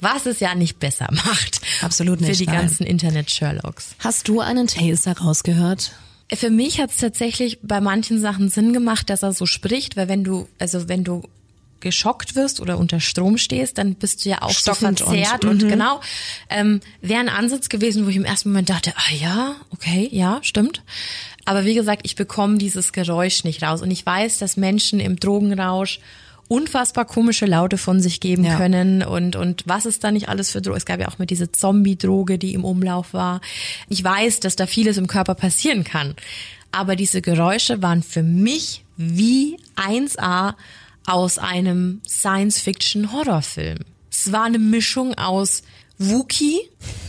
Was 0.00 0.26
es 0.26 0.40
ja 0.40 0.54
nicht 0.54 0.78
besser 0.78 1.08
macht. 1.10 1.60
Absolut 1.82 2.18
Für 2.20 2.26
nicht, 2.26 2.40
die 2.40 2.46
nein. 2.46 2.60
ganzen 2.62 2.84
Internet-Sherlocks. 2.86 3.94
Hast 3.98 4.28
du 4.28 4.40
einen 4.40 4.66
Taser 4.66 5.16
rausgehört? 5.18 5.92
Für 6.32 6.50
mich 6.50 6.78
hat's 6.78 6.98
tatsächlich 6.98 7.58
bei 7.62 7.80
manchen 7.80 8.20
Sachen 8.20 8.50
Sinn 8.50 8.72
gemacht, 8.74 9.08
dass 9.08 9.22
er 9.22 9.32
so 9.32 9.46
spricht, 9.46 9.96
weil 9.96 10.08
wenn 10.08 10.24
du, 10.24 10.46
also 10.58 10.86
wenn 10.88 11.02
du 11.02 11.22
geschockt 11.80 12.34
wirst 12.34 12.60
oder 12.60 12.76
unter 12.76 13.00
Strom 13.00 13.38
stehst, 13.38 13.78
dann 13.78 13.94
bist 13.94 14.24
du 14.24 14.30
ja 14.30 14.42
auch 14.42 14.50
Stockend 14.50 14.98
so 14.98 15.06
und- 15.06 15.14
verzerrt 15.16 15.44
und, 15.44 15.60
genau, 15.68 16.00
ähm, 16.50 16.80
wäre 17.00 17.20
ein 17.20 17.28
Ansatz 17.28 17.68
gewesen, 17.68 18.04
wo 18.04 18.10
ich 18.10 18.16
im 18.16 18.24
ersten 18.24 18.50
Moment 18.50 18.68
dachte, 18.68 18.92
ah 18.96 19.14
ja, 19.14 19.54
okay, 19.70 20.08
ja, 20.12 20.40
stimmt. 20.42 20.82
Aber 21.48 21.64
wie 21.64 21.74
gesagt, 21.74 22.02
ich 22.04 22.14
bekomme 22.14 22.58
dieses 22.58 22.92
Geräusch 22.92 23.42
nicht 23.42 23.62
raus 23.62 23.80
und 23.80 23.90
ich 23.90 24.04
weiß, 24.04 24.36
dass 24.36 24.58
Menschen 24.58 25.00
im 25.00 25.16
Drogenrausch 25.18 25.98
unfassbar 26.46 27.06
komische 27.06 27.46
Laute 27.46 27.78
von 27.78 28.00
sich 28.00 28.20
geben 28.20 28.44
Ja. 28.44 28.56
können 28.56 29.02
und 29.02 29.34
und 29.34 29.62
was 29.66 29.86
es 29.86 29.98
da 29.98 30.10
nicht 30.10 30.28
alles 30.28 30.50
für 30.50 30.60
Drogen. 30.60 30.76
Es 30.76 30.84
gab 30.84 31.00
ja 31.00 31.08
auch 31.08 31.18
mit 31.18 31.30
diese 31.30 31.50
Zombie-Droge, 31.50 32.38
die 32.38 32.52
im 32.52 32.64
Umlauf 32.66 33.14
war. 33.14 33.40
Ich 33.88 34.04
weiß, 34.04 34.40
dass 34.40 34.56
da 34.56 34.66
vieles 34.66 34.98
im 34.98 35.06
Körper 35.06 35.34
passieren 35.34 35.84
kann, 35.84 36.14
aber 36.70 36.96
diese 36.96 37.22
Geräusche 37.22 37.80
waren 37.82 38.02
für 38.02 38.22
mich 38.22 38.84
wie 38.98 39.56
1A 39.76 40.54
aus 41.06 41.38
einem 41.38 42.02
Science-Fiction-Horrorfilm. 42.06 43.78
Es 44.10 44.32
war 44.32 44.44
eine 44.44 44.58
Mischung 44.58 45.14
aus 45.14 45.62
Wookie, 45.98 46.60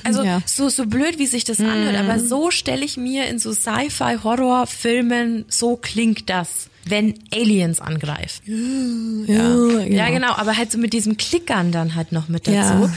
also 0.04 0.24
Ja. 0.24 0.42
so 0.46 0.68
so 0.70 0.86
blöd, 0.88 1.20
wie 1.20 1.28
sich 1.28 1.44
das 1.44 1.60
anhört, 1.60 1.96
aber 1.96 2.20
so 2.20 2.50
stelle 2.52 2.84
ich 2.84 2.98
mir 2.98 3.28
in 3.28 3.38
so 3.40 3.54
Sci-Fi-Horrorfilmen, 3.54 5.46
so 5.48 5.76
klingt 5.76 6.30
das, 6.30 6.70
wenn 6.86 7.20
Aliens 7.34 7.80
angreifen. 7.82 9.26
Ja, 9.28 9.80
Ja, 9.84 10.10
genau, 10.10 10.34
aber 10.34 10.58
halt 10.58 10.72
so 10.72 10.78
mit 10.78 10.94
diesem 10.94 11.18
Klickern 11.18 11.72
dann 11.72 11.96
halt 11.96 12.12
noch 12.12 12.30
mit 12.30 12.48
dazu. 12.48 12.90
Ja. 12.90 12.94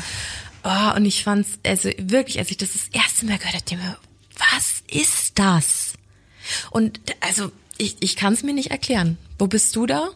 Oh, 0.64 0.96
und 0.96 1.04
ich 1.04 1.24
fand's, 1.24 1.58
also 1.66 1.90
wirklich, 1.98 2.38
als 2.38 2.50
ich 2.50 2.56
das 2.56 2.72
das 2.72 2.88
erste 2.92 3.26
Mal 3.26 3.36
gehört 3.38 3.54
habe, 3.54 3.64
dachte 3.64 3.74
ich 3.74 3.80
mir, 3.80 3.96
was 4.38 4.82
ist 4.88 5.32
das? 5.38 5.92
Und 6.70 7.00
also, 7.20 7.50
ich, 7.78 7.96
ich 8.00 8.16
kann 8.16 8.32
es 8.32 8.42
mir 8.42 8.54
nicht 8.54 8.70
erklären. 8.70 9.18
Wo 9.38 9.46
bist 9.48 9.74
du 9.76 9.86
da? 9.86 10.10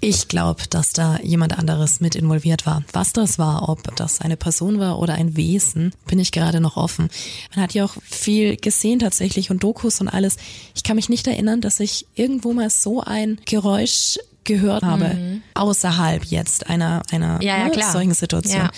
Ich 0.00 0.28
glaube, 0.28 0.62
dass 0.68 0.92
da 0.92 1.18
jemand 1.22 1.58
anderes 1.58 2.00
mit 2.00 2.14
involviert 2.14 2.66
war. 2.66 2.82
Was 2.92 3.12
das 3.12 3.38
war, 3.38 3.68
ob 3.68 3.94
das 3.96 4.20
eine 4.20 4.36
Person 4.36 4.78
war 4.78 4.98
oder 4.98 5.14
ein 5.14 5.36
Wesen, 5.36 5.92
bin 6.06 6.18
ich 6.18 6.32
gerade 6.32 6.60
noch 6.60 6.76
offen. 6.76 7.08
Man 7.54 7.62
hat 7.62 7.74
ja 7.74 7.84
auch 7.84 7.96
viel 8.02 8.56
gesehen 8.56 8.98
tatsächlich 8.98 9.50
und 9.50 9.62
Dokus 9.62 10.00
und 10.00 10.08
alles. 10.08 10.36
Ich 10.74 10.82
kann 10.82 10.96
mich 10.96 11.08
nicht 11.08 11.26
erinnern, 11.26 11.60
dass 11.60 11.80
ich 11.80 12.06
irgendwo 12.14 12.52
mal 12.52 12.70
so 12.70 13.00
ein 13.00 13.38
Geräusch 13.46 14.18
gehört 14.44 14.84
habe, 14.84 15.40
außerhalb 15.54 16.24
jetzt 16.24 16.68
einer, 16.70 17.02
einer 17.10 17.36
Mhm. 17.36 17.42
Ja, 17.42 17.58
ja, 17.58 17.68
ne, 17.68 17.92
solchen 17.92 18.14
Situation. 18.14 18.62
Ja. 18.62 18.70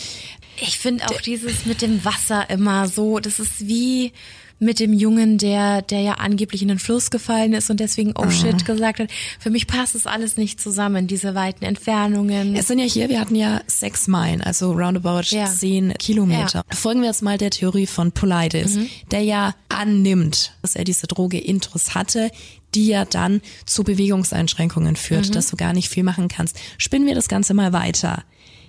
Ich 0.60 0.78
finde 0.78 1.04
auch 1.06 1.20
dieses 1.20 1.66
mit 1.66 1.82
dem 1.82 2.04
Wasser 2.04 2.50
immer 2.50 2.88
so, 2.88 3.20
das 3.20 3.38
ist 3.38 3.68
wie 3.68 4.12
mit 4.60 4.80
dem 4.80 4.92
Jungen, 4.92 5.38
der, 5.38 5.82
der 5.82 6.00
ja 6.00 6.14
angeblich 6.14 6.62
in 6.62 6.68
den 6.68 6.78
Fluss 6.80 7.10
gefallen 7.10 7.52
ist 7.52 7.70
und 7.70 7.78
deswegen 7.78 8.12
oh 8.16 8.28
shit 8.28 8.64
gesagt 8.64 8.98
hat. 8.98 9.08
Für 9.38 9.50
mich 9.50 9.66
passt 9.68 9.94
es 9.94 10.06
alles 10.06 10.36
nicht 10.36 10.60
zusammen, 10.60 11.06
diese 11.06 11.34
weiten 11.36 11.64
Entfernungen. 11.64 12.56
Es 12.56 12.66
sind 12.66 12.78
ja 12.80 12.84
hier, 12.84 13.08
wir 13.08 13.20
hatten 13.20 13.36
ja 13.36 13.60
sechs 13.68 14.08
Meilen, 14.08 14.40
also 14.40 14.72
roundabout 14.72 15.22
Ja. 15.30 15.46
zehn 15.46 15.94
Kilometer. 15.98 16.64
Folgen 16.70 17.00
wir 17.02 17.08
jetzt 17.08 17.22
mal 17.22 17.38
der 17.38 17.50
Theorie 17.50 17.86
von 17.86 18.10
Politis, 18.12 18.74
Mhm. 18.74 18.88
der 19.12 19.20
ja 19.22 19.54
annimmt, 19.68 20.52
dass 20.62 20.74
er 20.74 20.84
diese 20.84 21.06
Droge 21.06 21.38
Intrus 21.38 21.94
hatte, 21.94 22.30
die 22.74 22.88
ja 22.88 23.04
dann 23.04 23.40
zu 23.64 23.84
Bewegungseinschränkungen 23.84 24.96
führt, 24.96 25.28
Mhm. 25.28 25.32
dass 25.32 25.50
du 25.50 25.56
gar 25.56 25.72
nicht 25.72 25.88
viel 25.88 26.02
machen 26.02 26.28
kannst. 26.28 26.56
Spinnen 26.78 27.06
wir 27.06 27.14
das 27.14 27.28
Ganze 27.28 27.54
mal 27.54 27.72
weiter. 27.72 28.24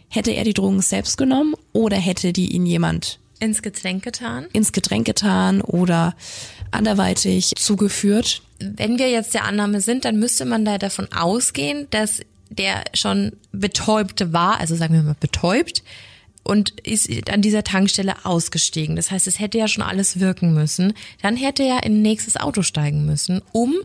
Hätte 0.07 0.31
er 0.31 0.43
die 0.43 0.53
Drogen 0.53 0.81
selbst 0.81 1.17
genommen 1.17 1.55
oder 1.73 1.97
hätte 1.97 2.31
die 2.33 2.51
ihn 2.53 2.65
jemand 2.65 3.19
ins 3.39 3.61
Getränk 3.61 4.03
getan. 4.03 4.47
ins 4.53 4.71
Getränk 4.71 5.05
getan 5.05 5.61
oder 5.61 6.15
anderweitig 6.71 7.53
zugeführt? 7.55 8.41
Wenn 8.59 8.99
wir 8.99 9.09
jetzt 9.09 9.33
der 9.33 9.45
Annahme 9.45 9.81
sind, 9.81 10.05
dann 10.05 10.19
müsste 10.19 10.45
man 10.45 10.65
da 10.65 10.77
davon 10.77 11.07
ausgehen, 11.11 11.87
dass 11.91 12.19
der 12.49 12.83
schon 12.93 13.33
betäubt 13.51 14.33
war, 14.33 14.59
also 14.59 14.75
sagen 14.75 14.93
wir 14.93 15.03
mal 15.03 15.15
betäubt, 15.19 15.83
und 16.43 16.79
ist 16.79 17.09
an 17.29 17.41
dieser 17.41 17.63
Tankstelle 17.63 18.25
ausgestiegen. 18.25 18.95
Das 18.95 19.11
heißt, 19.11 19.27
es 19.27 19.39
hätte 19.39 19.59
ja 19.59 19.67
schon 19.67 19.83
alles 19.83 20.19
wirken 20.19 20.53
müssen. 20.53 20.93
Dann 21.21 21.35
hätte 21.35 21.63
er 21.63 21.83
in 21.83 22.01
nächstes 22.01 22.37
Auto 22.37 22.63
steigen 22.63 23.05
müssen, 23.05 23.41
um 23.51 23.75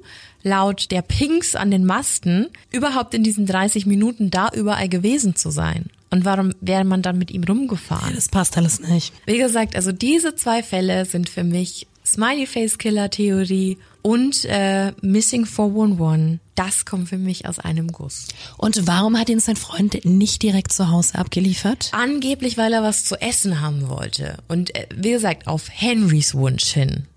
laut 0.42 0.90
der 0.90 1.02
Pinks 1.02 1.57
an 1.57 1.70
den 1.70 1.84
Masten 1.84 2.48
überhaupt 2.70 3.12
in 3.12 3.22
diesen 3.22 3.44
30 3.44 3.86
Minuten 3.86 4.30
da 4.30 4.48
überall 4.55 4.88
gewesen 4.88 5.36
zu 5.36 5.50
sein. 5.50 5.90
Und 6.14 6.24
warum 6.24 6.52
wäre 6.60 6.84
man 6.84 7.02
dann 7.02 7.18
mit 7.18 7.32
ihm 7.32 7.42
rumgefahren? 7.42 8.14
Das 8.14 8.28
passt 8.28 8.56
alles 8.56 8.78
nicht. 8.78 9.12
Wie 9.26 9.36
gesagt, 9.36 9.74
also 9.74 9.90
diese 9.90 10.36
zwei 10.36 10.62
Fälle 10.62 11.06
sind 11.06 11.28
für 11.28 11.42
mich 11.42 11.88
Smiley 12.06 12.46
Face 12.46 12.78
Killer 12.78 13.10
Theorie 13.10 13.78
und 14.00 14.44
äh, 14.44 14.92
Missing 15.00 15.44
411. 15.44 16.38
Das 16.54 16.84
kommt 16.84 17.08
für 17.08 17.18
mich 17.18 17.48
aus 17.48 17.58
einem 17.58 17.88
Guss. 17.88 18.28
Und 18.58 18.86
warum 18.86 19.18
hat 19.18 19.28
ihn 19.28 19.40
sein 19.40 19.56
Freund 19.56 20.04
nicht 20.04 20.40
direkt 20.44 20.72
zu 20.72 20.88
Hause 20.88 21.16
abgeliefert? 21.18 21.90
Angeblich, 21.90 22.56
weil 22.56 22.72
er 22.72 22.84
was 22.84 23.02
zu 23.04 23.20
essen 23.20 23.60
haben 23.60 23.88
wollte. 23.88 24.36
Und 24.46 24.72
äh, 24.76 24.86
wie 24.94 25.10
gesagt, 25.10 25.48
auf 25.48 25.68
Henrys 25.68 26.36
Wunsch 26.36 26.68
hin. 26.68 27.08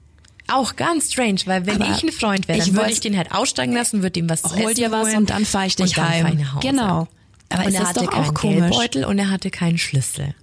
Auch 0.47 0.75
ganz 0.75 1.11
strange, 1.11 1.41
weil 1.45 1.67
wenn 1.67 1.83
Aber 1.83 1.91
ich 1.91 2.01
ein 2.01 2.11
Freund 2.11 2.47
wäre, 2.47 2.57
ich 2.57 2.65
dann 2.65 2.77
würde 2.77 2.91
ich 2.93 3.01
den 3.01 3.15
halt 3.15 3.31
aussteigen 3.31 3.73
lassen, 3.73 4.01
würde 4.01 4.19
ihm 4.19 4.27
was 4.27 4.41
zu 4.41 4.55
Hol 4.55 4.71
essen 4.71 4.75
dir 4.75 4.91
was 4.91 5.09
holen 5.09 5.17
und 5.17 5.29
dann 5.29 5.45
fahr 5.45 5.67
ich 5.67 5.75
dich 5.75 5.95
und 5.95 5.97
dann 5.97 6.07
heim. 6.07 6.59
Genau. 6.61 7.07
Aber 7.49 7.63
und 7.63 7.69
es 7.69 7.75
er 7.75 7.81
ist 7.81 7.87
hatte 7.89 7.99
doch 8.05 8.13
auch 8.13 8.33
keinen. 8.33 8.59
Geldbeutel 8.59 9.05
und 9.05 9.19
er 9.19 9.29
hatte 9.29 9.49
keinen 9.49 9.77
Schlüssel. 9.77 10.33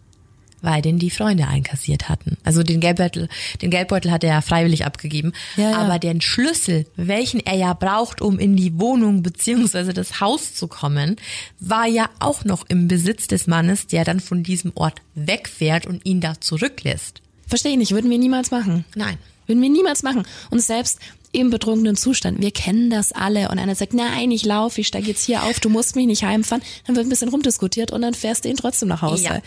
Weil 0.63 0.81
den 0.81 0.99
die 0.99 1.11
Freunde 1.11 1.47
einkassiert 1.47 2.09
hatten. 2.09 2.39
Also 2.43 2.63
den 2.63 2.81
Geldbeutel, 2.81 3.29
den 3.61 3.69
Geldbeutel 3.69 4.11
hat 4.11 4.25
er 4.25 4.31
ja 4.31 4.41
freiwillig 4.41 4.87
abgegeben. 4.87 5.35
Ja, 5.59 5.73
ja. 5.73 5.77
Aber 5.77 5.99
den 5.99 6.23
Schlüssel, 6.23 6.87
welchen 6.97 7.41
er 7.41 7.55
ja 7.55 7.75
braucht, 7.75 8.23
um 8.23 8.39
in 8.39 8.57
die 8.57 8.81
Wohnung 8.81 9.23
beziehungsweise 9.23 9.93
das 9.93 10.23
Haus 10.23 10.55
zu 10.55 10.67
kommen, 10.67 11.17
war 11.61 11.87
ja 11.87 12.09
auch 12.19 12.47
noch 12.47 12.65
im 12.69 12.89
Besitz 12.89 13.27
des 13.27 13.47
Mannes, 13.47 13.89
der 13.89 14.07
dann 14.07 14.21
von 14.21 14.43
diesem 14.43 14.73
Ort 14.75 15.03
wegfährt 15.15 15.87
und 15.87 16.07
ihn 16.07 16.23
da 16.23 16.41
zurücklässt. 16.41 17.21
Verstehe 17.47 17.73
ich 17.73 17.79
nicht, 17.79 17.93
würden 17.93 18.11
wir 18.11 18.19
niemals 18.19 18.51
machen. 18.51 18.87
Nein. 18.95 19.19
Würden 19.47 19.61
wir 19.61 19.69
niemals 19.69 20.03
machen. 20.03 20.25
Und 20.49 20.63
selbst 20.63 20.99
im 21.35 21.51
betrunkenen 21.51 21.97
Zustand. 21.97 22.41
Wir 22.41 22.53
kennen 22.53 22.91
das 22.91 23.13
alle. 23.13 23.49
Und 23.49 23.59
einer 23.59 23.75
sagt, 23.75 23.93
nein, 23.93 24.31
ich 24.31 24.45
laufe, 24.45 24.81
ich 24.81 24.87
steige 24.87 25.09
jetzt 25.09 25.25
hier 25.25 25.43
auf, 25.43 25.61
du 25.61 25.69
musst 25.69 25.97
mich 25.97 26.07
nicht 26.07 26.23
heimfahren. 26.23 26.63
Dann 26.87 26.97
wird 26.97 27.07
ein 27.07 27.11
bisschen 27.11 27.29
rumdiskutiert 27.29 27.91
und 27.91 28.03
dann 28.03 28.15
fährst 28.15 28.45
du 28.45 28.49
ihn 28.49 28.57
trotzdem 28.57 28.89
nach 28.89 29.03
Hause. 29.03 29.25
Ja. 29.25 29.43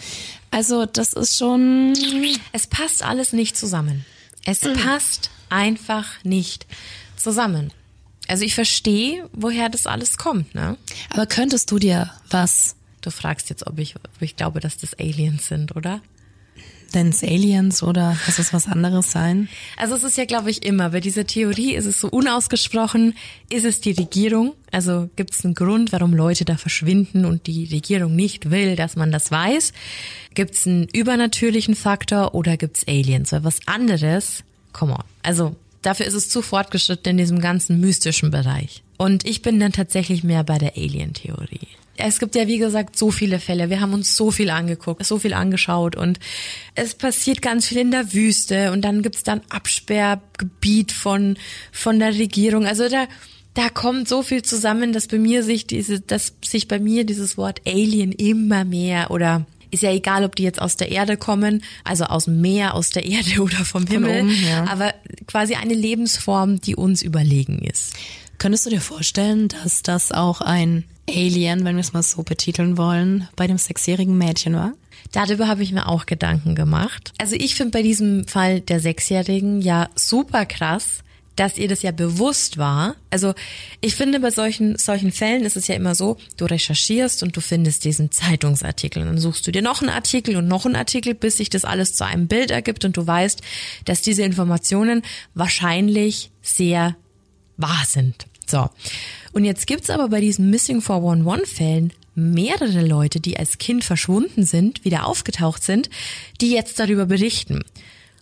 Also 0.52 0.86
das 0.86 1.14
ist 1.14 1.38
schon. 1.38 1.94
Es 2.52 2.68
passt 2.68 3.04
alles 3.04 3.34
nicht 3.34 3.58
zusammen. 3.58 4.06
Es 4.46 4.62
mhm. 4.62 4.74
passt 4.74 5.30
einfach 5.50 6.24
nicht 6.24 6.66
zusammen. 7.16 7.72
Also 8.28 8.44
ich 8.44 8.56
verstehe, 8.56 9.30
woher 9.32 9.70
das 9.70 9.88
alles 9.88 10.18
kommt, 10.18 10.54
ne? 10.54 10.78
Aber 11.12 11.26
könntest 11.26 11.72
du 11.72 11.80
dir 11.80 12.12
was? 12.30 12.76
Du 13.02 13.10
fragst 13.10 13.50
jetzt, 13.50 13.66
ob 13.68 13.80
ich, 13.80 13.96
ob 13.96 14.22
ich 14.22 14.36
glaube, 14.36 14.60
dass 14.60 14.78
das 14.78 14.94
Aliens 15.00 15.48
sind, 15.48 15.76
oder? 15.76 16.02
Denn 16.94 17.14
Aliens 17.22 17.84
oder 17.84 18.18
muss 18.26 18.40
es 18.40 18.54
was 18.54 18.68
anderes 18.68 19.12
sein? 19.12 19.50
Also 19.76 19.96
es 19.96 20.04
ist 20.04 20.18
ja, 20.18 20.26
glaube 20.26 20.50
ich, 20.50 20.66
immer, 20.66 20.90
bei 20.90 21.00
dieser 21.00 21.26
Theorie 21.26 21.76
ist 21.76 21.86
es 21.86 22.00
so 22.00 22.08
unausgesprochen, 22.08 23.16
ist 23.50 23.66
es 23.66 23.82
die 23.82 23.92
Regierung? 23.92 24.54
Also 24.72 25.10
gibt 25.16 25.34
es 25.34 25.44
einen 25.44 25.54
Grund, 25.54 25.92
warum 25.92 26.14
Leute 26.14 26.46
da 26.46 26.58
verschwinden 26.58 27.26
und 27.26 27.48
die 27.48 27.66
Regierung 27.66 28.16
nicht 28.16 28.52
will, 28.52 28.76
dass 28.76 28.96
man 28.96 29.12
das 29.12 29.32
weiß? 29.32 29.74
Gibt 30.34 30.56
es 30.56 30.68
einen 30.68 30.88
übernatürlichen 30.94 31.76
Faktor 31.76 32.34
oder 32.34 32.58
gibt 32.58 32.78
es 32.78 32.88
Aliens? 32.88 33.32
Weil 33.32 33.44
was 33.44 33.60
anderes, 33.66 34.44
come 34.72 34.94
on. 34.94 35.04
Also 35.24 35.56
dafür 35.82 36.06
ist 36.06 36.14
es 36.14 36.30
zu 36.30 36.42
fortgeschritten 36.42 37.12
in 37.12 37.18
diesem 37.18 37.40
ganzen 37.40 37.80
mystischen 37.80 38.32
Bereich. 38.32 38.84
Und 38.98 39.26
ich 39.26 39.42
bin 39.42 39.60
dann 39.60 39.74
tatsächlich 39.74 40.24
mehr 40.24 40.44
bei 40.44 40.58
der 40.58 40.76
Alien-Theorie 40.76 41.68
es 41.98 42.20
gibt 42.20 42.36
ja, 42.36 42.48
wie 42.48 42.58
gesagt, 42.58 42.98
so 42.98 43.12
viele 43.12 43.40
Fälle. 43.40 43.70
Wir 43.70 43.82
haben 43.82 43.94
uns 43.94 44.16
so 44.16 44.32
viel 44.32 44.50
angeguckt, 44.50 45.06
so 45.06 45.20
viel 45.20 45.34
angeschaut 45.34 45.96
und 45.96 46.20
es 46.76 46.94
passiert 46.94 47.42
ganz 47.42 47.68
viel 47.68 47.80
in 47.80 47.92
der 47.92 48.14
Wüste 48.14 48.72
und 48.72 48.82
dann 48.84 49.02
gibt's 49.02 49.24
dann 49.24 49.42
Absperrgebiet 49.50 50.92
von, 50.92 51.38
von 51.72 52.00
der 52.00 52.14
Regierung. 52.14 52.66
Also 52.66 52.88
da, 52.88 53.08
da 53.54 53.70
kommt 53.70 54.08
so 54.08 54.22
viel 54.22 54.44
zusammen, 54.44 54.94
dass 54.94 55.08
bei 55.08 55.18
mir 55.18 55.44
sich 55.44 55.68
diese, 55.68 56.00
dass 56.00 56.34
sich 56.46 56.68
bei 56.68 56.80
mir 56.80 57.06
dieses 57.06 57.38
Wort 57.38 57.62
Alien 57.66 58.12
immer 58.12 58.64
mehr 58.64 59.12
oder 59.12 59.46
ist 59.72 59.84
ja 59.84 59.92
egal, 59.92 60.24
ob 60.24 60.36
die 60.36 60.44
jetzt 60.44 60.62
aus 60.62 60.78
der 60.78 60.92
Erde 60.92 61.18
kommen, 61.18 61.64
also 61.84 62.06
aus 62.06 62.26
dem 62.26 62.40
Meer, 62.40 62.76
aus 62.76 62.92
der 62.92 63.06
Erde 63.06 63.42
oder 63.42 63.66
vom 63.66 63.86
Himmel, 63.86 64.22
oben, 64.22 64.46
ja. 64.48 64.66
aber 64.66 64.94
quasi 65.26 65.56
eine 65.56 65.74
Lebensform, 65.74 66.62
die 66.62 66.76
uns 66.76 67.02
überlegen 67.02 67.60
ist. 67.60 67.94
Könntest 68.38 68.66
du 68.66 68.70
dir 68.70 68.82
vorstellen, 68.82 69.48
dass 69.48 69.82
das 69.82 70.12
auch 70.12 70.42
ein 70.42 70.84
Alien, 71.10 71.64
wenn 71.64 71.76
wir 71.76 71.82
es 71.82 71.94
mal 71.94 72.04
so 72.04 72.24
betiteln 72.24 72.78
wollen, 72.78 73.28
bei 73.36 73.48
dem 73.48 73.58
sechsjährigen 73.58 74.18
Mädchen 74.18 74.56
war? 74.56 74.74
Darüber 75.12 75.48
habe 75.48 75.64
ich 75.64 75.72
mir 75.72 75.88
auch 75.88 76.06
Gedanken 76.06 76.56
gemacht. 76.56 77.14
Also 77.18 77.36
ich 77.36 77.56
finde 77.56 77.72
bei 77.72 77.82
diesem 77.82 78.28
Fall 78.28 78.60
der 78.60 78.80
Sechsjährigen 78.80 79.62
ja 79.62 79.90
super 79.96 80.46
krass, 80.46 81.04
dass 81.38 81.58
ihr 81.58 81.68
das 81.68 81.84
ja 81.84 81.92
bewusst 81.92 82.58
war. 82.58 82.96
Also 83.10 83.34
ich 83.80 83.96
finde, 83.96 84.20
bei 84.20 84.32
solchen, 84.32 84.78
solchen 84.78 85.12
Fällen 85.12 85.46
ist 85.46 85.56
es 85.56 85.68
ja 85.68 85.76
immer 85.76 85.96
so, 85.96 86.18
du 86.36 86.46
recherchierst 86.46 87.24
und 87.24 87.38
du 87.38 87.42
findest 87.42 87.86
diesen 87.86 88.12
Zeitungsartikel. 88.12 89.04
Und 89.04 89.08
dann 89.08 89.18
suchst 89.20 89.46
du 89.48 89.52
dir 89.52 89.62
noch 89.62 89.82
einen 89.82 89.92
Artikel 89.92 90.36
und 90.36 90.48
noch 90.48 90.66
einen 90.66 90.76
Artikel, 90.76 91.14
bis 91.14 91.38
sich 91.38 91.50
das 91.50 91.64
alles 91.64 91.94
zu 91.94 92.06
einem 92.06 92.28
Bild 92.28 92.52
ergibt 92.52 92.86
und 92.86 92.98
du 92.98 93.06
weißt, 93.06 93.42
dass 93.86 94.02
diese 94.02 94.24
Informationen 94.24 95.04
wahrscheinlich 95.36 96.32
sehr 96.42 96.96
wahr 97.56 97.84
sind. 97.88 98.26
So. 98.50 98.70
Und 99.34 99.46
jetzt 99.46 99.68
gibt's 99.68 99.90
aber 99.90 100.10
bei 100.10 100.22
diesen 100.22 100.50
Missing 100.50 100.82
411 100.82 101.50
Fällen 101.50 101.94
mehrere 102.16 102.86
Leute, 102.86 103.20
die 103.20 103.38
als 103.38 103.60
Kind 103.60 103.84
verschwunden 103.84 104.44
sind, 104.44 104.84
wieder 104.84 105.06
aufgetaucht 105.06 105.64
sind, 105.64 105.90
die 106.42 106.52
jetzt 106.52 106.80
darüber 106.80 107.06
berichten. 107.06 107.64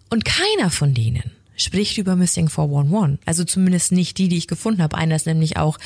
Und 0.09 0.25
keiner 0.25 0.69
von 0.69 0.93
denen 0.93 1.31
spricht 1.57 1.97
über 1.97 2.15
Missing 2.15 2.49
411. 2.49 3.19
Also 3.25 3.45
zumindest 3.45 3.91
nicht 3.91 4.17
die, 4.17 4.27
die 4.27 4.37
ich 4.37 4.47
gefunden 4.47 4.81
habe. 4.81 4.97
Einer 4.97 5.15
ist 5.15 5.25
nämlich 5.25 5.57
auch 5.57 5.77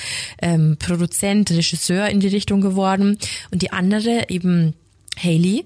ähm, 0.41 0.77
Produzent, 0.79 1.51
Regisseur 1.51 2.07
in 2.09 2.19
die 2.19 2.27
Richtung 2.27 2.61
geworden. 2.61 3.17
Und 3.51 3.61
die 3.61 3.71
andere, 3.71 4.29
eben 4.29 4.73
Haley, 5.21 5.65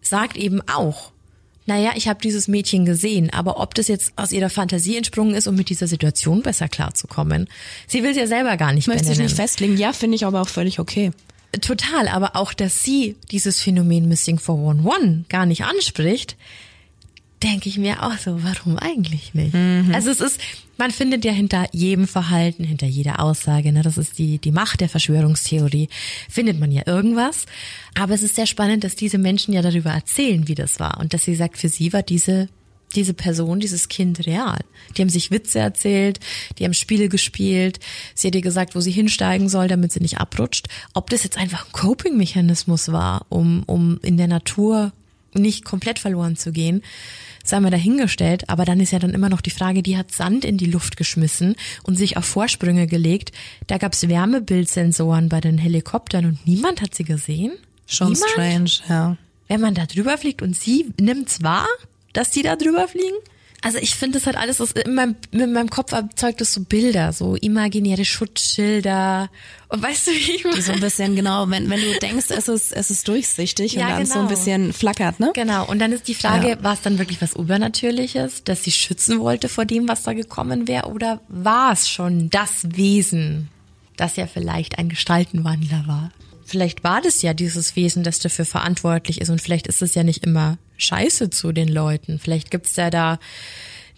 sagt 0.00 0.36
eben 0.36 0.60
auch, 0.68 1.12
naja, 1.68 1.92
ich 1.96 2.08
habe 2.08 2.18
dieses 2.22 2.48
Mädchen 2.48 2.86
gesehen, 2.86 3.30
aber 3.30 3.60
ob 3.60 3.74
das 3.74 3.88
jetzt 3.88 4.14
aus 4.16 4.32
ihrer 4.32 4.48
Fantasie 4.48 4.96
entsprungen 4.96 5.34
ist, 5.34 5.46
um 5.46 5.54
mit 5.54 5.68
dieser 5.68 5.86
Situation 5.86 6.40
besser 6.40 6.66
klarzukommen. 6.66 7.46
Sie 7.86 8.02
will 8.02 8.12
es 8.12 8.16
ja 8.16 8.26
selber 8.26 8.56
gar 8.56 8.72
nicht 8.72 8.88
Möchte 8.88 9.02
benennen. 9.04 9.26
ich 9.26 9.32
nicht 9.32 9.36
festlegen. 9.36 9.76
Ja, 9.76 9.92
finde 9.92 10.16
ich 10.16 10.24
aber 10.24 10.40
auch 10.40 10.48
völlig 10.48 10.80
okay. 10.80 11.10
Total, 11.60 12.08
aber 12.08 12.36
auch, 12.36 12.54
dass 12.54 12.82
sie 12.82 13.16
dieses 13.30 13.60
Phänomen 13.60 14.08
Missing 14.08 14.38
411 14.38 15.28
gar 15.28 15.44
nicht 15.44 15.64
anspricht, 15.64 16.36
denke 17.42 17.68
ich 17.68 17.78
mir 17.78 18.02
auch 18.02 18.18
so, 18.18 18.42
warum 18.42 18.78
eigentlich 18.78 19.34
nicht? 19.34 19.54
Mhm. 19.54 19.92
Also 19.94 20.10
es 20.10 20.20
ist, 20.20 20.40
man 20.76 20.90
findet 20.90 21.24
ja 21.24 21.32
hinter 21.32 21.66
jedem 21.72 22.06
Verhalten, 22.06 22.64
hinter 22.64 22.86
jeder 22.86 23.20
Aussage, 23.20 23.72
ne, 23.72 23.82
das 23.82 23.98
ist 23.98 24.18
die, 24.18 24.38
die 24.38 24.52
Macht 24.52 24.80
der 24.80 24.88
Verschwörungstheorie, 24.88 25.88
findet 26.28 26.58
man 26.58 26.72
ja 26.72 26.82
irgendwas. 26.86 27.46
Aber 27.94 28.14
es 28.14 28.22
ist 28.22 28.36
sehr 28.36 28.46
spannend, 28.46 28.84
dass 28.84 28.96
diese 28.96 29.18
Menschen 29.18 29.54
ja 29.54 29.62
darüber 29.62 29.90
erzählen, 29.90 30.48
wie 30.48 30.54
das 30.54 30.80
war. 30.80 30.98
Und 30.98 31.14
dass 31.14 31.24
sie 31.24 31.34
sagt, 31.34 31.58
für 31.58 31.68
sie 31.68 31.92
war 31.92 32.02
diese, 32.02 32.48
diese 32.94 33.14
Person, 33.14 33.60
dieses 33.60 33.88
Kind 33.88 34.26
real. 34.26 34.58
Die 34.96 35.02
haben 35.02 35.08
sich 35.08 35.30
Witze 35.30 35.58
erzählt, 35.58 36.20
die 36.58 36.64
haben 36.64 36.74
Spiele 36.74 37.08
gespielt, 37.08 37.78
sie 38.14 38.28
hat 38.28 38.34
ihr 38.34 38.40
gesagt, 38.40 38.74
wo 38.74 38.80
sie 38.80 38.90
hinsteigen 38.90 39.48
soll, 39.48 39.68
damit 39.68 39.92
sie 39.92 40.00
nicht 40.00 40.18
abrutscht. 40.18 40.68
Ob 40.94 41.10
das 41.10 41.24
jetzt 41.24 41.38
einfach 41.38 41.66
ein 41.66 41.72
Coping-Mechanismus 41.72 42.90
war, 42.90 43.26
um, 43.28 43.62
um 43.66 44.00
in 44.02 44.16
der 44.16 44.28
Natur 44.28 44.92
nicht 45.38 45.64
komplett 45.64 45.98
verloren 45.98 46.36
zu 46.36 46.52
gehen, 46.52 46.82
sei 47.44 47.60
mal 47.60 47.70
dahingestellt, 47.70 48.48
aber 48.48 48.64
dann 48.64 48.80
ist 48.80 48.92
ja 48.92 48.98
dann 48.98 49.14
immer 49.14 49.28
noch 49.28 49.40
die 49.40 49.50
Frage, 49.50 49.82
die 49.82 49.96
hat 49.96 50.12
Sand 50.12 50.44
in 50.44 50.58
die 50.58 50.66
Luft 50.66 50.96
geschmissen 50.96 51.56
und 51.82 51.96
sich 51.96 52.16
auf 52.16 52.24
Vorsprünge 52.24 52.86
gelegt. 52.86 53.32
Da 53.66 53.78
gab's 53.78 54.08
Wärmebildsensoren 54.08 55.28
bei 55.28 55.40
den 55.40 55.58
Helikoptern 55.58 56.26
und 56.26 56.46
niemand 56.46 56.82
hat 56.82 56.94
sie 56.94 57.04
gesehen. 57.04 57.52
Schon 57.86 58.12
niemand? 58.12 58.30
strange, 58.30 58.70
ja. 58.88 59.16
Wenn 59.48 59.60
man 59.62 59.74
da 59.74 59.86
drüber 59.86 60.18
fliegt 60.18 60.42
und 60.42 60.54
sie 60.54 60.92
nimmt's 61.00 61.42
wahr, 61.42 61.66
dass 62.12 62.30
die 62.30 62.42
da 62.42 62.56
drüber 62.56 62.86
fliegen? 62.86 63.16
Also 63.60 63.78
ich 63.78 63.96
finde 63.96 64.18
das 64.18 64.26
halt 64.26 64.36
alles, 64.36 64.58
das 64.58 64.72
in 64.72 64.94
meinem, 64.94 65.16
mit 65.32 65.50
meinem 65.50 65.68
Kopf 65.68 65.92
erzeugt 65.92 66.40
das 66.40 66.52
so 66.52 66.60
Bilder, 66.62 67.12
so 67.12 67.34
imaginäre 67.34 68.04
Schutzschilder. 68.04 69.30
Und 69.68 69.82
weißt 69.82 70.06
du, 70.06 70.10
wie 70.12 70.32
ich 70.36 70.44
meine? 70.44 70.62
So 70.62 70.72
ein 70.72 70.80
bisschen, 70.80 71.16
genau, 71.16 71.50
wenn, 71.50 71.68
wenn 71.68 71.80
du 71.80 71.98
denkst, 71.98 72.26
es 72.28 72.46
ist, 72.46 72.72
es 72.72 72.90
ist 72.90 73.08
durchsichtig 73.08 73.72
ja, 73.72 73.82
und 73.82 73.90
dann 73.90 74.02
genau. 74.02 74.14
so 74.14 74.18
ein 74.20 74.28
genau. 74.28 74.36
bisschen 74.36 74.72
flackert, 74.72 75.18
ne? 75.18 75.32
Genau. 75.34 75.66
Und 75.66 75.80
dann 75.80 75.90
ist 75.90 76.06
die 76.06 76.14
Frage, 76.14 76.50
ja. 76.50 76.62
war 76.62 76.74
es 76.74 76.82
dann 76.82 76.98
wirklich 76.98 77.20
was 77.20 77.34
Übernatürliches, 77.34 78.44
dass 78.44 78.62
sie 78.62 78.70
schützen 78.70 79.18
wollte 79.18 79.48
vor 79.48 79.64
dem, 79.64 79.88
was 79.88 80.04
da 80.04 80.12
gekommen 80.12 80.68
wäre? 80.68 80.86
Oder 80.86 81.20
war 81.28 81.72
es 81.72 81.88
schon 81.88 82.30
das 82.30 82.76
Wesen, 82.76 83.48
das 83.96 84.14
ja 84.14 84.28
vielleicht 84.28 84.78
ein 84.78 84.88
Gestaltenwandler 84.88 85.84
war? 85.86 86.12
Vielleicht 86.48 86.82
war 86.82 87.02
das 87.02 87.20
ja 87.20 87.34
dieses 87.34 87.76
Wesen, 87.76 88.02
das 88.02 88.20
dafür 88.20 88.46
verantwortlich 88.46 89.20
ist 89.20 89.28
und 89.28 89.42
vielleicht 89.42 89.66
ist 89.66 89.82
es 89.82 89.94
ja 89.94 90.02
nicht 90.02 90.24
immer 90.24 90.56
scheiße 90.78 91.28
zu 91.28 91.52
den 91.52 91.68
Leuten. 91.68 92.18
Vielleicht 92.18 92.50
gibt's 92.50 92.74
ja 92.76 92.88
da 92.88 93.18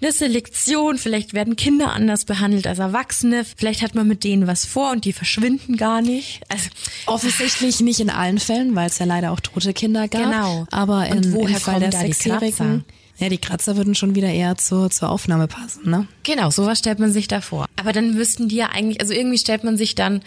eine 0.02 0.10
Selektion, 0.10 0.98
vielleicht 0.98 1.32
werden 1.32 1.54
Kinder 1.54 1.92
anders 1.92 2.24
behandelt 2.24 2.66
als 2.66 2.80
Erwachsene, 2.80 3.44
vielleicht 3.44 3.82
hat 3.82 3.94
man 3.94 4.08
mit 4.08 4.24
denen 4.24 4.48
was 4.48 4.64
vor 4.64 4.90
und 4.90 5.04
die 5.04 5.12
verschwinden 5.12 5.76
gar 5.76 6.02
nicht. 6.02 6.40
Also 6.48 6.70
offensichtlich 7.06 7.80
nicht 7.80 8.00
in 8.00 8.10
allen 8.10 8.38
Fällen, 8.38 8.74
weil 8.74 8.88
es 8.88 8.98
ja 8.98 9.06
leider 9.06 9.30
auch 9.30 9.40
tote 9.40 9.72
Kinder 9.72 10.08
gab. 10.08 10.22
Genau. 10.22 10.66
Aber 10.72 11.06
in, 11.06 11.18
und 11.18 11.32
woher 11.34 11.56
im 11.56 11.62
Fall 11.62 11.80
der 11.80 11.92
Sechsjährigen 11.92 12.84
ja, 13.18 13.28
die 13.28 13.38
Kratzer 13.38 13.76
würden 13.76 13.94
schon 13.94 14.14
wieder 14.14 14.30
eher 14.30 14.56
zur, 14.56 14.90
zur 14.90 15.10
Aufnahme 15.10 15.46
passen, 15.46 15.90
ne? 15.90 16.08
Genau, 16.22 16.50
sowas 16.50 16.78
stellt 16.78 16.98
man 16.98 17.12
sich 17.12 17.28
da 17.28 17.42
vor. 17.42 17.66
Aber 17.76 17.92
dann 17.92 18.16
wüssten 18.16 18.48
die 18.48 18.56
ja 18.56 18.70
eigentlich, 18.70 19.02
also 19.02 19.12
irgendwie 19.12 19.36
stellt 19.36 19.62
man 19.62 19.76
sich 19.76 19.94
dann 19.94 20.22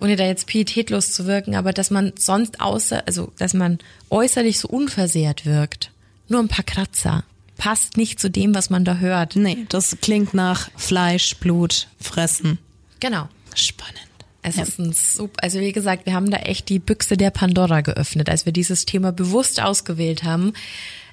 ohne 0.00 0.16
da 0.16 0.24
jetzt 0.24 0.46
pietätlos 0.46 1.12
zu 1.12 1.26
wirken, 1.26 1.54
aber 1.54 1.72
dass 1.72 1.90
man 1.90 2.12
sonst 2.18 2.60
außer, 2.60 3.04
also 3.06 3.32
dass 3.38 3.54
man 3.54 3.78
äußerlich 4.10 4.58
so 4.58 4.68
unversehrt 4.68 5.46
wirkt. 5.46 5.90
Nur 6.28 6.40
ein 6.40 6.48
paar 6.48 6.64
Kratzer. 6.64 7.24
Passt 7.56 7.96
nicht 7.96 8.20
zu 8.20 8.30
dem, 8.30 8.54
was 8.54 8.68
man 8.68 8.84
da 8.84 8.96
hört. 8.96 9.36
Nee, 9.36 9.66
das 9.68 9.96
klingt 10.00 10.34
nach 10.34 10.70
Fleisch, 10.76 11.36
Blut, 11.36 11.88
Fressen. 11.98 12.58
Genau. 13.00 13.28
Spannend. 13.54 14.06
Es 14.42 14.56
ja. 14.56 14.62
ist 14.62 14.78
ein 14.78 14.92
super, 14.92 15.42
also 15.42 15.58
wie 15.58 15.72
gesagt, 15.72 16.06
wir 16.06 16.14
haben 16.14 16.30
da 16.30 16.36
echt 16.38 16.68
die 16.68 16.78
Büchse 16.78 17.16
der 17.16 17.30
Pandora 17.30 17.80
geöffnet, 17.80 18.28
als 18.28 18.46
wir 18.46 18.52
dieses 18.52 18.84
Thema 18.84 19.10
bewusst 19.10 19.60
ausgewählt 19.60 20.22
haben. 20.22 20.52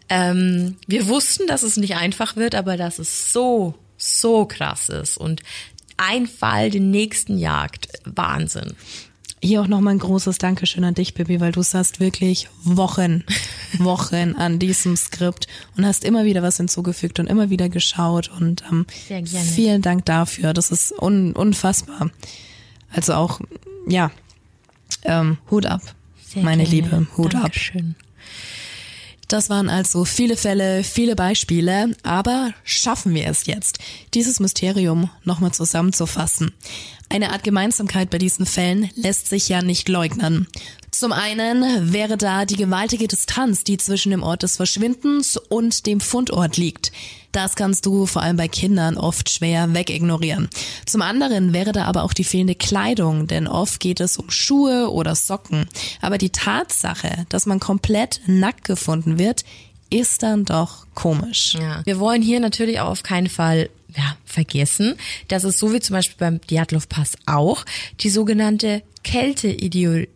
Ähm, 0.09 0.77
wir 0.85 1.07
wussten, 1.07 1.47
dass 1.47 1.63
es 1.63 1.77
nicht 1.77 1.95
einfach 1.95 2.35
wird, 2.35 2.53
aber 2.53 2.77
dass 2.77 2.99
es 2.99 3.33
so, 3.33 3.73
so 3.97 4.45
krass 4.45 4.89
ist 4.89 5.17
und 5.17 5.41
ein 5.97 6.27
Fall 6.27 6.69
den 6.69 6.91
nächsten 6.91 7.37
jagt. 7.37 7.87
Wahnsinn. 8.05 8.75
Hier 9.41 9.61
auch 9.61 9.67
nochmal 9.67 9.95
ein 9.95 9.99
großes 9.99 10.37
Dankeschön 10.37 10.85
an 10.85 10.93
dich, 10.93 11.13
Bibi, 11.15 11.41
weil 11.41 11.51
du 11.51 11.61
saßt 11.61 11.99
wirklich 11.99 12.47
Wochen, 12.63 13.25
Wochen 13.77 14.35
an 14.35 14.57
diesem 14.57 14.95
Skript 14.95 15.47
und 15.75 15.85
hast 15.85 16.05
immer 16.05 16.23
wieder 16.23 16.41
was 16.43 16.55
hinzugefügt 16.57 17.19
und 17.19 17.27
immer 17.27 17.49
wieder 17.49 17.67
geschaut 17.67 18.31
und 18.39 18.63
ähm, 18.71 18.85
vielen 19.35 19.81
Dank 19.81 20.05
dafür. 20.05 20.53
Das 20.53 20.71
ist 20.71 20.93
un 20.93 21.33
unfassbar. 21.33 22.09
Also 22.89 23.15
auch, 23.15 23.41
ja, 23.85 24.11
ähm, 25.03 25.37
Hut 25.51 25.65
ab, 25.65 25.81
Sehr 26.25 26.43
meine 26.43 26.63
gerne. 26.63 26.75
Liebe, 26.75 27.07
Hut 27.17 27.33
Dankeschön. 27.33 27.95
ab. 27.99 28.05
Das 29.33 29.49
waren 29.49 29.67
also 29.67 30.05
viele 30.05 30.37
Fälle, 30.37 30.83
viele 30.83 31.15
Beispiele, 31.15 31.95
aber 32.03 32.53
schaffen 32.63 33.15
wir 33.15 33.25
es 33.25 33.47
jetzt, 33.47 33.79
dieses 34.13 34.39
Mysterium 34.39 35.09
nochmal 35.23 35.51
zusammenzufassen? 35.51 36.53
Eine 37.09 37.31
Art 37.31 37.43
Gemeinsamkeit 37.43 38.09
bei 38.09 38.17
diesen 38.17 38.45
Fällen 38.45 38.89
lässt 38.95 39.27
sich 39.29 39.49
ja 39.49 39.61
nicht 39.61 39.87
leugnen. 39.89 40.47
Zum 40.91 41.11
einen 41.11 41.91
wäre 41.91 42.17
da 42.17 42.45
die 42.45 42.55
gewaltige 42.55 43.07
Distanz, 43.07 43.63
die 43.63 43.77
zwischen 43.77 44.11
dem 44.11 44.23
Ort 44.23 44.43
des 44.43 44.57
Verschwindens 44.57 45.37
und 45.37 45.85
dem 45.85 45.99
Fundort 45.99 46.57
liegt. 46.57 46.91
Das 47.31 47.55
kannst 47.55 47.87
du 47.87 48.05
vor 48.05 48.21
allem 48.21 48.37
bei 48.37 48.47
Kindern 48.47 48.97
oft 48.97 49.31
schwer 49.31 49.73
wegignorieren. 49.73 50.49
Zum 50.85 51.01
anderen 51.01 51.51
wäre 51.51 51.71
da 51.71 51.85
aber 51.85 52.03
auch 52.03 52.13
die 52.13 52.23
fehlende 52.23 52.53
Kleidung, 52.53 53.25
denn 53.25 53.47
oft 53.47 53.79
geht 53.79 54.01
es 54.01 54.17
um 54.17 54.29
Schuhe 54.29 54.91
oder 54.91 55.15
Socken. 55.15 55.67
Aber 55.99 56.19
die 56.19 56.29
Tatsache, 56.29 57.25
dass 57.29 57.47
man 57.47 57.59
komplett 57.59 58.21
nackt 58.27 58.65
gefunden 58.65 59.17
wird, 59.17 59.43
ist 59.89 60.21
dann 60.21 60.45
doch 60.45 60.85
komisch. 60.93 61.55
Ja. 61.59 61.81
Wir 61.85 61.99
wollen 61.99 62.21
hier 62.21 62.39
natürlich 62.39 62.79
auch 62.79 62.89
auf 62.89 63.03
keinen 63.03 63.29
Fall 63.29 63.69
ja, 63.95 64.17
vergessen, 64.25 64.95
dass 65.27 65.43
es 65.43 65.57
so 65.57 65.73
wie 65.73 65.79
zum 65.79 65.95
Beispiel 65.95 66.17
beim 66.17 66.41
Diatlov 66.41 66.89
Pass 66.89 67.13
auch 67.25 67.65
die 67.99 68.09
sogenannte 68.09 68.81
Kälteideologie 69.03 70.07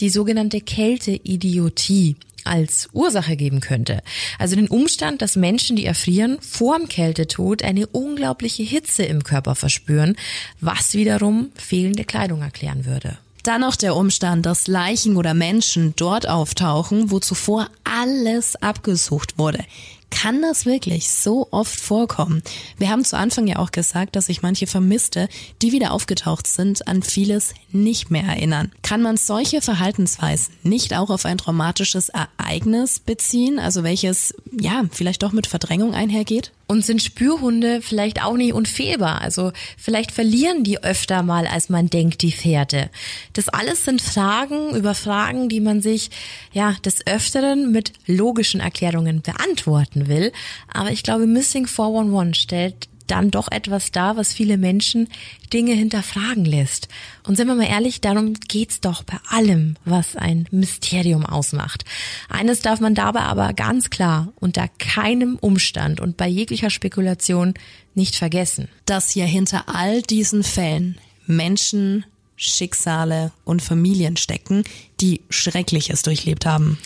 die 0.00 0.10
sogenannte 0.10 0.60
Kälteidiotie 0.60 2.16
als 2.44 2.88
Ursache 2.92 3.36
geben 3.36 3.60
könnte. 3.60 4.02
Also 4.38 4.56
den 4.56 4.68
Umstand, 4.68 5.20
dass 5.22 5.36
Menschen, 5.36 5.76
die 5.76 5.84
erfrieren, 5.84 6.38
vorm 6.40 6.88
Kältetod 6.88 7.62
eine 7.62 7.86
unglaubliche 7.88 8.62
Hitze 8.62 9.02
im 9.04 9.22
Körper 9.22 9.54
verspüren, 9.54 10.16
was 10.60 10.94
wiederum 10.94 11.50
fehlende 11.56 12.04
Kleidung 12.04 12.42
erklären 12.42 12.86
würde. 12.86 13.18
Dann 13.42 13.60
noch 13.60 13.76
der 13.76 13.96
Umstand, 13.96 14.46
dass 14.46 14.66
Leichen 14.66 15.16
oder 15.16 15.34
Menschen 15.34 15.94
dort 15.96 16.28
auftauchen, 16.28 17.10
wo 17.10 17.18
zuvor 17.18 17.68
alles 17.84 18.56
abgesucht 18.56 19.38
wurde. 19.38 19.64
Kann 20.10 20.42
das 20.42 20.66
wirklich 20.66 21.10
so 21.10 21.48
oft 21.50 21.78
vorkommen? 21.78 22.42
Wir 22.76 22.90
haben 22.90 23.04
zu 23.04 23.16
Anfang 23.16 23.46
ja 23.46 23.56
auch 23.58 23.70
gesagt, 23.70 24.16
dass 24.16 24.26
sich 24.26 24.42
manche 24.42 24.66
Vermisste, 24.66 25.28
die 25.62 25.72
wieder 25.72 25.92
aufgetaucht 25.92 26.46
sind, 26.46 26.88
an 26.88 27.02
vieles 27.02 27.54
nicht 27.70 28.10
mehr 28.10 28.24
erinnern. 28.24 28.72
Kann 28.82 29.02
man 29.02 29.16
solche 29.16 29.60
Verhaltensweisen 29.60 30.54
nicht 30.62 30.94
auch 30.94 31.10
auf 31.10 31.24
ein 31.24 31.38
traumatisches 31.38 32.08
Ereignis 32.08 33.00
beziehen, 33.00 33.58
also 33.58 33.84
welches 33.84 34.34
ja 34.58 34.84
vielleicht 34.90 35.22
doch 35.22 35.32
mit 35.32 35.46
Verdrängung 35.46 35.94
einhergeht? 35.94 36.52
Und 36.68 36.84
sind 36.84 37.02
Spürhunde 37.02 37.80
vielleicht 37.80 38.22
auch 38.22 38.36
nicht 38.36 38.52
unfehlbar? 38.52 39.22
Also 39.22 39.52
vielleicht 39.78 40.12
verlieren 40.12 40.64
die 40.64 40.82
öfter 40.82 41.22
mal, 41.22 41.46
als 41.46 41.70
man 41.70 41.88
denkt, 41.88 42.20
die 42.20 42.30
Pferde. 42.30 42.90
Das 43.32 43.48
alles 43.48 43.86
sind 43.86 44.02
Fragen 44.02 44.76
über 44.76 44.94
Fragen, 44.94 45.48
die 45.48 45.60
man 45.60 45.80
sich 45.80 46.10
ja 46.52 46.76
des 46.84 47.06
Öfteren 47.06 47.72
mit 47.72 47.94
logischen 48.06 48.60
Erklärungen 48.60 49.22
beantworten 49.22 50.08
will. 50.08 50.30
Aber 50.70 50.90
ich 50.90 51.02
glaube, 51.02 51.26
Missing 51.26 51.66
411 51.66 52.34
stellt 52.34 52.88
dann 53.10 53.30
doch 53.30 53.50
etwas 53.50 53.90
dar, 53.90 54.16
was 54.16 54.32
viele 54.32 54.58
Menschen 54.58 55.08
Dinge 55.52 55.72
hinterfragen 55.74 56.44
lässt. 56.44 56.88
Und 57.26 57.36
sind 57.36 57.48
wir 57.48 57.54
mal 57.54 57.66
ehrlich, 57.66 58.00
darum 58.00 58.34
geht's 58.34 58.80
doch 58.80 59.02
bei 59.02 59.18
allem, 59.28 59.76
was 59.84 60.16
ein 60.16 60.46
Mysterium 60.50 61.24
ausmacht. 61.26 61.84
Eines 62.28 62.60
darf 62.60 62.80
man 62.80 62.94
dabei 62.94 63.20
aber 63.20 63.52
ganz 63.54 63.90
klar 63.90 64.32
unter 64.36 64.68
keinem 64.78 65.36
Umstand 65.36 66.00
und 66.00 66.16
bei 66.16 66.28
jeglicher 66.28 66.70
Spekulation 66.70 67.54
nicht 67.94 68.16
vergessen. 68.16 68.68
Dass 68.86 69.10
hier 69.10 69.26
hinter 69.26 69.64
all 69.74 70.02
diesen 70.02 70.42
Fällen 70.42 70.98
Menschen, 71.26 72.04
Schicksale 72.36 73.32
und 73.44 73.62
Familien 73.62 74.16
stecken, 74.16 74.64
die 75.00 75.22
Schreckliches 75.28 76.02
durchlebt 76.02 76.46
haben. 76.46 76.78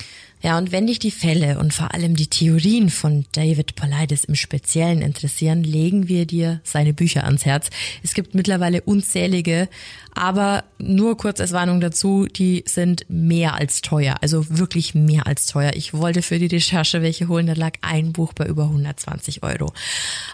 Ja, 0.43 0.59
und 0.59 0.73
wenn 0.73 0.89
dich 0.89 0.99
die 0.99 1.13
Fälle 1.13 1.59
und 1.59 1.73
vor 1.73 1.95
allem 1.95 2.17
die 2.17 2.27
Theorien 2.27 2.91
von 2.91 3.25
David 3.33 3.77
Paulides 3.77 4.25
im 4.25 4.35
Speziellen 4.35 5.01
interessieren, 5.01 5.63
legen 5.63 6.09
wir 6.09 6.27
dir 6.27 6.61
seine 6.65 6.93
Bücher 6.93 7.25
ans 7.25 7.45
Herz. 7.45 7.71
Es 8.03 8.13
gibt 8.13 8.35
mittlerweile 8.35 8.83
unzählige, 8.83 9.69
aber 10.15 10.65
nur 10.79 11.17
kurz 11.17 11.41
als 11.41 11.53
Warnung 11.53 11.81
dazu, 11.81 12.27
die 12.27 12.65
sind 12.67 13.07
mehr 13.09 13.55
als 13.55 13.83
teuer, 13.83 14.17
also 14.21 14.45
wirklich 14.49 14.95
mehr 14.95 15.29
als 15.29 15.47
teuer. 15.47 15.73
Ich 15.75 15.95
wollte 15.95 16.23
für 16.23 16.41
die 16.41 16.47
Recherche 16.47 17.03
welche 17.03 17.29
holen, 17.29 17.47
da 17.47 17.53
lag 17.55 17.75
ein 17.81 18.13
Buch 18.13 18.33
bei 18.33 18.47
über 18.47 18.65
120 18.65 19.45
Euro. 19.45 19.73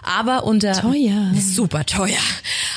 Aber 0.03 0.43
unter... 0.43 0.73
Teuer. 0.73 1.31
Super 1.35 1.85
teuer. 1.85 2.17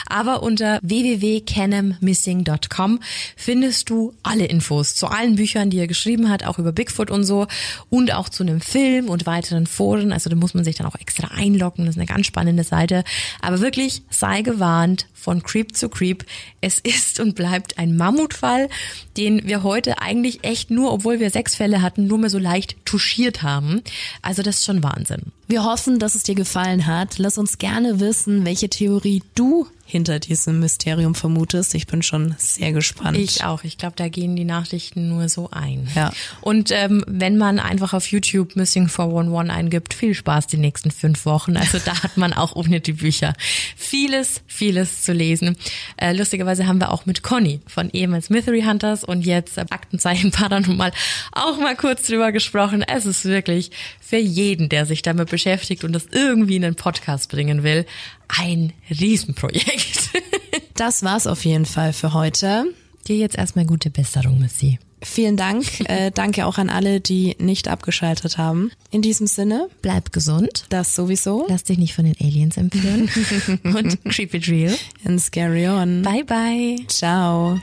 Aber 0.07 0.43
unter 0.43 0.79
www.canemmissing.com 0.83 3.01
findest 3.37 3.89
du 3.89 4.13
alle 4.23 4.45
Infos 4.45 4.95
zu 4.95 5.07
allen 5.07 5.37
Büchern, 5.37 5.71
die 5.71 5.79
er 5.79 5.87
geschrieben 5.87 6.29
hat, 6.29 6.45
auch 6.45 6.59
über 6.59 6.73
Bigfoot 6.73 7.11
und 7.11 7.22
so 7.25 7.47
und 7.91 8.13
auch 8.13 8.29
zu 8.29 8.43
einem 8.43 8.61
Film 8.61 9.09
und 9.09 9.27
weiteren 9.27 9.67
Foren. 9.67 10.13
Also 10.13 10.31
da 10.31 10.37
muss 10.37 10.55
man 10.55 10.65
sich 10.65 10.77
dann 10.77 10.87
auch 10.87 10.97
extra 10.97 11.29
einloggen. 11.29 11.87
Das 11.87 11.97
ist 11.97 12.01
eine 12.01 12.07
ganz 12.07 12.27
spannende 12.27 12.65
Seite. 12.65 13.05
Aber 13.41 13.61
wirklich 13.61 14.03
sei 14.11 14.43
gewarnt 14.43 15.07
von 15.15 15.43
Creep 15.43 15.77
zu 15.77 15.89
Creep. 15.89 16.25
Es 16.61 16.79
ist 16.83 17.21
und 17.21 17.35
bleibt 17.35 17.79
ein 17.79 17.97
Mammutfall, 17.97 18.69
den 19.17 19.47
wir 19.47 19.63
heute 19.63 20.01
eigentlich 20.01 20.45
echt 20.45 20.71
nur, 20.71 20.93
obwohl 20.93 21.21
wir 21.21 21.31
sechs 21.31 21.55
Fälle 21.55 21.83
hatten, 21.83 22.07
nur 22.07 22.19
mehr 22.19 22.31
so 22.31 22.39
leicht 22.39 22.77
touchiert 22.85 23.43
haben. 23.43 23.83
Also 24.21 24.43
das 24.43 24.59
ist 24.59 24.65
schon 24.65 24.83
Wahnsinn. 24.83 25.33
Wir 25.49 25.65
hoffen, 25.65 25.99
dass 25.99 26.15
es 26.15 26.23
dir 26.23 26.35
gefallen 26.35 26.87
hat. 26.87 27.19
Lass 27.19 27.39
uns 27.39 27.59
gerne 27.59 28.01
wissen, 28.01 28.45
welche 28.45 28.69
Theorie 28.69 29.23
du 29.35 29.67
hinter 29.93 30.19
diesem 30.19 30.59
Mysterium 30.59 31.15
vermutest. 31.15 31.75
Ich 31.75 31.87
bin 31.87 32.03
schon 32.03 32.35
sehr 32.39 32.73
gespannt. 32.73 33.19
Ich 33.19 33.45
auch. 33.45 33.63
Ich 33.63 33.77
glaube, 33.77 33.93
da 33.95 34.09
gehen 34.09 34.37
die 34.37 34.47
Nachrichten 34.47 35.11
nur 35.11 35.29
so 35.29 35.51
ein. 35.51 35.87
Ja. 35.95 36.11
Und 36.41 36.71
ähm, 36.71 37.05
wenn 37.07 37.37
man 37.37 37.59
einfach 37.59 37.93
auf 37.93 38.07
YouTube 38.11 38.57
Missing 38.57 38.89
411 38.89 39.55
eingibt, 39.55 39.93
viel 39.93 40.15
Spaß 40.15 40.47
die 40.47 40.57
nächsten 40.57 40.91
fünf 40.91 41.27
Wochen. 41.27 41.59
Also 41.59 41.79
da 41.85 42.03
hat 42.03 42.17
man 42.17 42.33
auch 42.33 42.57
ohne 42.57 42.81
die 42.81 42.95
Bücher 42.95 43.35
vieles, 43.77 44.41
vieles 44.47 45.03
zu 45.03 45.13
lesen. 45.13 45.59
Äh, 45.99 46.15
lustigerweise 46.15 46.67
haben 46.67 46.81
wir 46.81 46.91
auch 46.91 47.05
mit 47.05 47.23
Conny 47.23 47.61
von 47.67 47.91
ehemals 47.91 48.31
Mystery 48.31 48.63
Hunters 48.63 49.05
und 49.05 49.27
jetzt 49.27 49.59
äh, 49.59 49.67
Aktenzeichen 49.69 50.31
Paranormal 50.33 50.93
auch 51.33 51.59
mal 51.59 51.77
kurz 51.77 52.07
drüber 52.07 52.33
gesprochen. 52.33 52.81
Es 52.81 53.05
ist 53.05 53.27
wirklich 53.27 53.71
für 54.01 54.17
jeden, 54.17 54.71
der 54.71 54.87
sich 54.87 55.03
damit 55.03 55.29
beschäftigt 55.29 55.85
und 55.85 55.93
das 55.93 56.07
irgendwie 56.11 56.57
in 56.57 56.65
einen 56.65 56.77
Podcast 56.77 57.31
bringen 57.31 57.63
will, 57.63 57.85
ein 58.29 58.73
Riesenprojekt. 58.91 60.11
das 60.75 61.03
war's 61.03 61.27
auf 61.27 61.45
jeden 61.45 61.67
Fall 61.67 61.93
für 61.93 62.15
heute. 62.15 62.67
Dir 63.09 63.17
jetzt 63.17 63.37
erstmal 63.37 63.67
gute 63.67 63.91
Besserung, 63.91 64.39
Missy. 64.39 64.79
Vielen 65.03 65.37
Dank. 65.37 65.67
Äh, 65.93 66.13
danke 66.13 66.47
auch 66.47 66.59
an 66.59 66.71
alle, 66.71 67.01
die 67.01 67.35
nicht 67.39 67.67
abgeschaltet 67.67 68.39
haben. 68.39 68.71
In 68.91 69.03
diesem 69.03 69.27
Sinne. 69.27 69.69
Bleib 69.83 70.13
gesund. 70.13 70.65
Das 70.69 70.95
sowieso. 70.95 71.45
Lass 71.49 71.65
dich 71.65 71.77
nicht 71.77 71.93
von 71.93 72.05
den 72.05 72.15
Aliens 72.21 72.57
empführen. 72.57 73.11
Und 73.65 73.99
it 74.35 74.49
real. 74.49 74.75
And 75.05 75.21
scary 75.21 75.67
on. 75.67 76.03
Bye 76.03 76.25
bye. 76.25 76.77
Ciao. 76.87 77.61